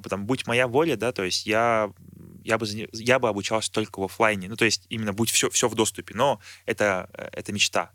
там, 0.10 0.26
будь 0.26 0.48
моя 0.48 0.68
воля, 0.68 0.96
да, 0.96 1.12
то 1.12 1.24
есть 1.24 1.46
я 1.46 1.92
я 2.46 2.60
бы, 2.60 2.68
я 2.94 3.18
бы 3.20 3.28
обучался 3.28 3.72
только 3.72 4.00
в 4.00 4.04
офлайне. 4.04 4.48
Ну, 4.48 4.56
то 4.56 4.66
есть 4.66 4.86
именно 4.90 5.14
будь 5.14 5.32
все, 5.32 5.50
все 5.50 5.68
в 5.68 5.74
доступе. 5.74 6.14
Но 6.16 6.40
это, 6.68 7.10
э, 7.14 7.30
это 7.32 7.52
мечта. 7.52 7.92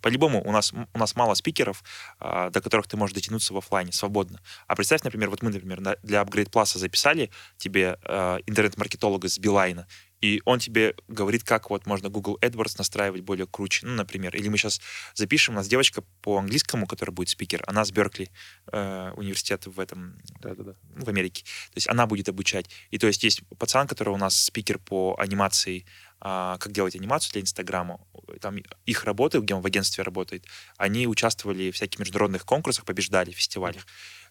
По-любому 0.00 0.42
у 0.42 0.50
нас, 0.50 0.72
у 0.72 0.98
нас 0.98 1.14
мало 1.14 1.34
спикеров, 1.34 1.84
а, 2.18 2.50
до 2.50 2.60
которых 2.60 2.88
ты 2.88 2.96
можешь 2.96 3.14
дотянуться 3.14 3.54
в 3.54 3.58
офлайне 3.58 3.92
свободно. 3.92 4.40
А 4.66 4.74
представь, 4.74 5.04
например, 5.04 5.30
вот 5.30 5.42
мы, 5.42 5.50
например, 5.50 5.80
для 6.02 6.22
Upgrade 6.22 6.50
Plus 6.50 6.76
записали 6.76 7.30
тебе 7.56 7.96
э, 8.02 8.38
интернет-маркетолога 8.46 9.28
с 9.28 9.38
Билайна, 9.38 9.86
и 10.22 10.40
он 10.44 10.60
тебе 10.60 10.94
говорит, 11.08 11.42
как 11.42 11.68
вот 11.68 11.84
можно 11.84 12.08
Google 12.08 12.38
AdWords 12.40 12.76
настраивать 12.78 13.22
более 13.22 13.46
круче. 13.46 13.86
Ну, 13.86 13.94
например, 13.94 14.34
или 14.36 14.48
мы 14.48 14.56
сейчас 14.56 14.80
запишем, 15.14 15.54
у 15.54 15.56
нас 15.56 15.66
девочка 15.66 16.02
по 16.22 16.38
английскому, 16.38 16.86
которая 16.86 17.12
будет 17.12 17.28
спикер, 17.28 17.64
она 17.66 17.84
с 17.84 17.90
Беркли 17.90 18.30
э, 18.72 19.12
университета 19.16 19.68
в 19.68 19.80
этом, 19.80 20.16
Да-да-да. 20.40 20.76
в 20.94 21.08
Америке. 21.08 21.42
То 21.42 21.76
есть 21.76 21.88
она 21.88 22.06
будет 22.06 22.28
обучать. 22.28 22.70
И 22.90 22.98
то 22.98 23.08
есть 23.08 23.24
есть 23.24 23.42
пацан, 23.58 23.88
который 23.88 24.14
у 24.14 24.16
нас 24.16 24.36
спикер 24.36 24.78
по 24.78 25.16
анимации, 25.18 25.84
а, 26.20 26.56
как 26.58 26.70
делать 26.70 26.94
анимацию 26.94 27.32
для 27.32 27.42
Инстаграма. 27.42 28.00
Там 28.40 28.58
их 28.86 29.04
работы, 29.04 29.40
где 29.40 29.54
он 29.54 29.60
в 29.60 29.66
агентстве 29.66 30.04
работает, 30.04 30.46
они 30.76 31.08
участвовали 31.08 31.72
в 31.72 31.74
всяких 31.74 31.98
международных 31.98 32.44
конкурсах, 32.44 32.84
побеждали 32.84 33.32
в 33.32 33.36
фестивалях. 33.36 33.84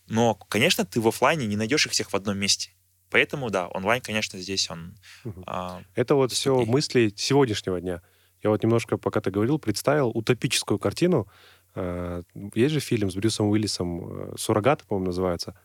Но, 0.08 0.36
конечно, 0.36 0.86
ты 0.86 1.02
в 1.02 1.08
офлайне 1.10 1.48
не 1.48 1.58
найдешь 1.58 1.86
их 1.86 1.92
всех 1.92 2.14
в 2.14 2.16
одном 2.16 2.38
месте. 2.38 2.72
Поэтому, 3.12 3.50
да, 3.50 3.68
онлайн, 3.68 4.02
конечно, 4.02 4.40
здесь 4.40 4.70
он... 4.72 4.96
Угу. 5.26 5.44
А, 5.46 5.82
Это 5.96 6.16
вот 6.16 6.32
все 6.32 6.66
мысли 6.66 7.14
сегодняшнего 7.16 7.80
дня. 7.80 8.02
Я 8.42 8.50
вот 8.50 8.64
немножко, 8.64 8.98
пока 8.98 9.22
ты 9.22 9.30
говорил, 9.30 9.60
представил 9.60 10.10
утопическую 10.10 10.80
картину. 10.80 11.28
А, 11.76 12.22
есть 12.56 12.74
же 12.74 12.80
фильм 12.80 13.12
с 13.12 13.16
Брюсом 13.16 13.50
Уиллисом, 13.50 14.32
э, 14.34 14.38
«Суррогаты», 14.38 14.86
по-моему, 14.86 15.08
называется 15.08 15.56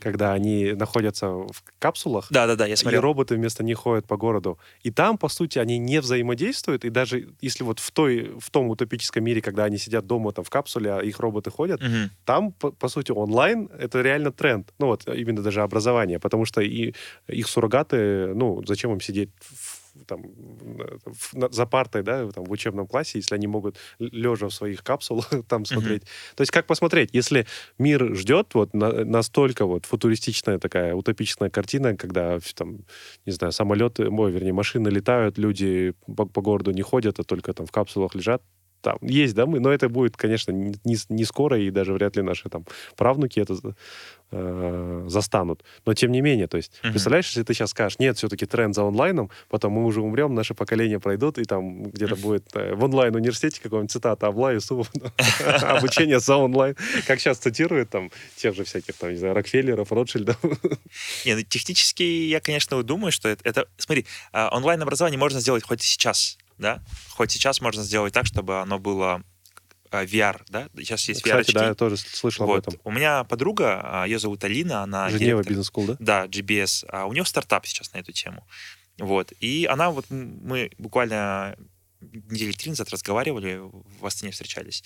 когда 0.00 0.32
они 0.32 0.72
находятся 0.72 1.28
в 1.28 1.62
капсулах. 1.78 2.26
Да-да-да, 2.30 2.66
я 2.66 2.76
смотрел. 2.76 3.00
И 3.00 3.02
роботы 3.02 3.34
вместо 3.36 3.64
них 3.64 3.78
ходят 3.78 4.06
по 4.06 4.16
городу. 4.16 4.58
И 4.82 4.90
там, 4.90 5.18
по 5.18 5.28
сути, 5.28 5.58
они 5.58 5.78
не 5.78 6.00
взаимодействуют. 6.00 6.84
И 6.84 6.90
даже 6.90 7.28
если 7.40 7.64
вот 7.64 7.78
в, 7.78 7.90
той, 7.90 8.32
в 8.38 8.50
том 8.50 8.68
утопическом 8.68 9.24
мире, 9.24 9.40
когда 9.40 9.64
они 9.64 9.78
сидят 9.78 10.06
дома 10.06 10.32
там 10.32 10.44
в 10.44 10.50
капсуле, 10.50 10.92
а 10.92 11.00
их 11.00 11.20
роботы 11.20 11.50
ходят, 11.50 11.82
угу. 11.82 12.10
там, 12.24 12.52
по, 12.52 12.70
по 12.70 12.88
сути, 12.88 13.12
онлайн— 13.12 13.68
это 13.78 14.02
реально 14.02 14.32
тренд. 14.32 14.72
Ну 14.78 14.86
вот 14.86 15.06
именно 15.06 15.42
даже 15.42 15.62
образование. 15.62 16.18
Потому 16.18 16.44
что 16.44 16.60
и 16.60 16.94
их 17.28 17.48
суррогаты, 17.48 18.34
ну, 18.34 18.62
зачем 18.66 18.92
им 18.92 19.00
сидеть 19.00 19.30
в 19.40 19.81
там, 20.06 20.22
в, 20.24 21.52
за 21.52 21.66
партой, 21.66 22.02
да, 22.02 22.30
там, 22.30 22.44
в 22.44 22.50
учебном 22.50 22.86
классе, 22.86 23.18
если 23.18 23.34
они 23.34 23.46
могут 23.46 23.76
лежа 23.98 24.48
в 24.48 24.54
своих 24.54 24.82
капсулах 24.82 25.28
там 25.48 25.64
смотреть. 25.64 26.02
Mm-hmm. 26.02 26.36
То 26.36 26.40
есть 26.42 26.50
как 26.50 26.66
посмотреть, 26.66 27.10
если 27.12 27.46
мир 27.78 28.14
ждет 28.14 28.54
вот 28.54 28.74
на, 28.74 29.04
настолько 29.04 29.66
вот 29.66 29.86
футуристичная 29.86 30.58
такая 30.58 30.94
утопичная 30.94 31.50
картина, 31.50 31.96
когда 31.96 32.38
там, 32.54 32.84
не 33.26 33.32
знаю, 33.32 33.52
самолеты, 33.52 34.08
ой, 34.08 34.30
вернее, 34.32 34.52
машины 34.52 34.88
летают, 34.88 35.38
люди 35.38 35.94
по, 36.16 36.26
по 36.26 36.40
городу 36.40 36.72
не 36.72 36.82
ходят, 36.82 37.18
а 37.18 37.24
только 37.24 37.52
там 37.52 37.66
в 37.66 37.72
капсулах 37.72 38.14
лежат, 38.14 38.42
там 38.82 38.98
есть, 39.00 39.34
да, 39.34 39.46
мы, 39.46 39.60
но 39.60 39.72
это 39.72 39.88
будет, 39.88 40.16
конечно, 40.16 40.50
не, 40.52 40.96
не 41.08 41.24
скоро, 41.24 41.58
и 41.58 41.70
даже 41.70 41.94
вряд 41.94 42.16
ли 42.16 42.22
наши 42.22 42.48
там 42.48 42.66
правнуки 42.96 43.40
это 43.40 43.56
э, 44.32 45.04
застанут. 45.08 45.62
Но 45.86 45.94
тем 45.94 46.10
не 46.10 46.20
менее, 46.20 46.48
то 46.48 46.56
есть, 46.56 46.72
mm-hmm. 46.82 46.90
представляешь, 46.90 47.26
если 47.26 47.44
ты 47.44 47.54
сейчас 47.54 47.70
скажешь, 47.70 47.98
нет, 47.98 48.18
все-таки 48.18 48.44
тренд 48.44 48.74
за 48.74 48.82
онлайном, 48.82 49.30
потом 49.48 49.72
мы 49.72 49.84
уже 49.84 50.00
умрем, 50.00 50.34
наше 50.34 50.54
поколение 50.54 50.98
пройдут, 50.98 51.38
и 51.38 51.44
там 51.44 51.84
где-то 51.84 52.16
будет 52.16 52.44
э, 52.54 52.74
в 52.74 52.84
онлайн-университете 52.84 53.60
какого-нибудь 53.62 53.92
цитата 53.92 54.26
Абла 54.26 54.52
Юсупов, 54.52 54.90
обучение 55.62 56.18
за 56.18 56.36
онлайн, 56.36 56.76
как 57.06 57.20
сейчас 57.20 57.38
цитируют 57.38 57.90
там 57.90 58.10
тех 58.36 58.54
же 58.54 58.64
всяких, 58.64 58.96
там, 58.96 59.10
не 59.10 59.16
знаю, 59.16 59.34
Рокфеллеров, 59.34 59.92
Ротшильдов. 59.92 60.38
Не, 61.24 61.36
ну, 61.36 61.42
технически 61.42 62.02
я, 62.02 62.40
конечно, 62.40 62.82
думаю, 62.82 63.12
что 63.12 63.28
это, 63.28 63.48
это 63.48 63.68
смотри, 63.76 64.06
а, 64.32 64.48
онлайн-образование 64.52 65.18
можно 65.18 65.40
сделать 65.40 65.62
хоть 65.62 65.82
сейчас, 65.82 66.38
да, 66.62 66.82
хоть 67.10 67.30
сейчас 67.30 67.60
можно 67.60 67.82
сделать 67.82 68.14
так, 68.14 68.24
чтобы 68.24 68.60
оно 68.60 68.78
было 68.78 69.22
а, 69.90 70.04
VR, 70.04 70.40
да? 70.48 70.68
Сейчас 70.76 71.06
есть 71.08 71.20
VR. 71.26 71.40
Кстати, 71.40 71.52
да, 71.52 71.66
я 71.66 71.74
тоже 71.74 71.98
слышал 71.98 72.46
вот. 72.46 72.66
об 72.66 72.74
этом. 72.74 72.80
У 72.84 72.90
меня 72.90 73.24
подруга, 73.24 73.80
а, 73.84 74.06
ее 74.06 74.18
зовут 74.18 74.42
Алина, 74.44 74.82
она 74.82 75.10
Женева 75.10 75.42
бизнес 75.42 75.66
скул, 75.66 75.86
да? 75.86 75.96
Да, 75.98 76.26
GBS. 76.26 76.86
А 76.88 77.04
у 77.04 77.12
нее 77.12 77.26
стартап 77.26 77.66
сейчас 77.66 77.92
на 77.92 77.98
эту 77.98 78.12
тему. 78.12 78.46
Вот. 78.98 79.32
И 79.40 79.66
она 79.70 79.90
вот, 79.90 80.06
мы 80.08 80.70
буквально 80.78 81.56
недели 82.10 82.52
три 82.52 82.70
назад 82.70 82.90
разговаривали, 82.90 83.60
в 84.00 84.06
Астане 84.06 84.32
встречались. 84.32 84.82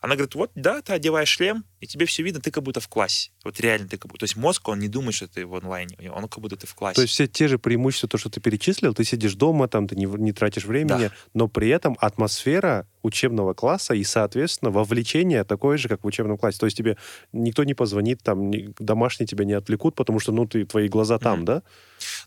Она 0.00 0.14
говорит, 0.14 0.34
вот, 0.34 0.50
да, 0.54 0.82
ты 0.82 0.92
одеваешь 0.92 1.28
шлем, 1.28 1.64
и 1.80 1.86
тебе 1.86 2.06
все 2.06 2.22
видно, 2.22 2.40
ты 2.40 2.50
как 2.50 2.62
будто 2.62 2.80
в 2.80 2.88
классе. 2.88 3.30
Вот 3.44 3.60
реально 3.60 3.88
ты 3.88 3.98
как 3.98 4.10
будто... 4.10 4.20
То 4.20 4.24
есть 4.24 4.36
мозг, 4.36 4.68
он 4.68 4.78
не 4.78 4.88
думает, 4.88 5.14
что 5.14 5.28
ты 5.28 5.46
в 5.46 5.54
онлайне, 5.54 6.10
он 6.10 6.28
как 6.28 6.40
будто 6.40 6.56
ты 6.56 6.66
в 6.66 6.74
классе. 6.74 6.96
То 6.96 7.02
есть 7.02 7.14
все 7.14 7.26
те 7.26 7.48
же 7.48 7.58
преимущества, 7.58 8.08
то, 8.08 8.18
что 8.18 8.30
ты 8.30 8.40
перечислил, 8.40 8.94
ты 8.94 9.04
сидишь 9.04 9.34
дома, 9.34 9.68
там 9.68 9.88
ты 9.88 9.96
не, 9.96 10.06
не 10.06 10.32
тратишь 10.32 10.64
времени, 10.64 11.08
да. 11.08 11.12
но 11.34 11.48
при 11.48 11.68
этом 11.68 11.96
атмосфера 12.00 12.88
учебного 13.06 13.54
класса 13.54 13.94
и, 13.94 14.04
соответственно, 14.04 14.70
вовлечение 14.70 15.44
такое 15.44 15.78
же, 15.78 15.88
как 15.88 16.02
в 16.04 16.06
учебном 16.06 16.36
классе. 16.36 16.58
То 16.58 16.66
есть 16.66 16.76
тебе 16.76 16.96
никто 17.32 17.64
не 17.64 17.74
позвонит, 17.74 18.22
там 18.22 18.50
домашние 18.78 19.26
тебя 19.26 19.44
не 19.44 19.54
отвлекут, 19.54 19.94
потому 19.94 20.20
что, 20.20 20.32
ну, 20.32 20.46
ты, 20.46 20.64
твои 20.64 20.88
глаза 20.88 21.18
там, 21.18 21.40
mm-hmm. 21.40 21.44
да? 21.44 21.62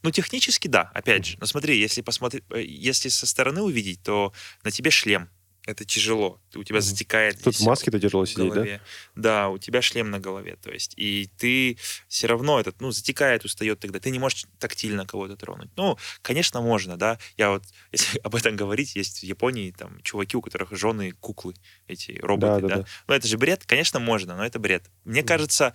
Ну, 0.02 0.12
технически 0.12 0.68
да, 0.68 0.90
опять 0.94 1.26
же. 1.26 1.38
Но 1.40 1.46
смотри, 1.46 1.78
если 1.78 2.02
посмотреть, 2.02 2.44
э, 2.50 2.64
если 2.64 3.10
со 3.10 3.28
стороны 3.28 3.62
увидеть, 3.62 4.02
то 4.02 4.34
на 4.64 4.72
тебе 4.72 4.90
шлем, 4.90 5.30
это 5.66 5.86
тяжело. 5.86 6.42
У 6.56 6.64
тебя 6.64 6.82
затекает. 6.82 7.42
Тут 7.44 7.56
в 7.56 7.66
маске-то 7.66 8.00
тяжело 8.00 8.26
сидеть, 8.26 8.54
да? 8.54 8.80
Да, 9.16 9.50
у 9.50 9.58
тебя 9.58 9.82
шлем 9.82 10.10
на 10.10 10.20
голове. 10.20 10.58
То 10.62 10.72
есть, 10.72 10.94
и 10.98 11.30
ты 11.38 11.78
все 12.08 12.28
равно 12.28 12.60
этот, 12.60 12.82
ну, 12.82 12.92
затекает, 12.92 13.46
устает 13.46 13.80
тогда. 13.80 14.00
Ты 14.00 14.10
не 14.10 14.20
можешь 14.20 14.46
тактильно 14.58 15.06
кого-то 15.06 15.36
тронуть. 15.36 15.70
Ну, 15.76 15.98
конечно, 16.22 16.62
можно, 16.62 16.98
да. 16.98 17.20
Я 17.38 17.52
вот, 17.52 17.64
если 17.92 18.20
об 18.20 18.36
этом 18.36 18.56
говорить, 18.56 18.96
есть 18.96 19.20
в 19.20 19.24
Японии 19.24 19.72
там 19.72 20.02
чуваки, 20.02 20.38
у 20.38 20.42
которых 20.42 20.76
жены 20.76 21.12
куклы, 21.12 21.54
эти 21.88 22.20
роботы, 22.22 22.62
да. 22.62 22.68
да? 22.68 22.76
да. 22.78 22.86
Ну, 23.08 23.14
это 23.14 23.28
же 23.28 23.38
бред, 23.38 23.64
конечно, 23.66 24.00
можно, 24.00 24.36
но 24.36 24.46
это 24.46 24.60
бред. 24.60 24.90
Мне 25.04 25.22
mm. 25.22 25.26
кажется, 25.26 25.74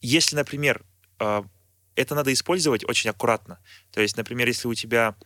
если, 0.00 0.36
например, 0.36 0.84
а, 1.18 1.44
это 1.96 2.14
надо 2.14 2.32
использовать 2.32 2.84
очень 2.84 3.10
аккуратно. 3.10 3.58
То 3.92 4.00
есть, 4.00 4.16
например, 4.16 4.46
если 4.48 4.68
у 4.68 4.74
тебя 4.74 5.16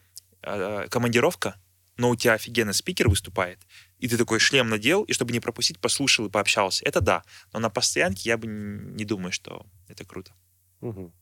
а, 0.43 0.89
командировка, 0.89 1.61
но 1.99 2.11
у 2.11 2.17
тебя 2.17 2.35
офигенный 2.35 2.73
спикер 2.73 3.09
выступает, 3.09 3.59
и 3.99 4.09
ты 4.09 4.17
такой 4.17 4.39
шлем 4.39 4.69
надел, 4.69 5.03
и 5.03 5.13
чтобы 5.13 5.33
не 5.33 5.41
пропустить, 5.41 5.79
послушал 5.79 6.27
и 6.27 6.31
пообщался. 6.31 6.85
Это 6.85 7.01
да. 7.01 7.23
Но 7.53 7.59
на 7.59 7.69
постоянке 7.69 8.31
я 8.31 8.39
бы 8.39 8.47
не 8.47 9.05
думаю, 9.05 9.33
что 9.33 9.67
это 9.89 10.05
круто. 10.05 10.33
Угу. 10.81 11.13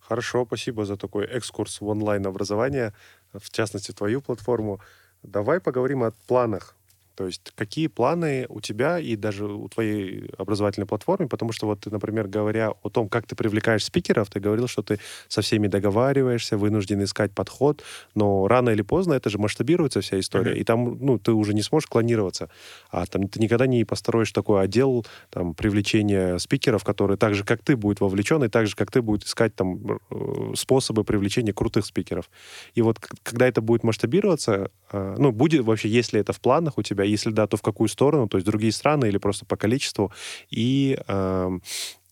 Хорошо, 0.00 0.44
спасибо 0.46 0.84
за 0.84 0.96
такой 0.96 1.26
экскурс 1.26 1.80
в 1.80 1.86
онлайн-образование, 1.86 2.92
в 3.32 3.50
частности, 3.50 3.92
твою 3.92 4.20
платформу. 4.20 4.80
Давай 5.22 5.60
поговорим 5.60 6.02
о 6.02 6.12
планах 6.26 6.76
то 7.16 7.26
есть 7.26 7.52
какие 7.54 7.86
планы 7.86 8.46
у 8.48 8.60
тебя 8.60 8.98
и 8.98 9.16
даже 9.16 9.46
у 9.46 9.68
твоей 9.68 10.30
образовательной 10.36 10.86
платформы, 10.86 11.28
потому 11.28 11.52
что 11.52 11.66
вот 11.66 11.80
ты, 11.80 11.90
например, 11.90 12.28
говоря 12.28 12.72
о 12.82 12.90
том, 12.90 13.08
как 13.08 13.26
ты 13.26 13.34
привлекаешь 13.34 13.84
спикеров, 13.84 14.28
ты 14.28 14.38
говорил, 14.38 14.68
что 14.68 14.82
ты 14.82 15.00
со 15.28 15.40
всеми 15.40 15.66
договариваешься, 15.66 16.58
вынужден 16.58 17.02
искать 17.02 17.32
подход, 17.32 17.82
но 18.14 18.46
рано 18.46 18.70
или 18.70 18.82
поздно 18.82 19.14
это 19.14 19.30
же 19.30 19.38
масштабируется 19.38 20.02
вся 20.02 20.20
история, 20.20 20.52
mm-hmm. 20.52 20.60
и 20.60 20.64
там, 20.64 20.98
ну, 21.00 21.18
ты 21.18 21.32
уже 21.32 21.54
не 21.54 21.62
сможешь 21.62 21.88
клонироваться, 21.88 22.50
а 22.90 23.06
там 23.06 23.28
ты 23.28 23.40
никогда 23.40 23.66
не 23.66 23.84
построишь 23.84 24.32
такой 24.32 24.62
отдел 24.62 25.06
там 25.30 25.54
привлечения 25.54 26.38
спикеров, 26.38 26.84
которые 26.84 27.16
так 27.16 27.34
же, 27.34 27.44
как 27.44 27.62
ты, 27.62 27.76
будет 27.76 28.00
вовлечен, 28.00 28.44
и 28.44 28.48
так 28.48 28.66
же, 28.66 28.76
как 28.76 28.90
ты, 28.90 29.00
будет 29.00 29.24
искать 29.24 29.54
там 29.54 30.00
э, 30.10 30.52
способы 30.54 31.02
привлечения 31.02 31.54
крутых 31.54 31.86
спикеров. 31.86 32.28
И 32.74 32.82
вот 32.82 32.98
когда 33.22 33.48
это 33.48 33.62
будет 33.62 33.84
масштабироваться, 33.84 34.70
э, 34.92 35.14
ну, 35.18 35.32
будет 35.32 35.64
вообще, 35.64 35.88
если 35.88 36.20
это 36.20 36.34
в 36.34 36.40
планах 36.40 36.76
у 36.76 36.82
тебя, 36.82 37.05
если 37.06 37.30
да, 37.30 37.46
то 37.46 37.56
в 37.56 37.62
какую 37.62 37.88
сторону, 37.88 38.28
то 38.28 38.36
есть 38.36 38.46
другие 38.46 38.72
страны 38.72 39.06
или 39.06 39.18
просто 39.18 39.44
по 39.46 39.56
количеству, 39.56 40.12
и 40.50 40.98
э, 41.06 41.58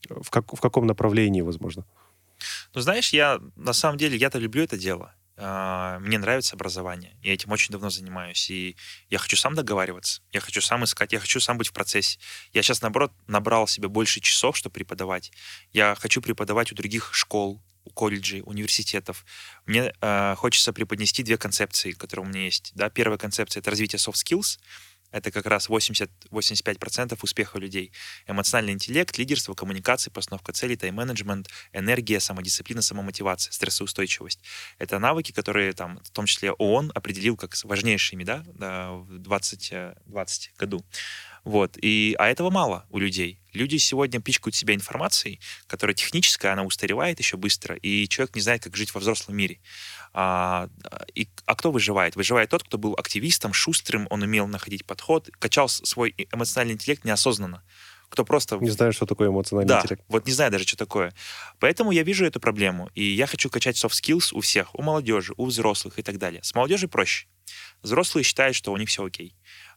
в, 0.08 0.30
как, 0.30 0.52
в 0.52 0.60
каком 0.60 0.86
направлении, 0.86 1.42
возможно? 1.42 1.84
Ну, 2.74 2.80
знаешь, 2.80 3.12
я 3.12 3.40
на 3.56 3.72
самом 3.72 3.98
деле, 3.98 4.16
я-то 4.16 4.38
люблю 4.38 4.62
это 4.62 4.76
дело. 4.76 5.14
А, 5.36 5.98
мне 5.98 6.18
нравится 6.18 6.54
образование. 6.54 7.16
Я 7.22 7.34
этим 7.34 7.50
очень 7.50 7.72
давно 7.72 7.90
занимаюсь. 7.90 8.50
И 8.50 8.76
я 9.10 9.18
хочу 9.18 9.36
сам 9.36 9.54
договариваться. 9.54 10.22
Я 10.32 10.40
хочу 10.40 10.60
сам 10.60 10.84
искать. 10.84 11.12
Я 11.12 11.20
хочу 11.20 11.40
сам 11.40 11.58
быть 11.58 11.68
в 11.68 11.72
процессе. 11.72 12.18
Я 12.52 12.62
сейчас, 12.62 12.82
наоборот, 12.82 13.12
набрал 13.26 13.66
себе 13.66 13.88
больше 13.88 14.20
часов, 14.20 14.56
чтобы 14.56 14.74
преподавать. 14.74 15.32
Я 15.72 15.96
хочу 15.98 16.20
преподавать 16.22 16.70
у 16.72 16.74
других 16.74 17.12
школ, 17.12 17.60
колледжей, 17.92 18.42
университетов. 18.44 19.24
Мне 19.66 19.92
э, 20.00 20.34
хочется 20.36 20.72
преподнести 20.72 21.22
две 21.22 21.36
концепции, 21.36 21.92
которые 21.92 22.26
у 22.26 22.28
меня 22.28 22.44
есть. 22.44 22.72
Да? 22.74 22.88
Первая 22.88 23.18
концепция— 23.18 23.60
это 23.62 23.70
развитие 23.70 23.98
soft 23.98 24.14
skills— 24.14 24.58
это 25.14 25.30
как 25.30 25.46
раз 25.46 25.68
80-85% 25.68 27.16
успеха 27.22 27.58
людей. 27.60 27.92
Эмоциональный 28.26 28.72
интеллект, 28.72 29.16
лидерство, 29.16 29.54
коммуникации, 29.54 30.10
постановка 30.10 30.52
целей, 30.52 30.76
тайм-менеджмент, 30.76 31.48
энергия, 31.72 32.18
самодисциплина, 32.18 32.82
самомотивация, 32.82 33.52
стрессоустойчивость. 33.52 34.40
Это 34.78 34.98
навыки, 34.98 35.30
которые 35.30 35.72
там, 35.72 36.00
в 36.02 36.10
том 36.10 36.26
числе 36.26 36.50
ООН 36.50 36.90
определил 36.96 37.36
как 37.36 37.54
важнейшими 37.62 38.24
да, 38.24 38.42
в 38.90 39.18
2020 39.18 40.56
году. 40.56 40.84
Вот. 41.44 41.76
И, 41.80 42.16
а 42.18 42.28
этого 42.28 42.50
мало 42.50 42.86
у 42.90 42.98
людей. 42.98 43.38
Люди 43.52 43.76
сегодня 43.76 44.20
пичкают 44.20 44.54
себя 44.54 44.74
информацией, 44.74 45.40
которая 45.66 45.94
техническая, 45.94 46.52
она 46.52 46.64
устаревает 46.64 47.18
еще 47.18 47.36
быстро, 47.36 47.76
и 47.76 48.08
человек 48.08 48.34
не 48.34 48.40
знает, 48.40 48.64
как 48.64 48.76
жить 48.76 48.92
во 48.94 49.00
взрослом 49.00 49.36
мире. 49.36 49.60
А, 50.12 50.68
и, 51.14 51.28
а 51.44 51.54
кто 51.54 51.70
выживает? 51.70 52.16
Выживает 52.16 52.50
тот, 52.50 52.64
кто 52.64 52.78
был 52.78 52.94
активистом, 52.94 53.52
шустрым, 53.52 54.06
он 54.10 54.22
умел 54.22 54.46
находить 54.48 54.84
подход, 54.84 55.28
качал 55.38 55.68
свой 55.68 56.14
эмоциональный 56.32 56.74
интеллект 56.74 57.04
неосознанно 57.04 57.62
кто 58.14 58.24
просто... 58.24 58.56
Не 58.58 58.70
знаю, 58.70 58.92
что 58.92 59.06
такое 59.06 59.28
эмоциональный 59.28 59.68
да, 59.68 59.80
интеллект. 59.80 60.04
вот 60.06 60.24
не 60.24 60.32
знаю 60.32 60.52
даже, 60.52 60.64
что 60.64 60.76
такое. 60.76 61.12
Поэтому 61.58 61.90
я 61.90 62.04
вижу 62.04 62.24
эту 62.24 62.38
проблему, 62.38 62.88
и 62.94 63.02
я 63.02 63.26
хочу 63.26 63.50
качать 63.50 63.76
soft 63.76 64.00
skills 64.00 64.28
у 64.32 64.40
всех, 64.40 64.72
у 64.76 64.82
молодежи, 64.82 65.34
у 65.36 65.46
взрослых 65.46 65.98
и 65.98 66.02
так 66.02 66.18
далее. 66.18 66.40
С 66.44 66.54
молодежи 66.54 66.86
проще. 66.86 67.26
Взрослые 67.82 68.22
считают, 68.22 68.54
что 68.54 68.72
у 68.72 68.76
них 68.76 68.88
все 68.88 69.04
окей. 69.04 69.34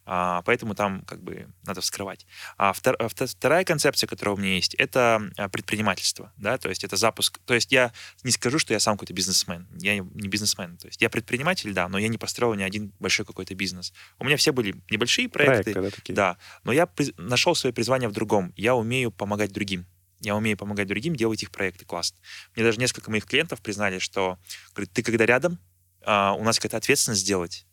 А, 0.10 0.41
поэтому 0.43 0.74
там 0.74 1.01
как 1.01 1.22
бы 1.22 1.47
надо 1.66 1.82
вскрывать. 1.82 2.26
А 2.58 2.72
втор, 2.72 2.95
а, 2.97 3.10
вторая 3.10 3.66
концепция, 3.66 4.08
которая 4.08 4.36
у 4.36 4.38
меня 4.38 4.55
есть, 4.55 4.74
это 4.76 5.22
а, 5.36 5.49
предпринимательство, 5.49 6.32
да, 6.38 6.58
то 6.58 6.70
есть 6.70 6.86
это 6.86 6.95
запуск. 6.95 7.39
То 7.45 7.53
есть 7.53 7.74
я 7.74 7.91
не 8.24 8.32
скажу, 8.32 8.58
что 8.58 8.74
я 8.74 8.80
сам 8.80 8.95
какой-то 8.95 9.14
бизнесмен, 9.14 9.68
я 9.74 9.97
не 9.97 10.30
бизнесмен, 10.30 10.78
то 10.78 10.88
есть 10.88 11.01
я 11.01 11.10
предприниматель, 11.10 11.74
да, 11.74 11.89
но 11.89 11.97
я 11.97 12.08
не 12.08 12.18
построил 12.18 12.53
ни 12.53 12.64
один 12.64 12.93
большой 12.99 13.26
какой-то 13.26 13.53
бизнес. 13.53 13.91
У 14.18 14.24
меня 14.24 14.38
все 14.38 14.53
были 14.53 14.82
небольшие 14.89 15.28
проекты, 15.28 15.74
проекты 15.74 15.82
да, 15.82 15.95
такие. 15.97 16.16
да, 16.16 16.38
но 16.64 16.72
я 16.72 16.88
нашел 17.18 17.53
свое 17.53 17.74
призвание 17.74 18.08
в 18.08 18.14
другом. 18.14 18.53
Я 18.55 18.76
умею 18.76 19.12
помогать 19.12 19.51
другим. 19.51 19.86
Я 20.22 20.38
умею 20.38 20.55
помогать 20.55 20.88
другим 20.88 21.18
делать 21.18 21.43
их 21.43 21.51
проекты 21.51 21.84
классно. 21.84 22.18
Мне 22.55 22.64
даже 22.64 22.80
несколько 22.80 23.12
моих 23.12 23.26
клиентов 23.26 23.62
признали, 23.62 23.99
что 23.99 24.39
говорит, 24.74 24.93
ты 24.93 25.03
когда 25.03 25.26
рядом, 25.26 25.60
у 26.01 26.43
нас 26.43 26.58
какая-то 26.58 26.78
ответственность 26.78 27.22
сделать 27.22 27.66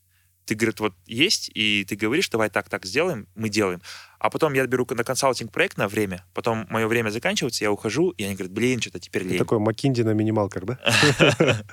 ты, 0.44 0.54
говорит, 0.54 0.80
вот 0.80 0.94
есть, 1.06 1.50
и 1.54 1.84
ты 1.88 1.96
говоришь, 1.96 2.28
давай 2.28 2.50
так, 2.50 2.68
так 2.68 2.84
сделаем, 2.84 3.26
мы 3.34 3.48
делаем. 3.48 3.80
А 4.18 4.30
потом 4.30 4.54
я 4.54 4.66
беру 4.66 4.86
на 4.90 5.04
консалтинг 5.04 5.52
проект 5.52 5.76
на 5.76 5.88
время, 5.88 6.24
потом 6.32 6.66
мое 6.70 6.86
время 6.86 7.10
заканчивается, 7.10 7.64
я 7.64 7.70
ухожу, 7.70 8.10
и 8.10 8.24
они 8.24 8.34
говорят, 8.34 8.52
блин, 8.52 8.80
что-то 8.80 8.98
теперь 8.98 9.22
лень. 9.24 9.38
Такой 9.38 9.58
Макинди 9.58 10.02
на 10.02 10.12
минималках, 10.14 10.64
да? 10.64 10.78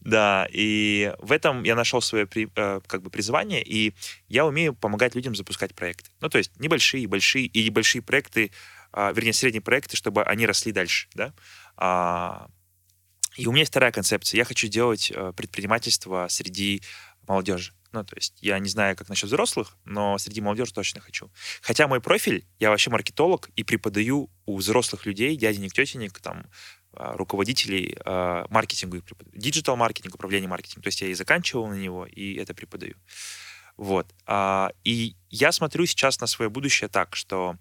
Да, 0.00 0.48
и 0.50 1.14
в 1.18 1.30
этом 1.30 1.62
я 1.62 1.74
нашел 1.74 2.00
свое 2.00 2.26
э, 2.34 2.80
как 2.86 3.02
бы 3.02 3.10
призвание, 3.10 3.62
и 3.62 3.94
я 4.28 4.46
умею 4.46 4.74
помогать 4.74 5.14
людям 5.14 5.34
запускать 5.34 5.74
проекты. 5.74 6.10
Ну, 6.20 6.30
то 6.30 6.38
есть 6.38 6.58
небольшие, 6.58 7.06
большие, 7.06 7.44
и 7.44 7.68
большие 7.68 8.00
проекты, 8.00 8.50
а, 8.92 9.12
вернее, 9.12 9.34
средние 9.34 9.60
проекты, 9.60 9.96
чтобы 9.96 10.22
они 10.22 10.46
росли 10.46 10.72
дальше, 10.72 11.08
да. 11.14 11.34
А, 11.76 12.48
И 13.36 13.46
у 13.46 13.52
меня 13.52 13.60
есть 13.60 13.72
вторая 13.72 13.92
концепция. 13.92 14.38
Я 14.38 14.44
хочу 14.44 14.68
делать 14.68 15.12
э, 15.14 15.32
предпринимательство 15.36 16.26
среди 16.28 16.82
молодежи. 17.28 17.72
Ну, 17.92 18.04
то 18.04 18.14
есть 18.16 18.38
я 18.40 18.58
не 18.58 18.68
знаю, 18.68 18.96
как 18.96 19.08
насчет 19.08 19.28
взрослых, 19.28 19.76
но 19.84 20.16
среди 20.18 20.40
молодежи 20.40 20.72
точно 20.72 21.00
хочу. 21.00 21.30
Хотя 21.60 21.88
мой 21.88 22.00
профиль, 22.00 22.46
я 22.58 22.70
вообще 22.70 22.90
маркетолог 22.90 23.50
и 23.56 23.64
преподаю 23.64 24.30
у 24.46 24.56
взрослых 24.56 25.06
людей, 25.06 25.36
дяденек, 25.36 25.72
тетенек, 25.72 26.20
там, 26.20 26.46
а, 26.92 27.16
руководителей 27.16 27.96
э, 28.04 28.44
маркетингу, 28.48 29.02
digital 29.32 29.76
marketing, 29.76 30.14
управление 30.14 30.48
маркетингом. 30.48 30.82
То 30.82 30.88
есть 30.88 31.00
я 31.00 31.08
и 31.08 31.14
заканчивал 31.14 31.68
на 31.68 31.74
него, 31.74 32.06
и 32.06 32.34
это 32.34 32.54
преподаю. 32.54 32.94
Вот. 33.76 34.12
А, 34.26 34.70
и 34.84 35.16
я 35.30 35.52
смотрю 35.52 35.86
сейчас 35.86 36.20
на 36.20 36.26
свое 36.26 36.50
будущее 36.50 36.88
так, 36.88 37.16
что 37.16 37.56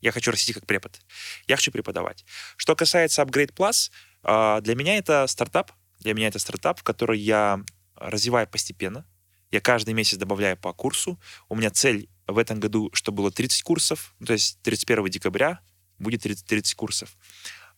я 0.00 0.12
хочу 0.12 0.30
расти 0.30 0.52
как 0.52 0.66
препод. 0.66 1.00
Я 1.46 1.56
хочу 1.56 1.70
преподавать. 1.70 2.24
Что 2.56 2.74
касается 2.74 3.22
Upgrade 3.22 3.54
Plus, 3.54 3.90
а, 4.22 4.60
для 4.60 4.74
меня 4.74 4.96
это 4.96 5.26
стартап. 5.26 5.72
Для 6.00 6.14
меня 6.14 6.28
это 6.28 6.38
стартап, 6.38 6.82
который 6.82 7.18
я 7.18 7.62
развиваю 7.96 8.48
постепенно. 8.48 9.06
Я 9.50 9.60
каждый 9.60 9.94
месяц 9.94 10.16
добавляю 10.16 10.56
по 10.56 10.72
курсу. 10.72 11.18
У 11.48 11.56
меня 11.56 11.70
цель 11.70 12.08
в 12.26 12.38
этом 12.38 12.60
году, 12.60 12.90
чтобы 12.92 13.18
было 13.18 13.30
30 13.30 13.62
курсов, 13.62 14.14
то 14.24 14.32
есть 14.32 14.60
31 14.62 15.08
декабря 15.08 15.60
будет 15.98 16.22
30, 16.22 16.46
30 16.46 16.74
курсов. 16.74 17.16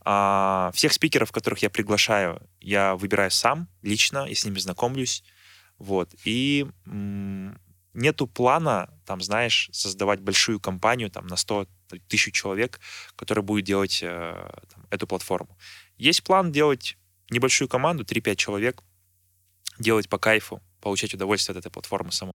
А, 0.05 0.71
всех 0.75 0.93
спикеров, 0.93 1.33
которых 1.33 1.61
я 1.63 1.71
приглашаю, 1.71 2.43
я 2.61 2.95
выбираю 2.97 3.31
сам, 3.31 3.69
лично, 3.83 4.27
и 4.27 4.35
с 4.35 4.45
ними 4.45 4.59
знакомлюсь. 4.59 5.25
Вот. 5.79 6.15
И 6.25 6.67
м- 6.87 7.59
нету 7.95 8.27
плана, 8.27 8.91
там, 9.07 9.21
знаешь, 9.21 9.69
создавать 9.73 10.21
большую 10.21 10.61
компанию 10.61 11.11
там, 11.11 11.27
на 11.27 11.37
100 11.37 11.67
тысяч 12.09 12.35
человек, 12.35 12.81
которая 13.17 13.43
будет 13.43 13.65
делать 13.65 14.01
э, 14.03 14.51
там, 14.75 14.87
эту 14.91 15.07
платформу. 15.07 15.57
Есть 15.99 16.23
план 16.25 16.53
делать 16.53 16.97
небольшую 17.31 17.69
команду, 17.69 18.05
3-5 18.05 18.37
человек, 18.37 18.83
делать 19.83 20.09
по 20.09 20.19
кайфу, 20.19 20.63
получать 20.81 21.15
удовольствие 21.15 21.53
от 21.55 21.59
этой 21.67 21.73
платформы 21.73 22.13
самой. 22.13 22.33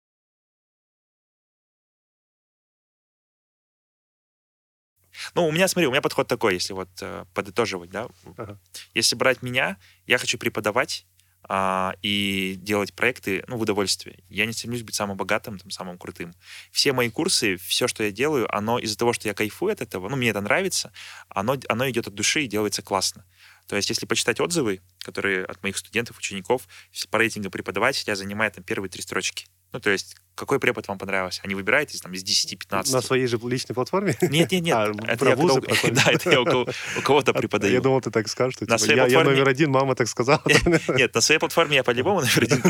Ну, 5.36 5.48
у 5.48 5.52
меня, 5.52 5.68
смотри, 5.68 5.88
у 5.88 5.92
меня 5.92 6.02
подход 6.02 6.28
такой, 6.28 6.54
если 6.56 6.74
вот 6.74 6.90
э, 7.02 7.26
подытоживать, 7.34 7.90
да. 7.90 8.08
Ага. 8.38 8.60
Если 8.94 9.16
брать 9.16 9.42
меня, 9.42 9.78
я 10.06 10.18
хочу 10.18 10.38
преподавать 10.38 11.06
а, 11.50 11.96
и 12.02 12.56
делать 12.58 12.94
проекты, 12.94 13.44
ну, 13.48 13.58
в 13.58 13.62
удовольствие. 13.62 14.20
Я 14.30 14.46
не 14.46 14.54
стремлюсь 14.54 14.84
быть 14.84 14.96
самым 14.96 15.18
богатым, 15.18 15.58
там, 15.60 15.72
самым 15.72 15.98
крутым. 15.98 16.34
Все 16.72 16.92
мои 16.94 17.10
курсы, 17.10 17.58
все, 17.58 17.88
что 17.88 18.04
я 18.04 18.12
делаю, 18.12 18.54
оно 18.56 18.80
из-за 18.80 18.98
того, 18.98 19.14
что 19.14 19.28
я 19.28 19.34
кайфую 19.34 19.72
от 19.74 19.82
этого, 19.82 20.10
ну, 20.10 20.16
мне 20.18 20.30
это 20.30 20.42
нравится, 20.42 20.92
оно, 21.30 21.56
оно 21.70 21.90
идет 21.90 22.08
от 22.08 22.16
души 22.16 22.44
и 22.44 22.48
делается 22.48 22.82
классно. 22.82 23.26
То 23.68 23.76
есть, 23.76 23.90
если 23.90 24.06
почитать 24.06 24.40
отзывы, 24.40 24.82
которые 25.00 25.46
от 25.46 25.62
моих 25.62 25.78
студентов, 25.78 26.18
учеников, 26.18 26.68
по 27.12 27.18
рейтингу 27.18 27.50
преподавателя 27.50 28.16
занимает 28.16 28.56
там 28.56 28.64
первые 28.64 28.90
три 28.90 29.02
строчки. 29.02 29.46
Ну, 29.74 29.82
то 29.82 29.90
есть, 29.90 30.16
какой 30.36 30.60
препод 30.60 30.88
вам 30.88 30.98
понравился? 30.98 31.42
Они 31.44 31.56
выбираете 31.56 31.98
там 32.00 32.14
из 32.14 32.24
10-15. 32.24 32.92
На 32.92 33.02
своей 33.02 33.28
же 33.28 33.38
личной 33.38 33.74
платформе? 33.74 34.16
Нет, 34.22 34.52
нет, 34.52 34.64
нет. 34.64 34.78
А, 34.78 34.94
это 35.08 35.18
про 35.18 35.30
я 35.32 35.36
вузы 35.36 35.62
когда, 35.62 36.04
Да, 36.06 36.12
это 36.12 36.30
я 36.32 36.42
у, 36.42 36.46
кого, 36.46 36.68
у 36.98 37.02
кого-то 37.02 37.34
преподаю. 37.34 37.74
Я 37.74 37.82
думал, 37.82 38.00
ты 38.02 38.12
так 38.12 38.28
скажешь, 38.28 38.56
что 38.56 38.66
на 38.66 38.78
типа, 38.78 38.92
я, 38.92 38.98
платформе... 38.98 39.30
я 39.30 39.36
номер 39.36 39.50
один, 39.50 39.72
мама 39.72 39.96
так 39.96 40.08
сказала. 40.08 40.42
Нет, 40.96 41.14
на 41.14 41.22
своей 41.22 41.40
платформе 41.40 41.76
я 41.76 41.84
по-любому 41.84 42.22
номер 42.22 42.44
один 42.44 42.62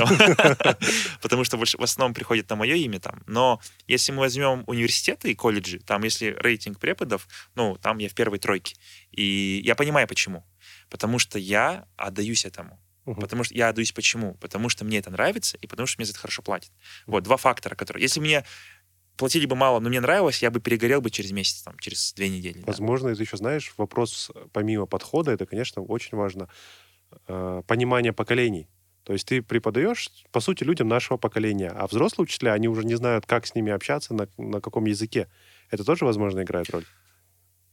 потому 1.21 1.43
что 1.43 1.57
в 1.57 1.83
основном 1.83 2.13
приходит 2.13 2.49
на 2.49 2.55
мое 2.55 2.75
имя 2.75 2.99
там. 2.99 3.21
Но 3.27 3.59
если 3.85 4.11
мы 4.11 4.19
возьмем 4.19 4.63
университеты 4.65 5.31
и 5.31 5.35
колледжи, 5.35 5.79
там 5.79 6.03
если 6.03 6.35
рейтинг 6.39 6.79
преподов, 6.79 7.27
ну, 7.55 7.77
там 7.77 7.97
я 7.97 8.09
в 8.09 8.13
первой 8.13 8.39
тройке. 8.39 8.75
И 9.11 9.61
я 9.63 9.75
понимаю, 9.75 10.07
почему. 10.07 10.45
Потому 10.89 11.19
что 11.19 11.39
я 11.39 11.85
отдаюсь 11.95 12.45
этому. 12.45 12.79
Угу. 13.05 13.21
Потому 13.21 13.43
что 13.43 13.55
я 13.55 13.69
отдаюсь 13.69 13.91
почему? 13.91 14.35
Потому 14.35 14.69
что 14.69 14.85
мне 14.85 14.99
это 14.99 15.09
нравится 15.09 15.57
и 15.57 15.67
потому 15.67 15.87
что 15.87 15.99
мне 15.99 16.05
за 16.05 16.11
это 16.11 16.19
хорошо 16.19 16.41
платят. 16.41 16.71
Вот 17.05 17.23
два 17.23 17.37
фактора, 17.37 17.75
которые... 17.75 18.03
Если 18.03 18.19
мне 18.19 18.43
платили 19.15 19.45
бы 19.45 19.55
мало, 19.55 19.79
но 19.79 19.89
мне 19.89 19.99
нравилось, 19.99 20.41
я 20.41 20.51
бы 20.51 20.59
перегорел 20.59 21.01
бы 21.01 21.09
через 21.09 21.31
месяц, 21.31 21.63
там, 21.63 21.77
через 21.79 22.13
две 22.13 22.29
недели. 22.29 22.63
Возможно, 22.65 23.09
да. 23.09 23.15
ты 23.15 23.23
еще 23.23 23.37
знаешь, 23.37 23.73
вопрос 23.77 24.31
помимо 24.53 24.85
подхода, 24.85 25.31
это, 25.31 25.45
конечно, 25.45 25.81
очень 25.81 26.17
важно, 26.17 26.49
э, 27.27 27.63
понимание 27.65 28.13
поколений. 28.13 28.67
То 29.03 29.13
есть 29.13 29.25
ты 29.25 29.41
преподаешь, 29.41 30.09
по 30.31 30.41
сути, 30.41 30.65
людям 30.65 30.89
нашего 30.89 31.17
поколения, 31.17 31.69
а 31.69 31.87
взрослые 31.87 32.25
учителя, 32.25 32.51
они 32.51 32.67
уже 32.67 32.83
не 32.83 32.95
знают, 32.95 33.25
как 33.25 33.47
с 33.47 33.55
ними 33.55 33.71
общаться, 33.71 34.13
на, 34.13 34.27
на 34.37 34.59
каком 34.59 34.85
языке. 34.85 35.29
Это 35.71 35.85
тоже, 35.85 36.03
возможно, 36.03 36.43
играет 36.43 36.69
роль? 36.69 36.83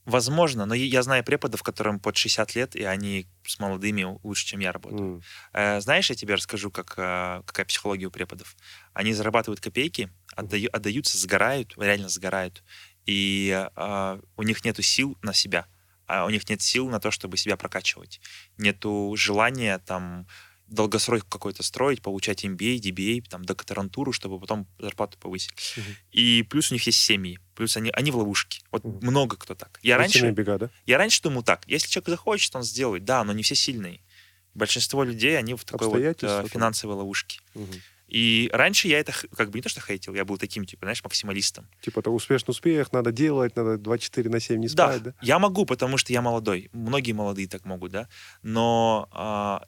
Возможно, 0.05 0.65
но 0.65 0.75
я 0.75 1.01
знаю 1.01 1.23
преподов, 1.23 1.63
которым 1.63 1.99
под 1.99 2.15
60 2.15 2.55
лет, 2.55 2.75
и 2.75 2.83
они 2.83 3.27
с 3.43 3.59
молодыми 3.59 4.19
лучше, 4.23 4.45
чем 4.45 4.59
я 4.59 4.71
работаю. 4.71 5.23
Mm. 5.53 5.81
Знаешь, 5.81 6.09
я 6.11 6.15
тебе 6.15 6.35
расскажу, 6.35 6.69
как, 6.69 6.93
э, 6.97 7.41
какая 7.45 7.65
психология 7.65 8.05
у 8.05 8.11
преподов. 8.11 8.55
Они 8.93 9.13
зарабатывают 9.13 9.61
копейки, 9.61 10.11
отдаю, 10.35 10.69
отдаются, 10.71 11.17
сгорают, 11.17 11.73
реально 11.77 12.09
сгорают, 12.09 12.63
и 13.05 13.67
а, 13.75 14.19
у 14.35 14.43
них 14.43 14.63
нет 14.65 14.83
сил 14.83 15.17
на 15.21 15.33
себя, 15.33 15.67
а 16.07 16.25
у 16.25 16.29
них 16.29 16.47
нет 16.49 16.61
сил 16.61 16.87
на 16.89 16.99
то, 16.99 17.11
чтобы 17.11 17.37
себя 17.37 17.57
прокачивать. 17.57 18.19
Нету 18.57 19.13
желания 19.17 19.79
там 19.79 20.27
долгосрок 20.67 21.27
какой-то 21.27 21.63
строить, 21.63 22.01
получать 22.01 22.43
MBA, 22.43 22.79
DBA, 22.79 23.23
там, 23.29 23.45
докторантуру, 23.45 24.11
чтобы 24.11 24.39
потом 24.39 24.67
зарплату 24.79 25.17
повысить. 25.17 25.51
Угу. 25.77 25.85
И 26.11 26.43
плюс 26.49 26.71
у 26.71 26.75
них 26.75 26.85
есть 26.85 26.99
семьи, 26.99 27.39
плюс 27.55 27.77
они, 27.77 27.91
они 27.91 28.11
в 28.11 28.17
ловушке. 28.17 28.61
Вот 28.71 28.83
угу. 28.83 29.05
много 29.05 29.37
кто 29.37 29.55
так. 29.55 29.79
Я 29.83 29.97
раньше, 29.97 30.31
бега, 30.31 30.57
да? 30.57 30.69
я 30.85 30.97
раньше 30.97 31.21
думал 31.21 31.43
так, 31.43 31.63
если 31.67 31.87
человек 31.87 32.09
захочет, 32.09 32.55
он 32.55 32.63
сделает. 32.63 33.05
Да, 33.05 33.23
но 33.23 33.33
не 33.33 33.43
все 33.43 33.55
сильные. 33.55 34.01
Большинство 34.53 35.03
людей, 35.03 35.37
они 35.37 35.53
в 35.53 35.65
такой 35.65 35.87
вот 35.87 36.23
э, 36.23 36.45
финансовой 36.47 36.95
ловушке. 36.95 37.41
Угу. 37.55 37.73
И 38.07 38.49
раньше 38.53 38.87
я 38.87 38.99
это 38.99 39.13
как 39.35 39.49
бы 39.49 39.57
не 39.57 39.61
то, 39.61 39.69
что 39.69 39.81
хейтил, 39.81 40.13
я 40.13 40.25
был 40.25 40.37
таким, 40.37 40.65
типа, 40.65 40.85
знаешь, 40.85 41.03
максималистом. 41.03 41.67
Типа, 41.81 41.99
это 41.99 42.11
успешный 42.11 42.51
успех, 42.51 42.91
надо 42.91 43.11
делать, 43.11 43.55
надо 43.55 43.77
24 43.77 44.29
на 44.29 44.39
7 44.39 44.59
не 44.59 44.67
спать, 44.67 45.03
да? 45.03 45.11
да? 45.11 45.17
я 45.21 45.39
могу, 45.39 45.65
потому 45.65 45.97
что 45.97 46.13
я 46.13 46.21
молодой. 46.21 46.69
Многие 46.71 47.13
молодые 47.13 47.47
так 47.47 47.65
могут, 47.65 47.91
да? 47.91 48.07
Но 48.43 49.09
а, 49.11 49.65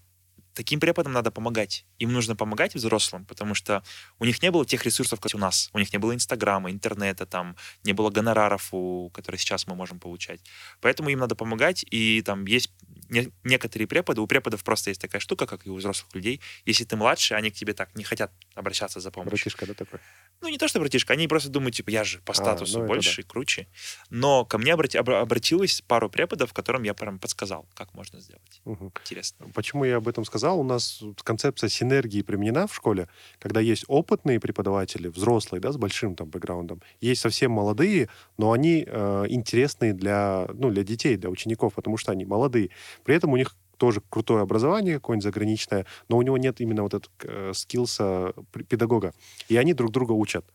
таким 0.58 0.80
преподам 0.80 1.14
надо 1.14 1.30
помогать. 1.30 1.86
Им 2.00 2.12
нужно 2.12 2.36
помогать 2.36 2.74
взрослым, 2.74 3.26
потому 3.26 3.54
что 3.54 3.84
у 4.20 4.26
них 4.26 4.42
не 4.42 4.50
было 4.50 4.66
тех 4.66 4.84
ресурсов, 4.86 5.20
как 5.20 5.36
у 5.36 5.38
нас. 5.38 5.70
У 5.74 5.80
них 5.80 5.94
не 5.94 6.00
было 6.00 6.16
Инстаграма, 6.16 6.72
интернета, 6.72 7.28
там, 7.28 7.56
не 7.84 7.94
было 7.94 8.10
гонораров, 8.10 8.70
у, 8.74 9.12
которые 9.12 9.38
сейчас 9.38 9.68
мы 9.68 9.76
можем 9.76 10.00
получать. 10.00 10.42
Поэтому 10.82 11.10
им 11.10 11.20
надо 11.20 11.36
помогать, 11.36 11.86
и 11.92 12.24
там 12.24 12.46
есть 12.48 12.72
не, 13.10 13.32
некоторые 13.44 13.88
преподы, 13.88 14.22
у 14.22 14.28
преподов 14.28 14.64
просто 14.64 14.90
есть 14.90 15.02
такая 15.02 15.20
штука, 15.20 15.46
как 15.46 15.66
и 15.66 15.70
у 15.70 15.76
взрослых 15.76 16.14
людей. 16.14 16.42
Если 16.66 16.84
ты 16.84 16.96
младше, 16.96 17.34
они 17.36 17.52
к 17.52 17.54
тебе 17.54 17.74
так 17.74 17.96
не 17.96 18.04
хотят 18.04 18.32
обращаться 18.56 19.00
за 19.00 19.12
помощью. 19.12 19.32
Братишка, 19.32 19.66
да, 19.66 19.74
такой? 19.74 20.00
Ну, 20.42 20.50
не 20.50 20.58
то, 20.58 20.68
что 20.68 20.80
братишка, 20.80 21.14
они 21.14 21.28
просто 21.28 21.50
думают, 21.50 21.76
типа, 21.76 21.90
я 21.90 22.04
же 22.04 22.20
по 22.20 22.32
а, 22.32 22.36
статусу 22.36 22.80
а, 22.80 22.82
ну 22.82 22.88
больше, 22.88 23.24
да. 23.24 23.28
круче. 23.28 23.68
Но 24.10 24.46
ко 24.46 24.58
мне 24.58 24.74
обрати, 24.74 24.98
обратилась 24.98 25.82
пару 25.82 26.10
преподов, 26.10 26.54
которым 26.54 26.84
я 26.84 26.94
прям 26.94 27.20
подсказал, 27.20 27.66
как 27.74 27.94
можно 27.94 28.20
сделать. 28.20 28.62
Угу. 28.66 28.94
Интересно. 29.02 29.48
Почему 29.54 29.86
я 29.86 29.98
об 29.98 30.08
этом 30.08 30.26
сказал? 30.26 30.60
У 30.60 30.64
нас 30.64 31.02
концепция 31.24 31.70
синергии 31.70 32.22
применена 32.22 32.68
в 32.68 32.76
школе, 32.76 33.08
когда 33.40 33.62
есть 33.62 33.86
опытные 33.88 34.40
преподаватели, 34.40 35.08
взрослые, 35.08 35.62
да, 35.62 35.72
с 35.72 35.78
большим 35.78 36.16
там 36.16 36.30
бэкграундом, 36.30 36.82
есть 37.02 37.22
совсем 37.22 37.52
молодые, 37.52 38.10
но 38.38 38.52
они 38.52 38.86
э, 38.86 39.26
интересные 39.30 39.94
для, 39.94 40.48
ну, 40.54 40.70
для 40.70 40.84
детей, 40.84 41.18
для 41.18 41.30
учеников, 41.30 41.74
потому 41.74 41.98
что 41.98 42.12
они 42.12 42.26
молодые. 42.26 42.70
При 43.04 43.16
этом 43.16 43.32
у 43.32 43.38
них 43.38 43.56
тоже 43.78 44.02
крутое 44.10 44.42
образование 44.42 44.96
какое-нибудь 44.96 45.24
заграничное, 45.24 45.86
но 46.10 46.18
у 46.18 46.22
него 46.22 46.38
нет 46.38 46.60
именно 46.62 46.84
вот 46.84 46.94
этого 46.94 47.14
э, 47.24 47.52
скиллса 47.54 48.34
педагога. 48.68 49.14
И 49.50 49.58
они 49.58 49.74
друг 49.74 49.92
друга 49.92 50.14
учат. 50.14 50.46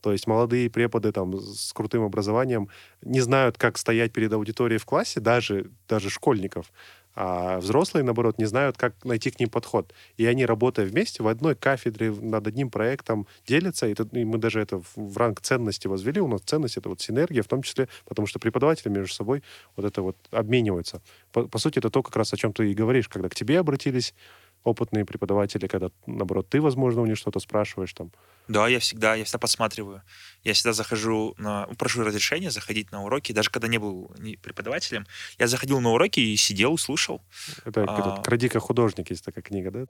То 0.00 0.12
есть 0.12 0.26
молодые 0.26 0.70
преподы 0.70 1.10
там 1.10 1.36
с 1.40 1.72
крутым 1.72 2.04
образованием 2.04 2.68
не 3.02 3.20
знают, 3.20 3.58
как 3.58 3.78
стоять 3.78 4.12
перед 4.12 4.32
аудиторией 4.32 4.78
в 4.78 4.84
классе, 4.84 5.18
даже, 5.18 5.70
даже 5.88 6.08
школьников. 6.08 6.72
А 7.20 7.58
взрослые, 7.58 8.04
наоборот, 8.04 8.38
не 8.38 8.44
знают, 8.44 8.76
как 8.76 8.94
найти 9.04 9.32
к 9.32 9.40
ним 9.40 9.48
подход. 9.48 9.92
И 10.18 10.24
они, 10.24 10.46
работая 10.46 10.86
вместе 10.86 11.20
в 11.20 11.26
одной 11.26 11.56
кафедре, 11.56 12.12
над 12.12 12.46
одним 12.46 12.70
проектом, 12.70 13.26
делятся. 13.44 13.88
И, 13.88 13.92
это, 13.92 14.08
и 14.12 14.24
мы 14.24 14.38
даже 14.38 14.60
это 14.60 14.80
в 14.94 15.16
ранг 15.16 15.40
ценности 15.40 15.88
возвели. 15.88 16.20
У 16.20 16.28
нас 16.28 16.42
ценность— 16.42 16.76
это 16.76 16.88
вот 16.88 17.00
синергия, 17.00 17.42
в 17.42 17.48
том 17.48 17.62
числе, 17.62 17.88
потому 18.06 18.28
что 18.28 18.38
преподаватели 18.38 18.88
между 18.88 19.12
собой 19.12 19.42
вот 19.74 19.84
это 19.84 20.00
вот 20.00 20.16
обмениваются. 20.30 21.02
По, 21.32 21.42
по 21.48 21.58
сути, 21.58 21.80
это 21.80 21.90
то, 21.90 22.04
как 22.04 22.14
раз 22.14 22.32
о 22.32 22.36
чем 22.36 22.52
ты 22.52 22.70
и 22.70 22.74
говоришь, 22.74 23.08
когда 23.08 23.28
к 23.28 23.34
тебе 23.34 23.58
обратились 23.58 24.14
опытные 24.62 25.04
преподаватели, 25.04 25.66
когда, 25.66 25.90
наоборот, 26.06 26.48
ты, 26.48 26.60
возможно, 26.60 27.02
у 27.02 27.06
них 27.06 27.16
что-то 27.16 27.40
спрашиваешь 27.40 27.94
там. 27.94 28.12
Да, 28.48 28.66
я 28.66 28.78
всегда, 28.78 29.14
я 29.14 29.24
всегда 29.24 29.38
подсматриваю. 29.38 30.02
Я 30.42 30.54
всегда 30.54 30.72
захожу 30.72 31.34
на... 31.36 31.66
Прошу 31.76 32.02
разрешения 32.02 32.50
заходить 32.50 32.90
на 32.90 33.04
уроки, 33.04 33.32
даже 33.32 33.50
когда 33.50 33.68
не 33.68 33.78
был 33.78 34.10
преподавателем. 34.42 35.06
Я 35.38 35.48
заходил 35.48 35.80
на 35.80 35.90
уроки 35.90 36.20
и 36.20 36.36
сидел, 36.36 36.78
слушал. 36.78 37.20
Это 37.66 37.84
а... 37.86 38.22
«Крадика 38.22 38.58
художник» 38.58 39.10
есть 39.10 39.24
такая 39.24 39.42
книга, 39.42 39.70
да? 39.70 39.86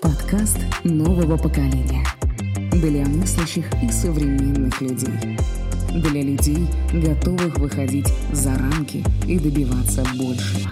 Подкаст 0.00 0.58
нового 0.84 1.36
поколения. 1.36 2.06
Для 2.72 3.04
мыслящих 3.04 3.66
и 3.82 3.90
современных 3.90 4.80
людей. 4.80 5.36
Для 5.90 6.22
людей, 6.22 6.66
готовых 6.92 7.58
выходить 7.58 8.08
за 8.32 8.56
рамки 8.56 9.04
и 9.26 9.38
добиваться 9.38 10.04
большего. 10.14 10.70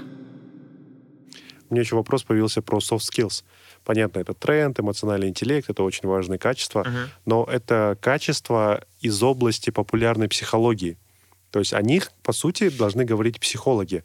У 1.68 1.74
меня 1.74 1.82
еще 1.82 1.96
вопрос 1.96 2.22
появился 2.22 2.62
про 2.62 2.78
soft 2.78 3.00
skills. 3.10 3.44
Понятно, 3.84 4.20
это 4.20 4.32
тренд, 4.32 4.80
эмоциональный 4.80 5.28
интеллект, 5.28 5.68
это 5.68 5.82
очень 5.82 6.08
важные 6.08 6.38
качества, 6.38 6.84
Мгм. 6.84 7.10
но 7.26 7.44
это 7.44 7.96
качества 8.00 8.82
из 9.00 9.22
области 9.22 9.70
популярной 9.70 10.28
психологии. 10.28 10.96
То 11.50 11.58
есть 11.58 11.74
о 11.74 11.82
них, 11.82 12.10
по 12.22 12.32
сути, 12.32 12.70
должны 12.70 13.04
говорить 13.04 13.38
психологи. 13.38 14.02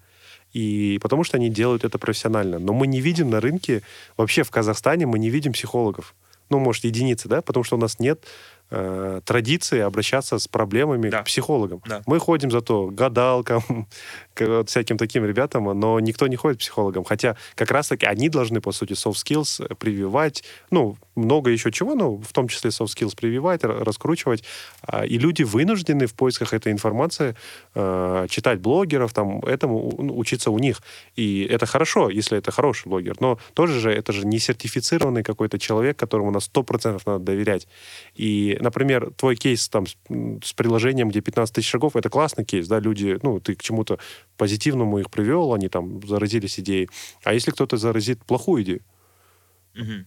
И 0.52 1.00
потому 1.02 1.24
что 1.24 1.38
они 1.38 1.50
делают 1.50 1.84
это 1.84 1.98
профессионально. 1.98 2.60
Но 2.60 2.74
мы 2.74 2.88
не 2.88 3.02
видим 3.02 3.30
на 3.30 3.40
рынке, 3.40 3.82
вообще 4.18 4.44
в 4.44 4.52
Казахстане 4.52 5.06
мы 5.06 5.18
не 5.20 5.30
видим 5.30 5.54
психологов. 5.54 6.16
Ну, 6.50 6.60
может, 6.60 6.84
единицы, 6.84 7.28
да, 7.28 7.42
потому 7.42 7.64
что 7.64 7.78
у 7.78 7.80
нас 7.80 8.00
нет 8.00 8.26
э, 8.72 9.22
традиции 9.26 9.80
обращаться 9.80 10.38
с 10.40 10.48
проблемами 10.48 11.10
Да. 11.10 11.22
к 11.22 11.26
психологам. 11.26 11.82
Да. 11.88 12.02
Мы 12.06 12.20
ходим 12.20 12.52
зато 12.52 12.88
к 12.92 12.94
гадалкам, 12.96 13.88
к 14.34 14.64
всяким 14.66 14.98
таким 14.98 15.26
ребятам, 15.26 15.66
но 15.80 16.00
никто 16.00 16.28
не 16.28 16.36
ходит 16.36 16.58
к 16.58 16.62
психологам. 16.62 17.04
Хотя 17.04 17.36
как 17.56 17.72
раз-таки 17.72 18.06
они 18.06 18.30
должны, 18.30 18.62
по 18.62 18.72
сути, 18.72 18.94
soft 18.94 19.16
skills 19.16 19.76
прививать, 19.76 20.44
ну, 20.72 20.98
много 21.20 21.52
еще 21.52 21.72
чего, 21.72 21.96
но 21.96 22.18
в 22.18 22.32
том 22.34 22.48
числе 22.48 22.70
soft 22.72 22.96
skills 22.96 23.16
прививать, 23.16 23.64
ра- 23.64 23.84
раскручивать. 23.84 24.44
А, 24.82 25.06
И 25.06 25.18
люди 25.18 25.44
вынуждены 25.44 26.08
в 26.08 26.14
поисках 26.14 26.54
этой 26.54 26.72
информации 26.72 27.36
э, 27.76 28.28
читать 28.30 28.60
блогеров, 28.60 29.14
там, 29.14 29.40
этому 29.40 29.94
ну, 29.98 30.18
учиться 30.18 30.52
у 30.52 30.60
них. 30.60 30.82
И 31.16 31.48
это 31.50 31.66
хорошо, 31.66 32.10
если 32.10 32.38
это 32.38 32.52
хороший 32.52 32.88
блогер. 32.90 33.16
Но 33.20 33.38
тоже 33.54 33.80
же 33.80 33.92
это 33.92 34.12
же 34.14 34.26
не 34.26 34.40
сертифицированный 34.40 35.24
какой-то 35.24 35.60
человек, 35.60 35.98
которому 35.98 36.32
на 36.32 36.38
100% 36.38 37.02
надо 37.06 37.20
доверять. 37.20 37.68
И, 38.16 38.58
например, 38.62 39.12
твой 39.16 39.36
кейс 39.36 39.70
там 39.70 39.86
с 39.88 40.54
приложением, 40.54 41.10
где 41.10 41.22
15 41.22 41.56
тысяч 41.56 41.70
шагов, 41.70 41.96
это 41.96 42.10
классный 42.10 42.46
кейс, 42.46 42.68
да, 42.68 42.80
люди, 42.80 43.18
ну, 43.22 43.40
ты 43.40 43.56
к 43.56 43.62
чему-то 43.62 44.00
позитивному 44.38 45.00
их 45.00 45.10
привел, 45.10 45.54
они 45.54 45.70
там 45.70 46.06
заразились 46.08 46.60
идеей. 46.60 46.90
А 47.24 47.34
если 47.34 47.52
кто-то 47.52 47.78
заразит 47.78 48.24
плохую 48.26 48.64
идею, 48.64 48.82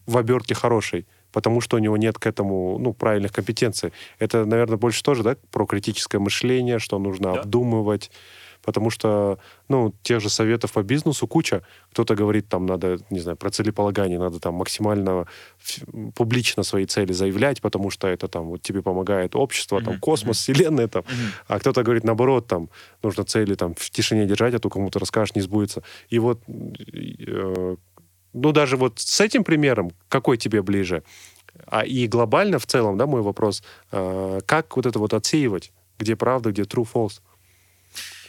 В 0.06 0.16
обертке 0.18 0.54
хорошей, 0.54 1.06
потому 1.32 1.60
что 1.60 1.76
у 1.76 1.80
него 1.80 1.96
нет 1.96 2.18
к 2.18 2.26
этому 2.26 2.78
ну, 2.78 2.92
правильных 2.92 3.32
компетенций. 3.32 3.92
Это, 4.18 4.44
наверное, 4.44 4.76
больше 4.76 5.02
тоже 5.02 5.22
да, 5.22 5.36
про 5.50 5.66
критическое 5.66 6.18
мышление, 6.18 6.78
что 6.78 6.98
нужно 6.98 7.32
Да. 7.34 7.40
обдумывать. 7.40 8.10
Потому 8.64 8.90
что, 8.90 9.38
ну, 9.68 9.92
тех 10.04 10.20
же 10.20 10.28
советов 10.28 10.72
по 10.72 10.84
бизнесу 10.84 11.26
куча. 11.26 11.62
Кто-то 11.90 12.14
говорит, 12.14 12.48
там, 12.48 12.64
надо, 12.64 12.98
не 13.10 13.18
знаю, 13.18 13.36
про 13.36 13.50
целеполагание, 13.50 14.20
надо 14.20 14.38
там 14.38 14.54
максимально 14.54 15.26
публично 16.14 16.62
свои 16.62 16.86
цели 16.86 17.12
заявлять, 17.12 17.60
потому 17.60 17.90
что 17.90 18.06
это 18.06 18.28
там 18.28 18.46
вот 18.46 18.62
тебе 18.62 18.80
помогает 18.82 19.34
общество, 19.34 19.80
там, 19.80 19.94
Мгм, 19.94 20.00
космос, 20.00 20.36
вселенная, 20.38 20.86
там. 20.86 21.02
Мгм. 21.02 21.32
А 21.48 21.58
кто-то 21.58 21.82
говорит, 21.82 22.04
наоборот, 22.04 22.46
там, 22.46 22.68
нужно 23.02 23.24
цели 23.24 23.54
там 23.56 23.74
в 23.74 23.90
тишине 23.90 24.26
держать, 24.26 24.54
а 24.54 24.58
то 24.60 24.70
кому-то 24.70 25.00
расскажешь, 25.00 25.34
не 25.34 25.40
сбудется. 25.42 25.82
И 26.08 26.20
вот, 26.20 26.40
э, 26.46 27.76
ну, 28.33 28.53
даже 28.53 28.76
вот 28.76 28.99
с 28.99 29.20
этим 29.20 29.45
примером, 29.45 29.93
какой 30.09 30.37
тебе 30.39 30.62
ближе? 30.62 31.03
А 31.66 31.85
и 31.85 32.07
глобально 32.07 32.59
в 32.59 32.66
целом, 32.66 32.97
да, 32.97 33.07
мой 33.07 33.22
вопрос, 33.22 33.62
э, 33.91 34.41
как 34.47 34.76
вот 34.76 34.87
это 34.87 34.99
вот 34.99 35.12
отсеивать? 35.14 35.72
Где 35.99 36.16
правда, 36.16 36.51
где 36.51 36.62
true, 36.62 36.87
false? 36.91 37.20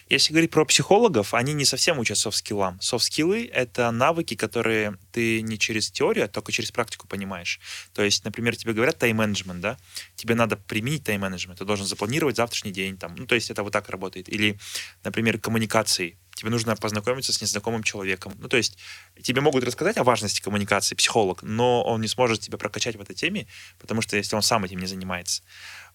Если 0.10 0.34
говорить 0.34 0.52
про 0.52 0.66
психологов, 0.66 1.34
они 1.34 1.54
не 1.54 1.66
совсем 1.66 1.98
учат 1.98 2.18
софт-скиллам. 2.18 2.80
Софт-скиллы— 2.82 3.50
это 3.54 3.90
навыки, 3.92 4.36
которые 4.36 4.98
ты 5.12 5.42
не 5.42 5.58
через 5.58 5.90
теорию, 5.90 6.26
а 6.26 6.28
только 6.28 6.52
через 6.52 6.72
практику 6.72 7.08
понимаешь. 7.08 7.60
То 7.94 8.04
есть, 8.04 8.26
например, 8.26 8.56
тебе 8.56 8.74
говорят 8.74 9.00
тайм-менеджмент, 9.00 9.62
да? 9.62 9.78
Тебе 10.16 10.36
надо 10.36 10.58
применить 10.58 11.06
тайм-менеджмент. 11.06 11.60
Ты 11.60 11.66
должен 11.66 11.86
запланировать 11.86 12.36
завтрашний 12.36 12.72
день. 12.72 12.98
Там. 12.98 13.16
Ну, 13.16 13.26
то 13.26 13.36
есть 13.36 13.50
это 13.50 13.64
вот 13.64 13.72
так 13.72 13.90
работает. 13.90 14.30
Или, 14.30 14.60
например, 15.04 15.40
коммуникации. 15.40 16.18
Тебе 16.44 16.52
нужно 16.52 16.76
познакомиться 16.76 17.32
с 17.32 17.42
незнакомым 17.42 17.84
человеком. 17.84 18.34
Ну, 18.38 18.50
то 18.50 18.58
есть 18.58 18.78
тебе 19.22 19.40
могут 19.40 19.64
рассказать 19.64 19.96
о 19.96 20.04
важности 20.04 20.42
коммуникации 20.42 20.94
психолог, 20.94 21.42
но 21.42 21.82
он 21.84 22.02
не 22.02 22.10
сможет 22.10 22.42
тебя 22.42 22.58
прокачать 22.58 22.98
в 22.98 23.02
этой 23.02 23.16
теме, 23.16 23.48
потому 23.80 24.02
что 24.02 24.18
если 24.18 24.36
он 24.36 24.42
сам 24.42 24.66
этим 24.66 24.80
не 24.80 24.86
занимается. 24.86 25.42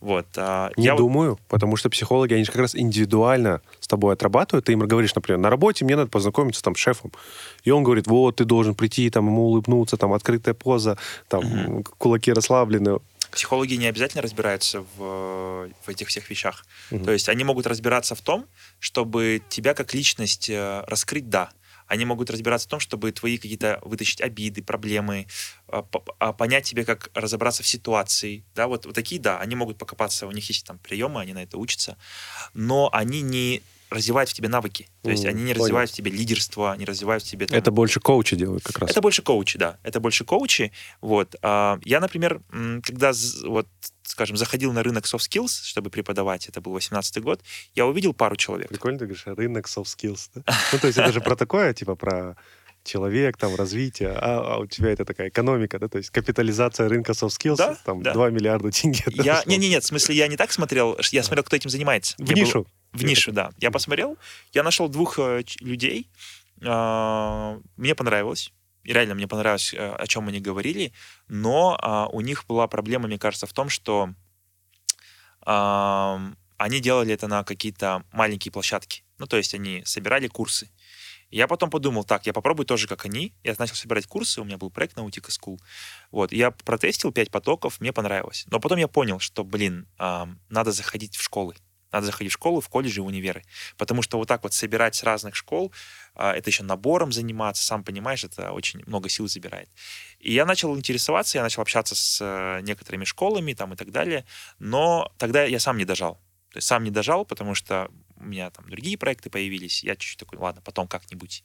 Вот. 0.01 0.27
а, 0.37 0.71
Не 0.79 0.87
я 0.87 0.93
вот- 0.95 1.01
думаю, 1.01 1.39
потому 1.49 1.77
что 1.77 1.91
психологи, 1.91 2.33
они 2.33 2.45
же 2.45 2.53
как 2.53 2.63
раз 2.63 2.75
индивидуально 2.75 3.61
с 3.79 3.87
тобой 3.87 4.15
отрабатывают. 4.15 4.65
Ты 4.65 4.73
им 4.73 4.79
говоришь, 4.79 5.15
например, 5.15 5.39
на 5.39 5.51
работе 5.51 5.85
мне 5.85 5.97
надо 5.97 6.09
познакомиться 6.09 6.63
там 6.63 6.75
с 6.75 6.79
шефом. 6.79 7.13
И 7.65 7.71
он 7.71 7.83
говорит, 7.83 8.07
вот, 8.07 8.37
ты 8.37 8.47
должен 8.47 8.75
прийти, 8.75 9.11
там, 9.11 9.27
ему 9.27 9.49
улыбнуться, 9.49 9.99
там, 9.99 10.15
открытая 10.15 10.55
поза, 10.55 10.97
там, 11.29 11.83
кулаки 11.99 12.33
расслаблены. 12.33 13.01
Психологи 13.31 13.75
не 13.75 13.87
обязательно 13.87 14.23
разбираются 14.23 14.81
в, 14.97 15.71
в 15.85 15.89
этих 15.89 16.09
всех 16.09 16.31
вещах. 16.31 16.65
То 17.05 17.13
есть 17.13 17.29
они 17.29 17.45
могут 17.45 17.67
разбираться 17.67 18.15
в 18.15 18.21
том, 18.21 18.47
чтобы 18.79 19.43
тебя 19.49 19.75
как 19.75 19.95
личность 19.95 20.49
э, 20.51 20.85
раскрыть, 20.87 21.29
да. 21.29 21.51
Они 21.87 22.05
могут 22.05 22.29
разбираться 22.29 22.69
в 22.69 22.71
том, 22.71 22.81
чтобы 22.81 23.11
твои 23.13 23.39
какие-то 23.39 23.81
вытащить 23.83 24.21
обиды, 24.21 24.63
проблемы, 24.63 25.27
а, 25.69 25.87
а, 26.19 26.35
понять 26.35 26.65
тебе, 26.65 26.85
как 26.85 27.11
разобраться 27.15 27.63
в 27.63 27.67
ситуации. 27.67 28.45
Да, 28.55 28.67
вот, 28.67 28.85
вот 28.85 28.95
такие, 28.95 29.19
да, 29.19 29.39
они 29.41 29.55
могут 29.55 29.79
покопаться, 29.79 30.27
у 30.27 30.31
них 30.31 30.47
есть 30.49 30.67
там 30.67 30.79
приемы, 30.79 31.21
они 31.23 31.33
на 31.33 31.43
это 31.43 31.57
учатся, 31.57 31.97
но 32.53 32.91
они 32.93 33.23
не 33.23 33.63
развивают 33.91 34.29
в 34.31 34.35
тебе 34.35 34.49
навыки. 34.49 34.89
То 35.03 35.11
есть 35.11 35.25
Мгм, 35.25 35.31
они 35.31 35.43
не 35.45 35.53
понял. 35.53 35.65
развивают 35.65 35.91
в 35.91 35.95
тебе 35.95 36.11
лидерство, 36.11 36.77
не 36.77 36.85
развивают 36.85 37.23
в 37.25 37.27
тебе... 37.27 37.47
там, 37.47 37.59
Это 37.59 37.71
больше 37.71 38.01
коучи 38.01 38.37
делают 38.37 38.63
как 38.65 38.79
раз. 38.79 38.91
это 38.91 39.01
больше 39.01 39.23
коучи, 39.23 39.59
да. 39.59 39.79
Это 39.83 40.01
больше 40.01 40.25
коучи. 40.25 40.73
Вот. 41.01 41.35
А, 41.43 41.79
Я, 41.85 42.01
например, 42.01 42.41
когда, 42.83 43.13
вот, 43.47 43.67
скажем, 44.03 44.37
заходил 44.37 44.73
на 44.73 44.83
рынок 44.83 45.05
soft 45.07 45.29
skills, 45.31 45.63
чтобы 45.65 45.91
преподавать, 45.91 46.49
это 46.49 46.61
был 46.61 46.73
18 46.73 47.23
год, 47.23 47.43
я 47.75 47.87
увидел 47.87 48.13
пару 48.13 48.37
человек. 48.37 48.69
Прикольно, 48.69 48.99
ты 48.99 49.07
говоришь, 49.07 49.25
рынок 49.27 49.67
soft 49.67 49.85
skills. 49.97 50.29
да? 50.35 50.43
Ну, 50.73 50.79
то 50.79 50.87
есть 50.87 50.99
это 50.99 51.13
же 51.13 51.21
про 51.21 51.37
такое, 51.37 51.73
типа 51.75 51.95
про 51.95 52.37
человек, 52.85 53.37
там, 53.37 53.55
развитие, 53.55 54.11
а, 54.11 54.55
а 54.55 54.59
у 54.61 54.67
тебя 54.67 54.91
это 54.91 55.05
такая 55.05 55.29
экономика, 55.29 55.79
да, 55.79 55.89
то 55.89 55.99
есть 55.99 56.09
капитализация 56.11 56.89
рынка 56.89 57.13
soft 57.13 57.37
skills, 57.39 57.57
Да, 57.57 57.77
там, 57.85 58.03
да. 58.03 58.15
2 58.15 58.31
миллиарда 58.31 58.71
тенге. 58.71 59.05
Я, 59.09 59.43
не, 59.47 59.59
не, 59.59 59.69
нет, 59.69 59.83
в 59.85 59.87
смысле, 59.87 60.15
я 60.15 60.27
не 60.27 60.37
так 60.39 60.53
смотрел, 60.53 60.97
я 61.13 61.23
смотрел, 61.23 61.45
кто 61.45 61.57
этим 61.57 61.69
занимается. 61.69 62.15
В 62.17 62.21
Я 62.21 62.35
был- 62.35 62.43
нишу. 62.43 62.67
В 62.93 63.05
нишу, 63.05 63.33
да. 63.33 63.51
Я 63.59 63.71
посмотрел, 63.71 64.17
я 64.53 64.63
нашел 64.63 64.89
двух 64.89 65.19
э, 65.19 65.43
людей, 65.61 66.09
а, 66.63 67.61
мне 67.77 67.95
понравилось. 67.95 68.53
И 68.85 68.93
реально 68.93 69.15
мне 69.15 69.29
понравилось, 69.29 69.75
э, 69.75 69.93
о 69.93 70.07
чем 70.07 70.29
они 70.29 70.41
говорили, 70.41 70.93
но 71.29 71.79
а, 71.81 72.07
у 72.09 72.21
них 72.21 72.47
была 72.47 72.67
проблема, 72.67 73.07
мне 73.07 73.19
кажется, 73.19 73.47
в 73.47 73.53
том, 73.53 73.69
что 73.69 74.11
они 76.59 76.81
делали 76.81 77.15
это 77.15 77.27
на 77.27 77.43
какие-то 77.43 78.03
маленькие 78.13 78.53
площадки. 78.53 79.03
Ну, 79.17 79.27
то 79.27 79.39
есть 79.39 79.55
они 79.55 79.83
собирали 79.87 80.29
курсы. 80.29 80.69
Я 81.31 81.47
потом 81.47 81.71
подумал, 81.71 82.05
так, 82.05 82.27
я 82.27 82.35
попробую 82.35 82.67
тоже, 82.67 82.87
как 82.87 83.07
они. 83.07 83.33
Я 83.45 83.55
начал 83.59 83.75
собирать 83.75 84.07
курсы, 84.07 84.43
у 84.43 84.45
меня 84.45 84.59
был 84.59 84.71
проект 84.71 84.97
на 84.97 85.01
Utica 85.01 85.29
School. 85.29 85.59
Вот, 86.11 86.33
я 86.33 86.51
протестил 86.51 87.13
пять 87.13 87.31
потоков, 87.31 87.81
мне 87.81 87.93
понравилось. 87.95 88.45
Но 88.51 88.61
потом 88.61 88.79
я 88.79 88.89
понял, 88.89 89.21
что, 89.21 89.43
блин, 89.43 89.87
надо 89.99 90.73
заходить 90.73 91.17
в 91.17 91.23
школы. 91.23 91.55
Надо 91.93 92.07
заходить 92.07 92.33
в 92.33 92.35
школу, 92.35 92.61
в 92.61 92.69
колледжи, 92.69 93.03
в 93.03 93.07
универы. 93.07 93.45
Потому 93.77 94.03
что 94.03 94.19
вот 94.19 94.29
так 94.29 94.43
вот 94.43 94.53
собирать 94.53 94.95
с 94.95 95.03
разных 95.03 95.35
школ, 95.35 95.73
а, 96.15 96.33
это 96.33 96.51
еще 96.51 96.63
набором 96.63 97.13
заниматься, 97.13 97.65
сам 97.65 97.85
понимаешь, 97.85 98.25
это 98.25 98.53
очень 98.53 98.83
много 98.87 99.09
сил 99.09 99.29
забирает. 99.29 99.69
И 100.19 100.33
я 100.33 100.45
начал 100.45 100.77
интересоваться, 100.77 101.39
я 101.39 101.43
начал 101.43 101.63
общаться 101.63 101.95
с 101.95 102.19
э, 102.21 102.61
некоторыми 102.63 103.05
школами 103.05 103.55
там 103.55 103.73
и 103.73 103.77
так 103.77 103.91
далее, 103.91 104.27
но 104.59 105.13
тогда 105.17 105.45
я 105.45 105.61
сам 105.61 105.79
не 105.79 105.85
дожал. 105.85 106.15
То 106.51 106.59
есть 106.59 106.67
сам 106.67 106.83
не 106.85 106.91
дожал, 106.91 107.25
потому 107.25 107.55
что 107.55 107.91
у 108.17 108.25
меня 108.25 108.51
там 108.51 108.69
другие 108.69 108.99
проекты 108.99 109.31
появились, 109.31 109.85
я 109.85 109.95
чуть-чуть 109.95 110.19
такой, 110.19 110.39
ладно, 110.39 110.61
потом 110.63 110.89
как-нибудь. 110.89 111.45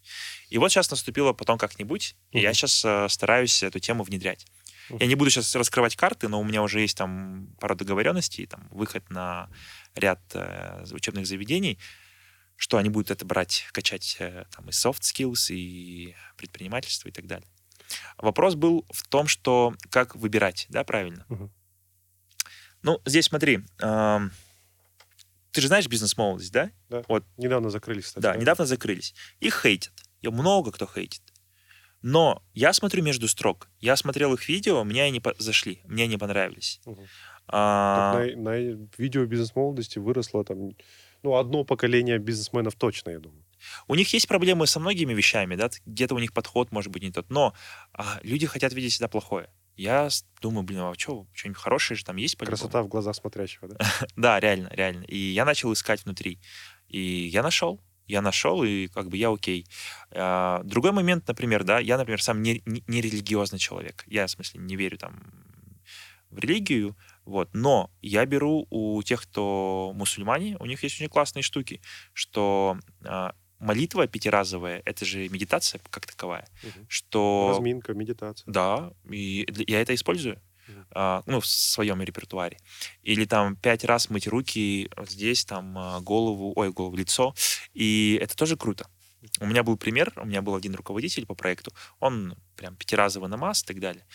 И 0.50 0.58
вот 0.58 0.72
сейчас 0.72 0.90
наступило 0.90 1.34
потом 1.34 1.58
как-нибудь, 1.58 2.16
и 2.32 2.40
я 2.40 2.54
сейчас 2.54 2.86
стараюсь 3.14 3.64
эту 3.64 3.80
тему 3.80 4.04
внедрять. 4.04 4.48
Я 4.90 5.08
не 5.08 5.16
буду 5.16 5.30
сейчас 5.30 5.56
раскрывать 5.56 5.96
карты, 5.96 6.28
но 6.28 6.40
у 6.40 6.44
меня 6.44 6.62
уже 6.62 6.82
есть 6.82 6.98
там 6.98 7.56
пара 7.60 7.76
договоренностей, 7.76 8.46
там 8.46 8.68
выход 8.72 9.10
на 9.10 9.50
ряд 9.96 10.22
э, 10.34 10.84
учебных 10.92 11.26
заведений, 11.26 11.80
что 12.56 12.78
они 12.78 12.90
будут 12.90 13.12
это 13.12 13.26
брать, 13.26 13.66
качать 13.72 14.18
э, 14.20 14.46
там 14.56 14.68
и 14.70 14.72
soft 14.72 15.02
skills, 15.02 15.54
и 15.54 16.16
предпринимательство 16.38 17.10
и 17.10 17.12
так 17.12 17.28
далее. 17.28 17.48
Вопрос 18.18 18.56
был 18.56 18.86
в 18.92 19.08
том, 19.08 19.28
что 19.28 19.76
как 19.90 20.16
выбирать, 20.16 20.66
да, 20.70 20.84
правильно? 20.84 21.26
Мгм. 21.30 21.52
Ну, 22.82 23.02
здесь 23.06 23.26
смотри, 23.26 23.64
эм, 23.80 24.32
ты 25.52 25.62
же 25.62 25.68
знаешь 25.68 25.88
бизнес-молодость, 25.88 26.52
да? 26.52 26.72
Недавно 27.38 27.70
закрылись, 27.70 28.06
кстати. 28.06 28.24
Да, 28.24 28.36
недавно 28.36 28.66
закрылись. 28.66 29.14
Их 29.40 29.62
хейтят. 29.62 29.94
И 30.22 30.28
много 30.28 30.72
кто 30.72 30.86
хейтит. 30.86 31.22
Но 32.04 32.44
я 32.54 32.74
смотрю 32.74 33.02
между 33.02 33.28
строк. 33.28 33.70
Я 33.80 33.96
смотрел 33.96 34.34
их 34.34 34.48
видео, 34.48 34.84
мне 34.84 35.04
они 35.04 35.22
зашли, 35.40 35.82
мне 35.86 36.04
они 36.04 36.18
понравились. 36.18 36.82
Мгм. 36.86 37.08
А, 37.48 38.14
Так 38.14 38.36
на, 38.36 38.52
на 38.52 38.88
видео 38.98 39.26
бизнес-молодости 39.26 40.00
выросло 40.00 40.44
там, 40.44 40.72
ну, 41.24 41.36
одно 41.38 41.64
поколение 41.64 42.20
бизнесменов 42.20 42.76
точно, 42.76 43.12
я 43.12 43.20
думаю. 43.20 43.44
У 43.88 43.96
них 43.96 44.12
есть 44.14 44.28
проблемы 44.28 44.68
со 44.68 44.80
многими 44.82 45.14
вещами, 45.14 45.56
да, 45.56 45.70
где-то 45.86 46.16
у 46.16 46.20
них 46.20 46.34
подход 46.34 46.72
может 46.72 46.92
быть 46.92 47.04
не 47.04 47.12
тот, 47.12 47.30
но 47.30 47.54
а, 47.94 48.20
люди 48.22 48.48
хотят 48.48 48.74
видеть 48.74 48.92
всегда 48.92 49.08
плохое. 49.08 49.50
Я 49.76 50.10
думаю, 50.42 50.64
блин, 50.64 50.82
а 50.82 50.94
что, 50.98 51.26
что-нибудь 51.34 51.62
хорошее 51.62 51.98
же 51.98 52.04
там 52.06 52.18
есть 52.18 52.38
по 52.38 52.46
Красота 52.46 52.84
в 52.84 52.88
глазах 52.88 53.16
смотрящего, 53.16 53.70
да? 53.70 53.78
Да, 54.16 54.40
реально, 54.40 54.70
реально. 54.72 55.04
И 55.06 55.18
я 55.18 55.46
начал 55.46 55.72
искать 55.74 56.04
внутри. 56.04 56.40
И 56.88 57.00
я 57.00 57.42
нашел. 57.42 57.82
Я 58.08 58.22
нашел, 58.22 58.64
и 58.64 58.88
как 58.88 59.10
бы 59.10 59.18
я 59.18 59.32
окей. 59.32 59.66
А, 60.12 60.62
другой 60.64 60.92
момент, 60.92 61.28
например, 61.28 61.64
да, 61.64 61.80
я, 61.80 61.98
например, 61.98 62.22
сам 62.22 62.42
не, 62.42 62.62
не, 62.66 62.84
не 62.88 63.02
религиозный 63.02 63.60
человек. 63.60 64.04
Я, 64.08 64.26
в 64.28 64.32
смысле, 64.32 64.62
не 64.62 64.76
верю 64.76 64.98
там 64.98 65.24
в 66.30 66.40
религию, 66.40 66.98
вот. 67.26 67.50
Но 67.54 67.92
я 68.02 68.26
беру 68.26 68.68
у 68.70 69.02
тех, 69.04 69.22
кто 69.24 69.92
мусульмане, 69.96 70.58
у 70.60 70.66
них 70.66 70.84
есть 70.84 70.96
очень 70.96 71.10
классные 71.10 71.44
штуки, 71.44 71.82
что 72.14 72.78
а, 73.06 73.34
молитва 73.60 74.08
пятиразовая, 74.08 74.82
это 74.86 75.06
же 75.06 75.30
медитация 75.30 75.80
как 75.90 76.06
таковая, 76.06 76.48
Мгм. 76.64 76.86
что... 76.90 77.48
Разминка, 77.50 77.94
медитация. 77.94 78.52
Да, 78.52 78.94
и 79.10 79.48
я 79.68 79.82
это 79.82 79.94
использую. 79.96 80.42
А, 80.92 81.24
ну, 81.26 81.40
в 81.40 81.46
своем 81.46 82.02
репертуаре. 82.02 82.58
Или 83.02 83.26
там 83.26 83.56
пять 83.56 83.84
раз 83.84 84.10
мыть 84.10 84.28
руки 84.28 84.90
здесь, 85.08 85.46
там, 85.46 85.78
а, 85.78 86.00
голову, 86.02 86.54
ой, 86.56 86.72
голову, 86.72 86.96
лицо. 86.96 87.36
И 87.74 88.18
это 88.22 88.36
тоже 88.36 88.58
круто. 88.58 88.88
У 89.40 89.46
меня 89.46 89.64
был 89.64 89.78
пример, 89.78 90.12
у 90.18 90.26
меня 90.26 90.42
был 90.42 90.56
один 90.56 90.76
руководитель 90.76 91.26
по 91.26 91.34
проекту, 91.34 91.72
он 92.00 92.36
прям 92.56 92.76
пятиразовый 92.76 93.30
намаз 93.30 93.64
и 93.64 93.66
так 93.66 93.80
далее. 93.80 94.06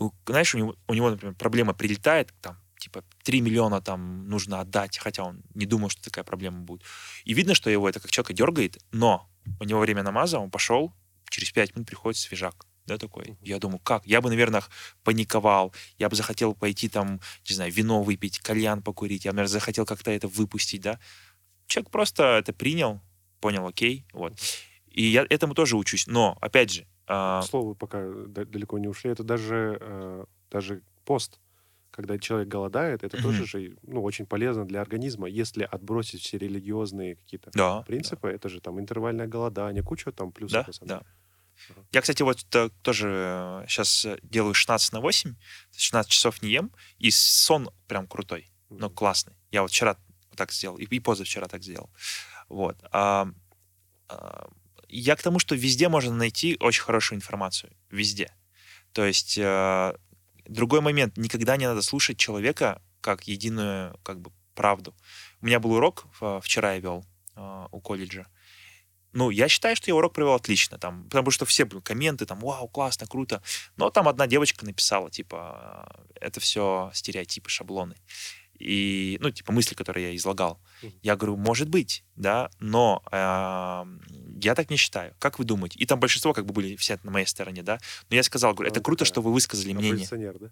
И 0.00 0.04
знаешь, 0.26 0.54
у 0.54 0.58
него, 0.58 0.76
у 0.88 0.94
него, 0.94 1.10
например, 1.10 1.34
проблема 1.34 1.74
прилетает, 1.74 2.34
там, 2.40 2.58
типа, 2.78 3.04
3 3.24 3.40
миллиона 3.40 3.80
там 3.80 4.28
нужно 4.28 4.60
отдать, 4.60 4.98
хотя 4.98 5.24
он 5.24 5.42
не 5.54 5.66
думал, 5.66 5.90
что 5.90 6.02
такая 6.02 6.24
проблема 6.24 6.60
будет. 6.60 6.82
И 7.24 7.34
видно, 7.34 7.54
что 7.54 7.70
его 7.70 7.88
это 7.88 8.00
как 8.00 8.10
человека 8.10 8.32
дергает, 8.32 8.78
но 8.90 9.30
у 9.60 9.64
него 9.64 9.80
время 9.80 10.02
намаза, 10.02 10.38
он 10.38 10.50
пошел, 10.50 10.92
через 11.30 11.50
5 11.52 11.76
минут 11.76 11.88
приходит 11.88 12.18
свежак. 12.18 12.67
Да, 12.88 12.96
такой. 12.96 13.36
Я 13.42 13.58
думаю, 13.58 13.80
как? 13.80 14.06
Я 14.06 14.22
бы, 14.22 14.30
наверное, 14.30 14.62
паниковал, 15.04 15.74
я 15.98 16.08
бы 16.08 16.16
захотел 16.16 16.54
пойти 16.54 16.88
там, 16.88 17.20
не 17.46 17.54
знаю, 17.54 17.70
вино 17.70 18.02
выпить, 18.02 18.38
кальян 18.38 18.82
покурить, 18.82 19.26
я, 19.26 19.32
наверное, 19.32 19.52
захотел 19.52 19.84
как-то 19.84 20.10
это 20.10 20.26
выпустить, 20.26 20.80
да. 20.80 20.98
Человек 21.66 21.90
просто 21.90 22.38
это 22.38 22.54
принял, 22.54 23.02
понял, 23.40 23.66
окей, 23.66 24.06
вот. 24.14 24.32
И 24.90 25.02
я 25.02 25.26
этому 25.28 25.54
тоже 25.54 25.76
учусь. 25.76 26.06
Но, 26.06 26.38
опять 26.40 26.70
же, 26.70 26.86
а, 27.06 27.42
К 27.42 27.44
слову, 27.44 27.74
пока 27.74 28.02
да- 28.26 28.46
далеко 28.46 28.78
не 28.78 28.88
ушли, 28.88 29.10
это 29.10 29.22
даже, 29.22 29.76
э, 29.80 30.24
даже 30.50 30.80
пост. 31.04 31.38
Когда 31.90 32.18
человек 32.18 32.48
голодает, 32.48 33.04
это 33.04 33.20
тоже 33.20 33.44
же 33.46 33.76
ну, 33.82 34.02
очень 34.02 34.24
полезно 34.24 34.64
для 34.64 34.80
организма, 34.80 35.28
если 35.28 35.64
отбросить 35.64 36.22
все 36.22 36.38
религиозные 36.38 37.16
какие-то 37.16 37.50
да, 37.52 37.82
принципы. 37.82 38.28
Это 38.28 38.48
же 38.48 38.60
там 38.60 38.78
интервальное 38.80 39.26
голодание, 39.26 39.82
куча 39.82 40.10
там 40.12 40.32
плюсов. 40.32 40.66
Да, 40.80 40.86
да. 40.86 41.02
Я, 41.92 42.00
кстати, 42.00 42.22
вот 42.22 42.44
то- 42.50 42.70
тоже 42.82 43.64
сейчас 43.68 44.06
делаю 44.22 44.54
16 44.54 44.92
на 44.92 45.00
8, 45.00 45.34
16 45.76 46.10
часов 46.10 46.42
не 46.42 46.50
ем, 46.50 46.70
и 46.98 47.10
сон 47.10 47.70
прям 47.86 48.06
крутой, 48.06 48.50
ну, 48.70 48.86
Мгм. 48.86 48.94
классный. 48.94 49.34
Я 49.50 49.62
вот 49.62 49.70
вчера 49.70 49.96
так 50.36 50.52
сделал, 50.52 50.76
и, 50.78 50.84
и 50.84 51.00
позавчера 51.00 51.48
так 51.48 51.62
сделал. 51.62 51.90
Вот. 52.48 52.76
А, 52.92 53.28
а, 54.08 54.48
я 54.88 55.16
к 55.16 55.22
тому, 55.22 55.38
что 55.38 55.54
везде 55.54 55.88
можно 55.88 56.14
найти 56.14 56.56
очень 56.60 56.82
хорошую 56.82 57.16
информацию. 57.16 57.72
Везде. 57.90 58.32
То 58.92 59.04
есть 59.04 59.36
э, 59.38 59.94
другой 60.46 60.80
момент, 60.80 61.16
никогда 61.18 61.56
не 61.56 61.66
надо 61.66 61.82
слушать 61.82 62.18
человека 62.18 62.80
как 63.00 63.28
единую 63.28 63.98
как 64.02 64.20
бы 64.20 64.32
правду. 64.54 64.94
У 65.40 65.46
меня 65.46 65.60
был 65.60 65.72
урок, 65.72 66.06
э, 66.20 66.40
вчера 66.42 66.72
я 66.74 66.80
вел 66.80 67.04
э, 67.36 67.66
у 67.70 67.80
колледжа. 67.80 68.26
Ну, 69.12 69.30
я 69.30 69.48
считаю, 69.48 69.74
что 69.74 69.90
я 69.90 69.94
урок 69.94 70.12
провел 70.12 70.34
отлично, 70.34 70.78
там, 70.78 71.04
потому 71.04 71.30
что 71.30 71.46
все 71.46 71.64
комменты, 71.66 72.26
там, 72.26 72.40
вау, 72.40 72.68
классно, 72.68 73.06
круто. 73.06 73.42
Но 73.76 73.90
там 73.90 74.06
одна 74.08 74.26
девочка 74.26 74.64
написала, 74.64 75.10
типа, 75.10 75.88
это 76.20 76.40
все 76.40 76.90
стереотипы, 76.94 77.48
шаблоны. 77.48 77.96
И, 78.58 79.18
ну, 79.20 79.30
типа, 79.30 79.52
мысли, 79.52 79.74
которые 79.74 80.08
я 80.08 80.16
излагал. 80.16 80.60
Я 81.02 81.16
говорю, 81.16 81.36
может 81.36 81.68
быть, 81.68 82.04
да, 82.16 82.50
но 82.58 83.02
э, 83.10 83.84
я 84.42 84.54
так 84.54 84.70
не 84.70 84.76
считаю. 84.76 85.14
Как 85.18 85.38
вы 85.38 85.44
думаете? 85.44 85.78
И 85.78 85.86
там 85.86 86.00
большинство 86.00 86.32
как 86.32 86.46
бы 86.46 86.52
были 86.52 86.76
все 86.76 86.98
на 87.02 87.10
моей 87.10 87.26
стороне, 87.26 87.62
да. 87.62 87.78
Но 88.10 88.16
я 88.16 88.22
сказал, 88.22 88.54
говорю, 88.54 88.70
это 88.70 88.80
круто, 88.80 89.04
что 89.04 89.22
вы 89.22 89.32
высказали 89.32 89.72
мнение. 89.72 90.06
Да? 90.10 90.50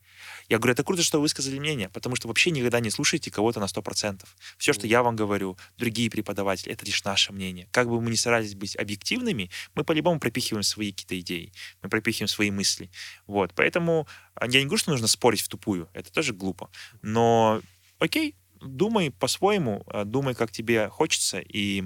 Я 0.48 0.58
говорю, 0.58 0.72
это 0.72 0.84
круто, 0.84 1.02
что 1.02 1.18
вы 1.18 1.22
высказали 1.22 1.58
мнение, 1.58 1.88
потому 1.88 2.16
что 2.16 2.28
вообще 2.28 2.50
никогда 2.50 2.80
не 2.80 2.90
слушайте 2.90 3.30
кого-то 3.30 3.60
на 3.60 3.64
100%. 3.64 4.24
Все, 4.58 4.72
что 4.72 4.86
я 4.86 5.02
вам 5.02 5.16
говорю, 5.16 5.56
другие 5.76 6.10
преподаватели, 6.10 6.72
это 6.72 6.84
лишь 6.84 7.02
наше 7.04 7.32
мнение. 7.32 7.68
Как 7.72 7.88
бы 7.88 8.00
мы 8.00 8.10
ни 8.10 8.16
старались 8.16 8.54
быть 8.54 8.76
объективными, 8.76 9.50
мы 9.74 9.84
по-любому 9.84 10.20
пропихиваем 10.20 10.62
свои 10.62 10.92
какие-то 10.92 11.18
идеи, 11.20 11.52
мы 11.82 11.88
пропихиваем 11.88 12.28
свои 12.28 12.50
мысли. 12.50 12.90
Вот, 13.26 13.52
поэтому 13.54 14.06
а, 14.34 14.46
я 14.46 14.60
не 14.60 14.66
говорю, 14.66 14.78
что 14.78 14.90
нужно 14.90 15.06
спорить 15.06 15.40
в 15.40 15.48
тупую, 15.48 15.88
это 15.94 16.12
тоже 16.12 16.32
глупо. 16.32 16.70
Но 17.02 17.60
окей, 17.98 18.34
думай 18.60 19.10
по-своему, 19.10 19.82
а, 19.86 20.04
думай, 20.04 20.34
как 20.34 20.50
тебе 20.50 20.88
хочется, 20.88 21.38
и 21.40 21.82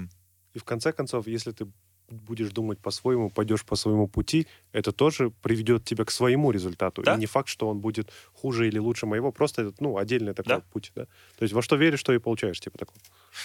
И 0.53 0.59
в 0.59 0.63
конце 0.63 0.91
концов, 0.91 1.27
если 1.27 1.51
ты 1.51 1.67
будешь 2.09 2.49
думать 2.51 2.79
по-своему, 2.79 3.29
пойдешь 3.29 3.63
по 3.63 3.75
своему 3.77 4.07
пути, 4.07 4.45
это 4.73 4.91
тоже 4.91 5.29
приведет 5.41 5.85
тебя 5.85 6.03
к 6.03 6.11
своему 6.11 6.51
результату. 6.51 7.03
Да. 7.03 7.15
И 7.15 7.19
не 7.19 7.25
факт, 7.25 7.47
что 7.47 7.69
он 7.69 7.79
будет 7.79 8.11
хуже 8.33 8.67
или 8.67 8.79
лучше 8.79 9.05
моего, 9.05 9.31
просто 9.31 9.61
это, 9.61 9.75
ну, 9.79 9.97
отдельный 9.97 10.33
такой 10.33 10.57
Да. 10.57 10.59
путь, 10.73 10.91
да. 10.93 11.05
То 11.37 11.43
есть 11.43 11.53
во 11.53 11.61
что 11.61 11.77
веришь, 11.77 12.03
то 12.03 12.11
и 12.13 12.17
получаешь, 12.19 12.59
типа 12.59 12.77
такого. 12.77 12.99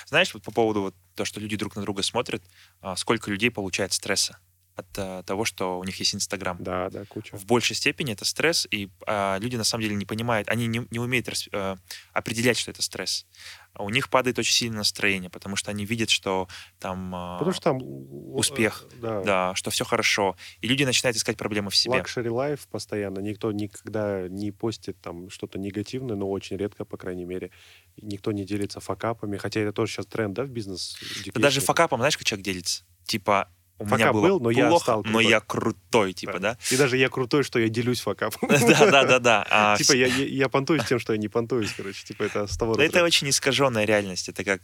знаешь, 0.07 0.35
вот 0.35 0.43
по 0.43 0.51
поводу 0.51 0.81
вот 0.83 0.95
то, 1.15 1.25
что 1.25 1.39
люди 1.41 1.57
друг 1.57 1.77
на 1.77 1.83
друга 1.83 2.03
смотрят, 2.03 2.43
а, 2.81 2.97
сколько 2.97 3.31
людей 3.31 3.51
получает 3.53 3.93
стресса 3.93 4.39
от 4.77 4.87
а, 4.99 5.23
того, 5.23 5.45
что 5.45 5.79
у 5.79 5.85
них 5.85 5.97
есть 5.97 6.15
Инстаграм. 6.15 6.57
Да, 6.61 6.91
да, 6.91 7.05
куча. 7.07 7.37
в 7.37 7.47
большей 7.47 7.75
степени 7.75 8.13
это 8.13 8.25
стресс, 8.25 8.69
и 8.71 8.91
а, 9.07 9.39
люди 9.39 9.57
на 9.57 9.65
самом 9.65 9.83
деле 9.83 9.97
не 9.97 10.05
понимают, 10.05 10.49
они 10.49 10.67
не, 10.67 10.87
не 10.91 10.99
умеют 10.99 11.29
рас- 11.29 11.49
э, 11.51 11.77
определять, 12.13 12.59
что 12.59 12.71
это 12.71 12.83
стресс. 12.83 13.27
А 13.73 13.83
У 13.83 13.91
них 13.91 14.11
падает 14.11 14.39
очень 14.39 14.53
сильное 14.53 14.79
настроение, 14.79 15.31
потому 15.31 15.57
что 15.57 15.71
они 15.71 15.87
видят, 15.87 16.11
что 16.11 16.49
там 16.79 17.15
а, 17.15 17.39
Потому 17.39 17.53
что 17.53 17.63
там 17.63 17.79
успех, 17.83 18.87
э, 18.93 18.97
да, 19.01 19.23
да, 19.23 19.55
что 19.55 19.71
все 19.71 19.85
хорошо, 19.85 20.37
и 20.61 20.69
люди 20.69 20.85
начинают 20.85 21.17
искать 21.17 21.39
проблемы 21.39 21.71
в 21.71 21.77
себе. 21.77 21.95
Luxury 21.95 22.29
life 22.29 22.69
постоянно. 22.69 23.21
Никто 23.21 23.53
никогда 23.53 24.29
не 24.29 24.53
постит 24.53 25.01
там 25.01 25.31
что-то 25.31 25.59
негативное, 25.59 26.17
но 26.17 26.31
очень 26.31 26.59
редко, 26.59 26.85
по 26.85 26.99
крайней 26.99 27.25
мере. 27.25 27.51
Никто 27.97 28.31
не 28.33 28.45
делится 28.45 28.81
факапами. 28.81 29.39
Хотя 29.39 29.61
это 29.61 29.73
тоже 29.73 29.93
сейчас 29.93 30.07
тренд, 30.07 30.35
да, 30.35 30.45
в 30.45 30.51
бизнес? 30.51 30.99
Да 31.35 31.41
даже 31.41 31.63
факапом, 31.63 32.01
знаешь, 32.01 32.17
как 32.19 32.27
человек 32.27 32.45
делится? 32.45 32.85
Типа, 33.07 33.51
у 33.79 33.85
меня 33.85 33.99
Факап 33.99 34.15
было 34.15 34.29
был, 34.29 34.41
но 34.41 34.51
я 34.51 34.69
плохо, 34.69 34.83
стал 34.83 35.03
но 35.05 35.13
крутой. 35.13 35.27
я 35.27 35.41
крутой, 35.41 36.13
типа, 36.15 36.39
да? 36.39 36.59
И 36.71 36.77
даже 36.77 36.97
я 36.97 37.09
крутой, 37.11 37.43
что 37.43 37.59
я 37.59 37.69
делюсь 37.69 38.01
факапом. 38.01 38.49
Да, 38.67 38.91
да, 38.91 39.05
да, 39.05 39.19
да. 39.19 39.47
А 39.51 39.77
Типа 39.77 39.93
я, 39.93 40.07
я, 40.07 40.25
я 40.25 40.49
понтуюсь 40.49 40.85
тем, 40.87 40.99
что 40.99 41.13
я 41.13 41.19
не 41.19 41.29
понтуюсь, 41.29 41.73
короче. 41.77 42.05
Типа 42.05 42.23
это 42.23 42.47
с 42.47 42.57
того 42.57 42.75
Да 42.75 42.85
это 42.85 43.05
очень 43.05 43.29
искаженная 43.29 43.85
реальность. 43.85 44.29
Это 44.29 44.45
как... 44.45 44.63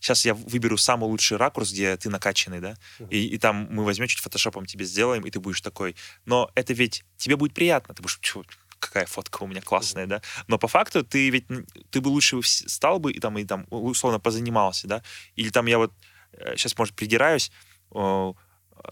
сейчас 0.00 0.24
я 0.24 0.34
выберу 0.34 0.76
самый 0.76 1.06
лучший 1.06 1.38
ракурс, 1.38 1.72
где 1.72 1.96
ты 1.96 2.10
накачанный, 2.10 2.60
да? 2.60 2.76
И, 3.08 3.38
там 3.38 3.68
мы 3.70 3.84
возьмем 3.84 4.06
чуть 4.06 4.20
фотошопом 4.20 4.66
тебе 4.66 4.84
сделаем, 4.84 5.24
и 5.24 5.30
ты 5.30 5.40
будешь 5.40 5.62
такой. 5.62 5.96
Но 6.26 6.50
это 6.54 6.74
ведь 6.74 7.04
тебе 7.16 7.36
будет 7.36 7.54
приятно. 7.54 7.94
Ты 7.94 8.02
будешь, 8.02 8.18
«Чё, 8.20 8.44
какая 8.78 9.06
фотка 9.06 9.42
у 9.42 9.46
меня 9.46 9.62
классная, 9.62 10.06
да? 10.06 10.20
Но 10.46 10.58
по 10.58 10.68
факту 10.68 11.02
ты 11.02 11.30
ведь... 11.30 11.46
Ты 11.90 12.00
бы 12.00 12.08
лучше 12.08 12.40
стал 12.42 12.98
бы 12.98 13.12
и 13.12 13.18
там, 13.18 13.38
и 13.38 13.44
там 13.44 13.66
условно 13.70 14.20
позанимался, 14.20 14.88
да? 14.88 15.02
Или 15.36 15.48
там 15.48 15.66
я 15.66 15.78
вот 15.78 15.92
сейчас, 16.56 16.76
может, 16.76 16.94
придираюсь, 16.94 17.50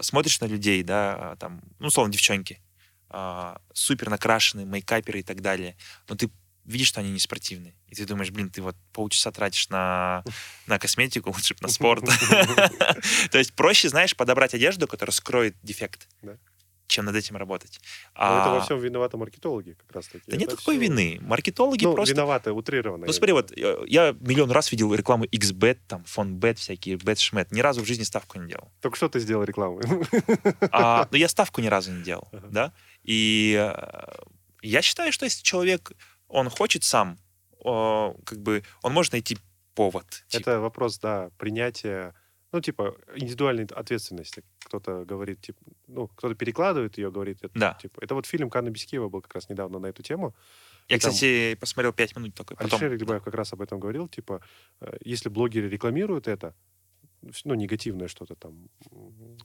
смотришь 0.01 0.41
на 0.41 0.47
людей, 0.47 0.83
да, 0.83 1.33
а, 1.33 1.37
там, 1.37 1.63
ну, 1.79 1.89
условно, 1.89 2.13
девчонки, 2.13 2.61
а, 3.09 3.61
супер 3.73 4.11
накрашенные, 4.11 4.67
мейкаперы 4.67 5.21
и 5.21 5.23
так 5.23 5.41
далее, 5.41 5.77
но 6.09 6.17
ты 6.17 6.31
видишь, 6.65 6.89
что 6.89 7.01
они 7.01 7.11
не 7.11 7.19
спортивные. 7.19 7.75
И 7.89 7.95
ты 7.95 8.05
думаешь, 8.05 8.31
блин, 8.31 8.51
ты 8.51 8.61
вот 8.61 8.77
полчаса 8.93 9.33
тратишь 9.33 9.71
на, 9.71 10.23
на 10.67 10.79
косметику, 10.79 11.31
лучше 11.35 11.55
бы 11.55 11.61
на 11.63 11.69
спорт. 11.69 12.05
То 13.31 13.39
есть 13.39 13.55
проще, 13.55 13.89
знаешь, 13.89 14.15
подобрать 14.15 14.55
одежду, 14.55 14.87
которая 14.87 15.13
скроет 15.13 15.57
дефект. 15.63 16.09
Чем 16.89 17.05
над 17.05 17.15
этим 17.15 17.37
работать. 17.37 17.81
Но 18.17 18.41
это 18.41 18.51
во 18.51 18.57
А, 18.57 18.61
всем 18.61 18.81
виноваты 18.81 19.17
маркетологи, 19.17 19.77
как 19.87 19.93
раз 19.95 20.09
таки. 20.09 20.25
Да 20.27 20.37
нет 20.37 20.49
Это 20.49 20.57
такой 20.57 20.75
всё- 20.77 20.83
вины. 20.83 21.19
Маркетологи 21.21 21.85
Ну, 21.85 21.95
просто... 21.95 22.15
виноваты, 22.15 22.51
утрированно. 22.53 23.07
Ну 23.07 23.13
смотри, 23.13 23.33
вот 23.35 23.53
э, 23.57 23.85
я 23.87 24.17
миллион 24.21 24.51
раз 24.51 24.73
видел 24.73 24.93
рекламу 24.95 25.25
XBet, 25.27 25.79
там, 25.87 26.03
фонбет 26.05 26.59
всякие, 26.59 26.97
бет-шмет. 26.97 27.53
Ни 27.53 27.61
разу 27.61 27.83
в 27.83 27.87
жизни 27.87 28.03
ставку 28.05 28.41
не 28.41 28.49
делал. 28.49 28.69
Только 28.81 28.97
что 28.97 29.09
ты 29.09 29.21
сделал 29.21 29.45
рекламу. 29.45 29.81
А, 30.73 31.07
но 31.11 31.17
я 31.17 31.29
ставку 31.29 31.61
ни 31.61 31.67
разу 31.69 31.93
не 31.93 32.03
делал, 32.03 32.29
Ага. 32.33 32.49
да. 32.51 32.73
И 33.05 33.55
э, 33.57 34.15
я 34.63 34.83
считаю, 34.83 35.13
что 35.13 35.25
если 35.27 35.43
человек, 35.43 35.93
он 36.29 36.49
хочет 36.51 36.85
сам, 36.85 37.19
как 37.63 38.39
бы, 38.41 38.63
он 38.83 38.93
может 38.93 39.13
найти 39.13 39.37
повод. 39.75 40.05
типа. 40.29 40.41
Это 40.51 40.61
вопрос, 40.61 40.99
да, 40.99 41.31
принятия, 41.39 42.15
ну, 42.53 42.61
типа, 42.61 42.97
индивидуальной 43.15 43.65
ответственности. 43.65 44.43
Кто-то 44.65 45.05
говорит, 45.05 45.41
типа, 45.41 45.59
ну, 45.87 46.09
кто-то 46.09 46.35
перекладывает 46.35 46.99
ее, 46.99 47.11
говорит, 47.11 47.39
это, 47.43 47.59
Да. 47.59 47.75
типа, 47.81 48.01
это 48.01 48.15
вот 48.15 48.27
фильм 48.27 48.49
Канна 48.51 48.71
Бескиева 48.71 49.09
был 49.09 49.21
как 49.21 49.35
раз 49.35 49.49
недавно 49.51 49.79
на 49.79 49.87
эту 49.87 50.03
тему. 50.03 50.35
Я, 50.89 50.97
и 50.97 50.99
там- 51.01 51.11
кстати, 51.11 51.55
посмотрел 51.61 51.93
пять 51.93 52.17
минут 52.17 52.35
только. 52.35 52.55
Потом... 52.57 52.71
Алишер 52.81 52.95
Игрибаев 52.95 53.23
как 53.23 53.35
раз 53.35 53.53
об 53.53 53.61
этом 53.61 53.79
говорил, 53.81 54.09
типа, 54.09 54.41
э, 54.81 54.97
если 55.05 55.29
блогеры 55.29 55.69
рекламируют 55.69 56.29
это, 56.29 56.55
ну, 57.45 57.55
негативное 57.55 58.09
что-то 58.09 58.35
там, 58.37 58.69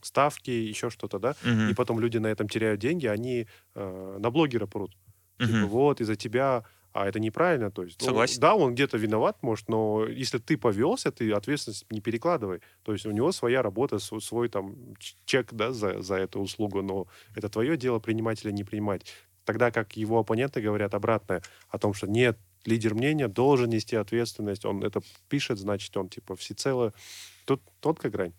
ставки, 0.01 0.51
еще 0.51 0.89
что-то, 0.89 1.19
да, 1.19 1.35
Мгм, 1.43 1.69
и 1.71 1.73
потом 1.73 1.99
люди 1.99 2.17
на 2.19 2.27
этом 2.27 2.47
теряют 2.47 2.79
деньги, 2.79 3.07
они 3.07 3.47
э, 3.75 4.17
на 4.19 4.29
блогера 4.29 4.67
прут. 4.67 4.95
Типа, 5.39 5.51
мгм. 5.51 5.67
вот, 5.67 5.99
из-за 6.01 6.15
тебя 6.15 6.63
а 6.93 7.07
это 7.07 7.19
неправильно. 7.19 7.71
То 7.71 7.83
есть, 7.83 7.99
ну, 8.01 8.07
Согласен. 8.07 8.39
да, 8.39 8.55
он 8.55 8.75
где-то 8.75 8.97
виноват, 8.97 9.37
может, 9.41 9.67
но 9.67 10.05
если 10.05 10.37
ты 10.37 10.57
повелся, 10.57 11.11
ты 11.11 11.31
ответственность 11.31 11.85
не 11.91 12.01
перекладывай. 12.01 12.61
То 12.83 12.93
есть 12.93 13.05
у 13.05 13.11
него 13.11 13.31
своя 13.31 13.61
работа, 13.61 13.99
свой, 13.99 14.21
свой 14.21 14.47
там 14.47 14.75
чек 15.25 15.51
да, 15.53 15.71
за, 15.71 16.01
за 16.01 16.15
эту 16.15 16.39
услугу, 16.39 16.81
но 16.83 17.07
это 17.35 17.49
твое 17.49 17.77
дело 17.77 17.99
принимать 17.99 18.45
или 18.45 18.51
не 18.51 18.63
принимать. 18.63 19.05
Тогда 19.43 19.71
как 19.71 19.97
его 19.97 20.19
оппоненты 20.19 20.61
говорят 20.61 20.93
обратное 20.93 21.41
о 21.69 21.79
том, 21.79 21.93
что 21.93 22.07
нет, 22.07 22.37
лидер 22.63 22.93
мнения 22.93 23.27
должен 23.27 23.69
нести 23.69 23.95
ответственность, 23.95 24.63
он 24.63 24.83
это 24.83 25.01
пишет, 25.29 25.59
значит, 25.59 25.95
он 25.97 26.09
типа 26.09 26.35
всецело... 26.35 26.93
Тут 27.45 27.61
тонкая 27.81 28.09
грань. 28.09 28.33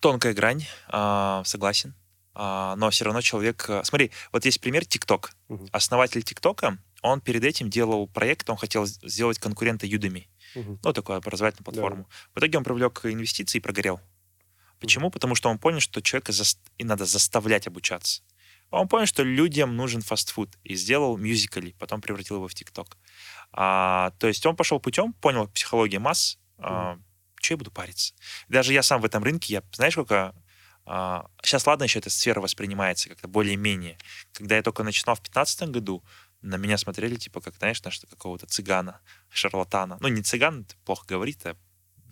Тонкая 0.00 0.34
грань, 0.34 0.66
а, 0.88 1.42
согласен. 1.44 1.94
А, 2.34 2.76
но 2.76 2.90
все 2.90 3.04
равно 3.04 3.20
человек... 3.20 3.64
а, 3.70 3.82
Смотри, 3.84 4.10
вот 4.32 4.44
есть 4.44 4.60
пример 4.60 4.84
ТикТок. 4.84 5.32
Мгм. 5.48 5.66
Основатель 5.72 6.22
ТикТока, 6.22 6.78
он 7.02 7.20
перед 7.20 7.44
этим 7.44 7.70
делал 7.70 8.06
проект, 8.08 8.50
он 8.50 8.56
хотел 8.56 8.86
сделать 8.86 9.38
конкурента 9.38 9.86
Udemy. 9.86 10.26
Мгм. 10.54 10.80
ну, 10.82 10.92
такую 10.94 11.18
образовательную 11.18 11.64
платформу. 11.64 12.08
В 12.34 12.38
итоге 12.38 12.56
он 12.58 12.64
привлек 12.64 13.04
инвестиции 13.04 13.58
и 13.58 13.60
прогорел. 13.60 14.00
Почему? 14.80 15.10
Потому 15.10 15.34
что 15.34 15.50
он 15.50 15.58
понял, 15.58 15.80
что 15.80 16.00
человека 16.00 16.32
зас- 16.32 16.56
и 16.78 16.84
надо 16.84 17.04
заставлять 17.04 17.66
обучаться. 17.66 18.22
Он 18.70 18.88
понял, 18.88 19.06
что 19.06 19.22
людям 19.22 19.76
нужен 19.76 20.00
фастфуд, 20.02 20.56
и 20.64 20.74
сделал 20.74 21.16
мюзикали, 21.18 21.74
потом 21.78 22.00
превратил 22.00 22.36
его 22.36 22.48
в 22.48 22.54
ТикТок. 22.54 22.96
А, 23.52 24.12
то 24.18 24.26
есть 24.26 24.44
он 24.46 24.56
пошел 24.56 24.78
путем, 24.80 25.12
понял 25.14 25.48
психологию 25.48 26.00
масс, 26.00 26.38
а, 26.58 26.98
что 27.40 27.54
я 27.54 27.58
буду 27.58 27.70
париться. 27.70 28.14
Даже 28.48 28.72
я 28.72 28.82
сам 28.82 29.00
в 29.00 29.04
этом 29.04 29.22
рынке, 29.22 29.54
я, 29.54 29.62
знаешь, 29.72 29.94
сколько... 29.94 30.34
а, 30.84 31.26
сейчас, 31.42 31.66
ладно, 31.66 31.84
еще 31.84 31.98
эта 31.98 32.10
сфера 32.10 32.40
воспринимается 32.40 33.08
как-то 33.08 33.28
более-менее. 33.28 33.98
Когда 34.32 34.56
я 34.56 34.62
только 34.62 34.82
начинал 34.82 35.16
в 35.16 35.20
2015 35.20 35.68
году, 35.70 36.04
на 36.42 36.56
меня 36.56 36.78
смотрели, 36.78 37.16
типа, 37.16 37.40
как, 37.40 37.56
знаешь, 37.56 37.82
на 37.82 37.90
какого-то 37.90 38.46
цыгана, 38.46 39.00
шарлатана. 39.30 39.98
Ну, 40.00 40.08
не 40.08 40.22
цыган, 40.22 40.62
это 40.62 40.74
плохо 40.84 41.04
говорит, 41.06 41.44
а 41.46 41.56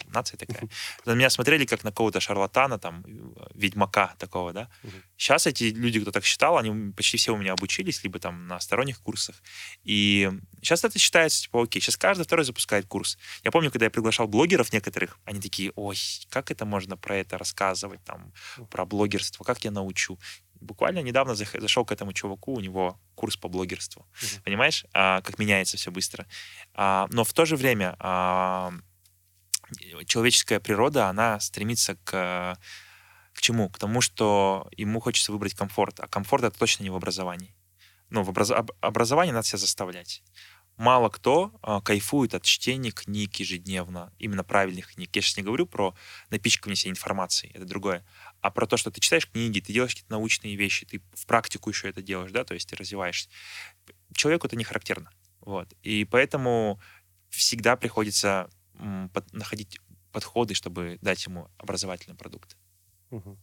нация 0.08 0.36
такая. 0.38 0.68
На 1.04 1.12
меня 1.14 1.30
смотрели 1.30 1.64
как 1.64 1.84
на 1.84 1.90
какого-то 1.90 2.20
шарлатана, 2.20 2.78
там, 2.78 3.04
э, 3.06 3.46
ведьмака 3.54 4.14
такого, 4.18 4.52
да. 4.52 4.68
Сейчас 5.16 5.46
эти 5.46 5.64
люди, 5.64 6.00
кто 6.00 6.10
так 6.10 6.24
считал, 6.24 6.58
они 6.58 6.92
почти 6.92 7.16
все 7.16 7.32
у 7.32 7.36
меня 7.36 7.52
обучились, 7.52 8.02
либо 8.04 8.18
там 8.18 8.46
на 8.46 8.60
сторонних 8.60 9.00
курсах. 9.00 9.42
И 9.84 10.30
сейчас 10.62 10.84
это 10.84 10.98
считается, 10.98 11.42
типа, 11.42 11.62
окей, 11.62 11.80
сейчас 11.80 11.96
каждый 11.96 12.24
второй 12.24 12.44
запускает 12.44 12.86
курс. 12.86 13.18
Я 13.42 13.50
помню, 13.50 13.70
когда 13.70 13.86
я 13.86 13.90
приглашал 13.90 14.28
блогеров 14.28 14.72
некоторых, 14.72 15.18
они 15.24 15.40
такие, 15.40 15.72
ой, 15.76 15.96
как 16.28 16.50
это 16.50 16.64
можно 16.64 16.96
про 16.96 17.16
это 17.16 17.38
рассказывать, 17.38 18.04
там, 18.04 18.32
про 18.70 18.84
блогерство, 18.84 19.44
как 19.44 19.64
я 19.64 19.70
научу. 19.70 20.18
Буквально 20.60 21.00
недавно 21.00 21.34
зашел 21.34 21.84
к 21.84 21.92
этому 21.92 22.12
чуваку, 22.12 22.54
у 22.54 22.60
него 22.60 22.98
курс 23.14 23.36
по 23.36 23.48
блогерству. 23.48 24.06
Мгм. 24.22 24.42
Понимаешь, 24.44 24.84
а, 24.92 25.20
как 25.22 25.38
меняется 25.38 25.76
все 25.76 25.90
быстро. 25.90 26.26
А, 26.74 27.06
но 27.10 27.24
в 27.24 27.32
то 27.32 27.44
же 27.44 27.56
время 27.56 27.96
а, 27.98 28.72
человеческая 30.06 30.60
природа, 30.60 31.08
она 31.08 31.40
стремится 31.40 31.96
к, 32.04 32.58
к 33.32 33.40
чему? 33.40 33.68
К 33.68 33.78
тому, 33.78 34.00
что 34.00 34.68
ему 34.76 35.00
хочется 35.00 35.32
выбрать 35.32 35.54
комфорт. 35.54 36.00
А 36.00 36.08
комфорт 36.08 36.44
это 36.44 36.58
точно 36.58 36.84
не 36.84 36.90
в 36.90 36.96
образовании. 36.96 37.54
Ну, 38.10 38.22
в 38.22 38.30
образ... 38.30 38.50
об- 38.50 38.72
образовании 38.80 39.32
надо 39.32 39.46
себя 39.46 39.58
заставлять. 39.58 40.22
Мало 40.76 41.08
кто 41.08 41.58
а, 41.62 41.80
кайфует 41.80 42.34
от 42.34 42.42
чтения 42.42 42.90
книг 42.90 43.36
ежедневно, 43.36 44.12
именно 44.18 44.44
правильных 44.44 44.92
книг. 44.92 45.08
Я 45.14 45.22
сейчас 45.22 45.38
не 45.38 45.42
говорю 45.42 45.66
про 45.66 45.94
напичкивание 46.28 46.76
себя 46.76 46.90
информацией, 46.90 47.52
это 47.54 47.64
другое, 47.64 48.04
а 48.40 48.50
про 48.50 48.66
то, 48.66 48.76
что 48.76 48.90
ты 48.90 49.00
читаешь 49.00 49.28
книги, 49.30 49.60
ты 49.60 49.72
делаешь 49.72 49.92
какие-то 49.94 50.12
научные 50.12 50.56
вещи, 50.56 50.86
ты 50.86 51.02
в 51.14 51.26
практику 51.26 51.70
еще 51.70 51.88
это 51.88 52.02
делаешь, 52.02 52.32
да, 52.32 52.44
то 52.44 52.54
есть 52.54 52.68
ты 52.68 52.76
развиваешься. 52.76 53.28
Человеку 54.14 54.46
это 54.46 54.56
не 54.56 54.64
характерно. 54.64 55.10
Вот. 55.40 55.72
И 55.82 56.04
поэтому 56.04 56.80
всегда 57.28 57.76
приходится 57.76 58.48
под- 59.12 59.32
находить 59.32 59.78
подходы, 60.12 60.54
чтобы 60.54 60.98
дать 61.02 61.24
ему 61.26 61.48
образовательный 61.58 62.16
продукт. 62.16 62.56
Мгм. 63.10 63.38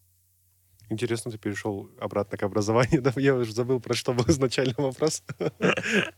Интересно, 0.90 1.32
ты 1.32 1.38
перешел 1.38 1.90
обратно 2.00 2.38
к 2.38 2.44
образованию. 2.44 3.02
Да, 3.04 3.14
я 3.16 3.36
уже 3.36 3.54
забыл, 3.54 3.80
про 3.80 3.94
что 3.94 4.14
был 4.14 4.26
изначально 4.28 4.76
вопрос. 4.78 5.24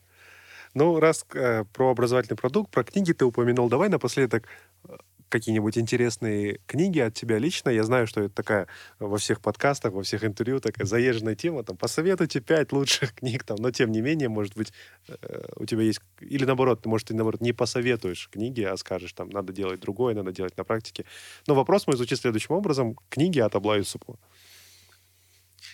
Ну, 0.74 1.00
раз 1.00 1.26
э, 1.34 1.64
про 1.72 1.92
образовательный 1.92 2.36
продукт, 2.36 2.70
про 2.70 2.84
книги 2.84 3.14
ты 3.14 3.24
упомянул, 3.24 3.70
давай 3.70 3.88
напоследок 3.88 4.50
какие-нибудь 5.30 5.78
интересные 5.78 6.60
книги 6.68 7.00
от 7.00 7.14
тебя 7.14 7.38
лично. 7.38 7.70
Я 7.70 7.84
знаю, 7.84 8.08
что 8.08 8.22
это 8.22 8.34
такая 8.34 8.68
во 9.00 9.18
всех 9.18 9.42
подкастах, 9.42 9.94
во 9.94 10.04
всех 10.04 10.24
интервью 10.24 10.60
такая 10.60 10.86
заезженная 10.86 11.36
тема. 11.36 11.64
Там, 11.64 11.78
посоветуйте 11.78 12.40
пять 12.40 12.72
лучших 12.72 13.14
книг, 13.16 13.44
там, 13.44 13.58
но 13.60 13.72
тем 13.72 13.92
не 13.92 14.02
менее, 14.02 14.30
может 14.30 14.56
быть, 14.56 14.72
э, 15.08 15.44
у 15.56 15.66
тебя 15.66 15.82
есть... 15.82 16.00
Или 16.20 16.46
наоборот, 16.46 16.82
ты, 16.82 16.90
может, 16.90 17.08
ты, 17.08 17.16
наоборот, 17.16 17.42
не 17.42 17.54
посоветуешь 17.54 18.30
книги, 18.32 18.62
а 18.62 18.78
скажешь, 18.78 19.14
там, 19.14 19.30
надо 19.30 19.54
делать 19.54 19.80
другое, 19.80 20.14
надо 20.14 20.32
делать 20.32 20.58
на 20.58 20.64
практике. 20.64 21.06
Но 21.48 21.56
вопрос 21.56 21.88
мой 21.88 21.98
звучит 21.98 22.20
следующим 22.20 22.56
образом. 22.56 22.96
Книги 23.10 23.40
от 23.40 23.56
Абла 23.56 23.78
Юсупова. 23.78 24.20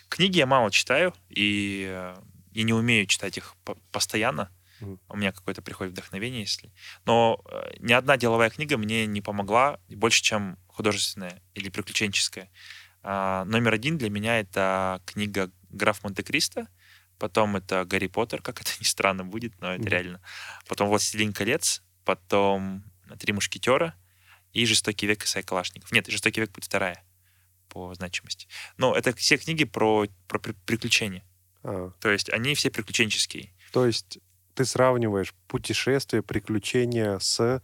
Книги 0.09 0.37
я 0.37 0.45
мало 0.45 0.71
читаю, 0.71 1.13
и 1.29 1.87
э, 1.89 2.15
я 2.51 2.63
не 2.63 2.73
умею 2.73 3.05
читать 3.05 3.37
их 3.37 3.55
по- 3.63 3.77
постоянно. 3.91 4.49
Мгм. 4.81 4.99
У 5.07 5.17
меня 5.17 5.31
какое-то 5.31 5.61
приходит 5.61 5.93
вдохновение, 5.93 6.41
если. 6.41 6.71
Но 7.05 7.41
э, 7.49 7.73
ни 7.79 7.93
одна 7.93 8.17
деловая 8.17 8.49
книга 8.49 8.77
мне 8.77 9.05
не 9.05 9.21
помогла 9.21 9.79
больше, 9.89 10.21
чем 10.23 10.57
художественная 10.67 11.41
или 11.53 11.69
приключенческая. 11.69 12.49
А, 13.03 13.45
номер 13.45 13.73
один 13.73 13.97
для 13.97 14.09
меня 14.09 14.39
это 14.39 15.01
книга 15.05 15.51
«Граф 15.69 16.03
Монте-Кристо», 16.03 16.67
потом 17.17 17.55
это 17.55 17.85
«Гарри 17.85 18.07
Поттер», 18.07 18.41
как 18.41 18.61
это 18.61 18.71
ни 18.79 18.83
странно 18.85 19.23
будет, 19.23 19.59
но 19.61 19.71
это 19.73 19.81
Мгм. 19.81 19.89
реально. 19.89 20.21
Потом 20.67 20.89
«Властелин 20.89 21.33
колец», 21.33 21.81
потом 22.05 22.83
«Три 23.19 23.33
мушкетера» 23.33 23.95
и 24.53 24.65
«Жестокий 24.65 25.07
век» 25.07 25.23
Исайя 25.23 25.43
Калашников. 25.43 25.91
Нет, 25.91 26.07
«Жестокий 26.07 26.41
век» 26.41 26.51
будет 26.51 26.65
вторая 26.65 27.03
по 27.69 27.93
значимости. 27.93 28.47
Но 28.77 28.93
это 28.95 29.15
все 29.15 29.37
книги 29.37 29.63
про, 29.63 30.07
про 30.27 30.39
при- 30.39 30.53
приключения. 30.65 31.23
А, 31.63 31.91
То 32.01 32.09
есть 32.09 32.29
они 32.29 32.53
все 32.55 32.69
приключенческие. 32.69 33.53
то 33.71 33.85
есть 33.85 34.19
ты 34.53 34.65
сравниваешь 34.65 35.33
путешествие, 35.47 36.21
приключения 36.21 37.19
с, 37.19 37.61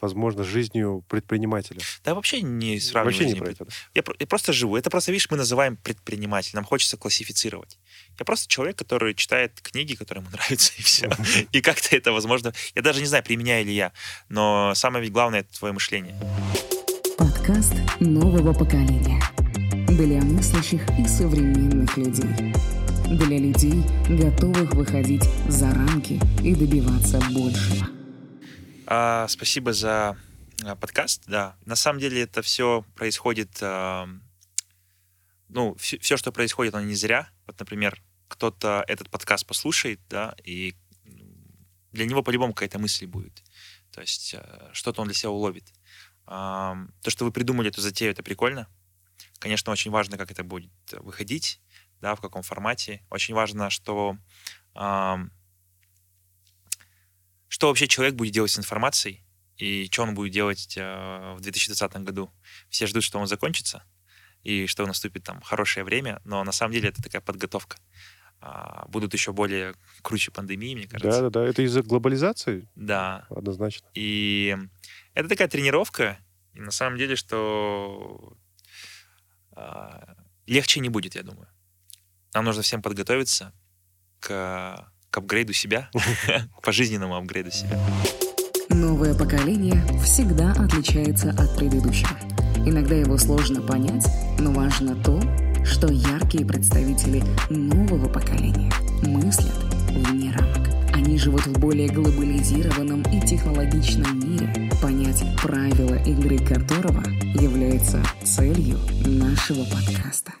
возможно, 0.00 0.44
жизнью 0.44 1.04
предпринимателя. 1.08 1.80
Да 2.04 2.14
вообще 2.14 2.42
не 2.42 2.80
сравниваю. 2.80 3.18
Вообще 3.18 3.34
не 3.34 3.40
про 3.40 3.50
это. 3.50 3.64
да? 3.64 3.72
Я, 3.94 4.02
я 4.18 4.26
просто 4.26 4.52
живу. 4.52 4.76
Это 4.76 4.90
просто, 4.90 5.12
видишь, 5.12 5.30
мы 5.30 5.36
называем 5.36 5.76
предприниматель. 5.76 6.52
Нам 6.54 6.64
хочется 6.64 6.96
классифицировать. 6.96 7.78
Я 8.18 8.24
просто 8.24 8.48
человек, 8.48 8.76
который 8.76 9.14
читает 9.14 9.60
книги, 9.60 9.94
которые 9.94 10.22
ему 10.22 10.30
нравятся, 10.36 10.72
и 10.76 10.82
все. 10.82 11.10
И 11.52 11.60
как-то 11.60 11.96
это 11.96 12.12
возможно... 12.12 12.52
Я 12.74 12.82
даже 12.82 13.00
не 13.00 13.06
знаю, 13.06 13.24
применяю 13.24 13.64
ли 13.64 13.74
я. 13.74 13.92
Но 14.28 14.72
самое 14.74 15.04
ведь 15.04 15.12
главное— 15.12 15.40
это 15.42 15.58
твое 15.58 15.72
мышление. 15.72 16.18
Подкаст 17.18 17.74
нового 18.00 18.52
поколения. 18.52 19.22
Для 19.86 20.20
мыслящих 20.22 20.82
и 20.98 21.06
современных 21.06 21.96
людей. 21.96 22.52
Для 23.12 23.38
людей, 23.38 23.82
готовых 24.08 24.72
выходить 24.72 25.24
за 25.46 25.70
рамки 25.74 26.18
и 26.42 26.54
добиваться 26.54 27.20
большего. 27.30 27.86
А, 28.86 29.28
спасибо 29.28 29.74
за 29.74 30.16
а, 30.64 30.76
подкаст. 30.76 31.24
Да, 31.26 31.54
на 31.66 31.76
самом 31.76 32.00
деле 32.00 32.22
это 32.22 32.40
все 32.40 32.86
происходит, 32.94 33.58
а, 33.60 34.08
ну, 35.50 35.74
все, 35.74 36.16
что 36.16 36.32
происходит, 36.32 36.74
оно 36.74 36.86
не 36.86 36.94
зря. 36.94 37.28
Вот, 37.46 37.60
например, 37.60 38.02
кто-то 38.28 38.82
этот 38.88 39.10
подкаст 39.10 39.46
послушает, 39.46 40.00
да, 40.08 40.34
и 40.42 40.74
для 41.92 42.06
него 42.06 42.22
по-любому 42.22 42.54
какая-то 42.54 42.78
мысль 42.78 43.04
будет. 43.04 43.44
То 43.90 44.00
есть 44.00 44.34
а, 44.34 44.70
что-то 44.72 45.02
он 45.02 45.08
для 45.08 45.14
себя 45.14 45.30
уловит. 45.30 45.70
То, 46.24 46.88
что 47.08 47.26
вы 47.26 47.30
придумали 47.30 47.68
эту 47.68 47.82
затею, 47.82 48.12
это 48.12 48.22
прикольно. 48.22 48.68
Конечно, 49.38 49.70
очень 49.70 49.90
важно, 49.90 50.16
как 50.16 50.30
это 50.30 50.44
будет 50.44 50.70
выходить, 50.92 51.60
да, 52.02 52.14
в 52.14 52.20
каком 52.20 52.42
формате. 52.42 53.00
Очень 53.08 53.34
важно, 53.34 53.70
что 53.70 54.18
ам, 54.74 55.30
что 57.48 57.68
вообще 57.68 57.86
человек 57.88 58.14
будет 58.14 58.32
делать 58.32 58.50
с 58.50 58.58
информацией 58.58 59.24
и 59.56 59.86
что 59.90 60.02
он 60.02 60.14
будет 60.14 60.32
делать 60.32 60.74
э, 60.76 61.34
в 61.36 61.40
2020 61.40 61.96
году. 62.02 62.30
Все 62.68 62.86
ждут, 62.86 63.04
что 63.04 63.18
он 63.18 63.26
закончится 63.26 63.84
и 64.42 64.66
что 64.66 64.84
наступит 64.86 65.22
там 65.22 65.40
хорошее 65.40 65.84
время, 65.84 66.20
но 66.24 66.42
на 66.42 66.52
самом 66.52 66.72
деле 66.72 66.88
это 66.88 67.00
такая 67.00 67.22
подготовка. 67.22 67.78
А, 68.40 68.86
будут 68.88 69.12
еще 69.14 69.32
более 69.32 69.74
круче 70.02 70.32
пандемии, 70.32 70.74
мне 70.74 70.88
кажется. 70.88 71.20
Да, 71.22 71.30
да, 71.30 71.40
да. 71.40 71.46
Это 71.46 71.62
из-за 71.62 71.82
глобализации, 71.82 72.68
Да. 72.74 73.24
однозначно. 73.30 73.86
И 73.94 74.56
это 75.14 75.28
такая 75.28 75.46
тренировка, 75.46 76.18
и 76.54 76.60
на 76.60 76.72
самом 76.72 76.98
деле, 76.98 77.14
что 77.14 78.36
а, 79.52 80.16
легче 80.46 80.80
не 80.80 80.88
будет, 80.88 81.14
я 81.14 81.22
думаю. 81.22 81.46
Нам 82.34 82.44
нужно 82.44 82.62
всем 82.62 82.80
подготовиться 82.80 83.52
к, 84.20 84.88
к 85.10 85.18
апгрейду 85.18 85.52
себя, 85.52 85.90
к 86.58 86.62
пожизненному 86.62 87.16
апгрейду 87.16 87.50
себя. 87.50 87.78
Новое 88.68 89.14
поколение 89.14 89.84
всегда 90.02 90.52
отличается 90.52 91.30
от 91.30 91.56
предыдущего. 91.56 92.16
Иногда 92.64 92.94
его 92.94 93.18
сложно 93.18 93.60
понять, 93.60 94.06
но 94.38 94.52
важно 94.52 94.94
то, 95.02 95.20
что 95.64 95.88
яркие 95.88 96.46
представители 96.46 97.22
нового 97.50 98.08
поколения 98.08 98.72
мыслят 99.02 99.56
вне 99.90 100.32
рамок. 100.32 100.68
Они 100.94 101.18
живут 101.18 101.46
в 101.46 101.58
более 101.58 101.88
глобализированном 101.88 103.02
и 103.02 103.20
технологичном 103.26 104.18
мире, 104.20 104.70
понять 104.80 105.22
правила 105.42 105.96
игры 106.04 106.38
которого 106.38 107.02
является 107.34 108.02
целью 108.24 108.78
нашего 109.04 109.64
подкаста. 109.64 110.32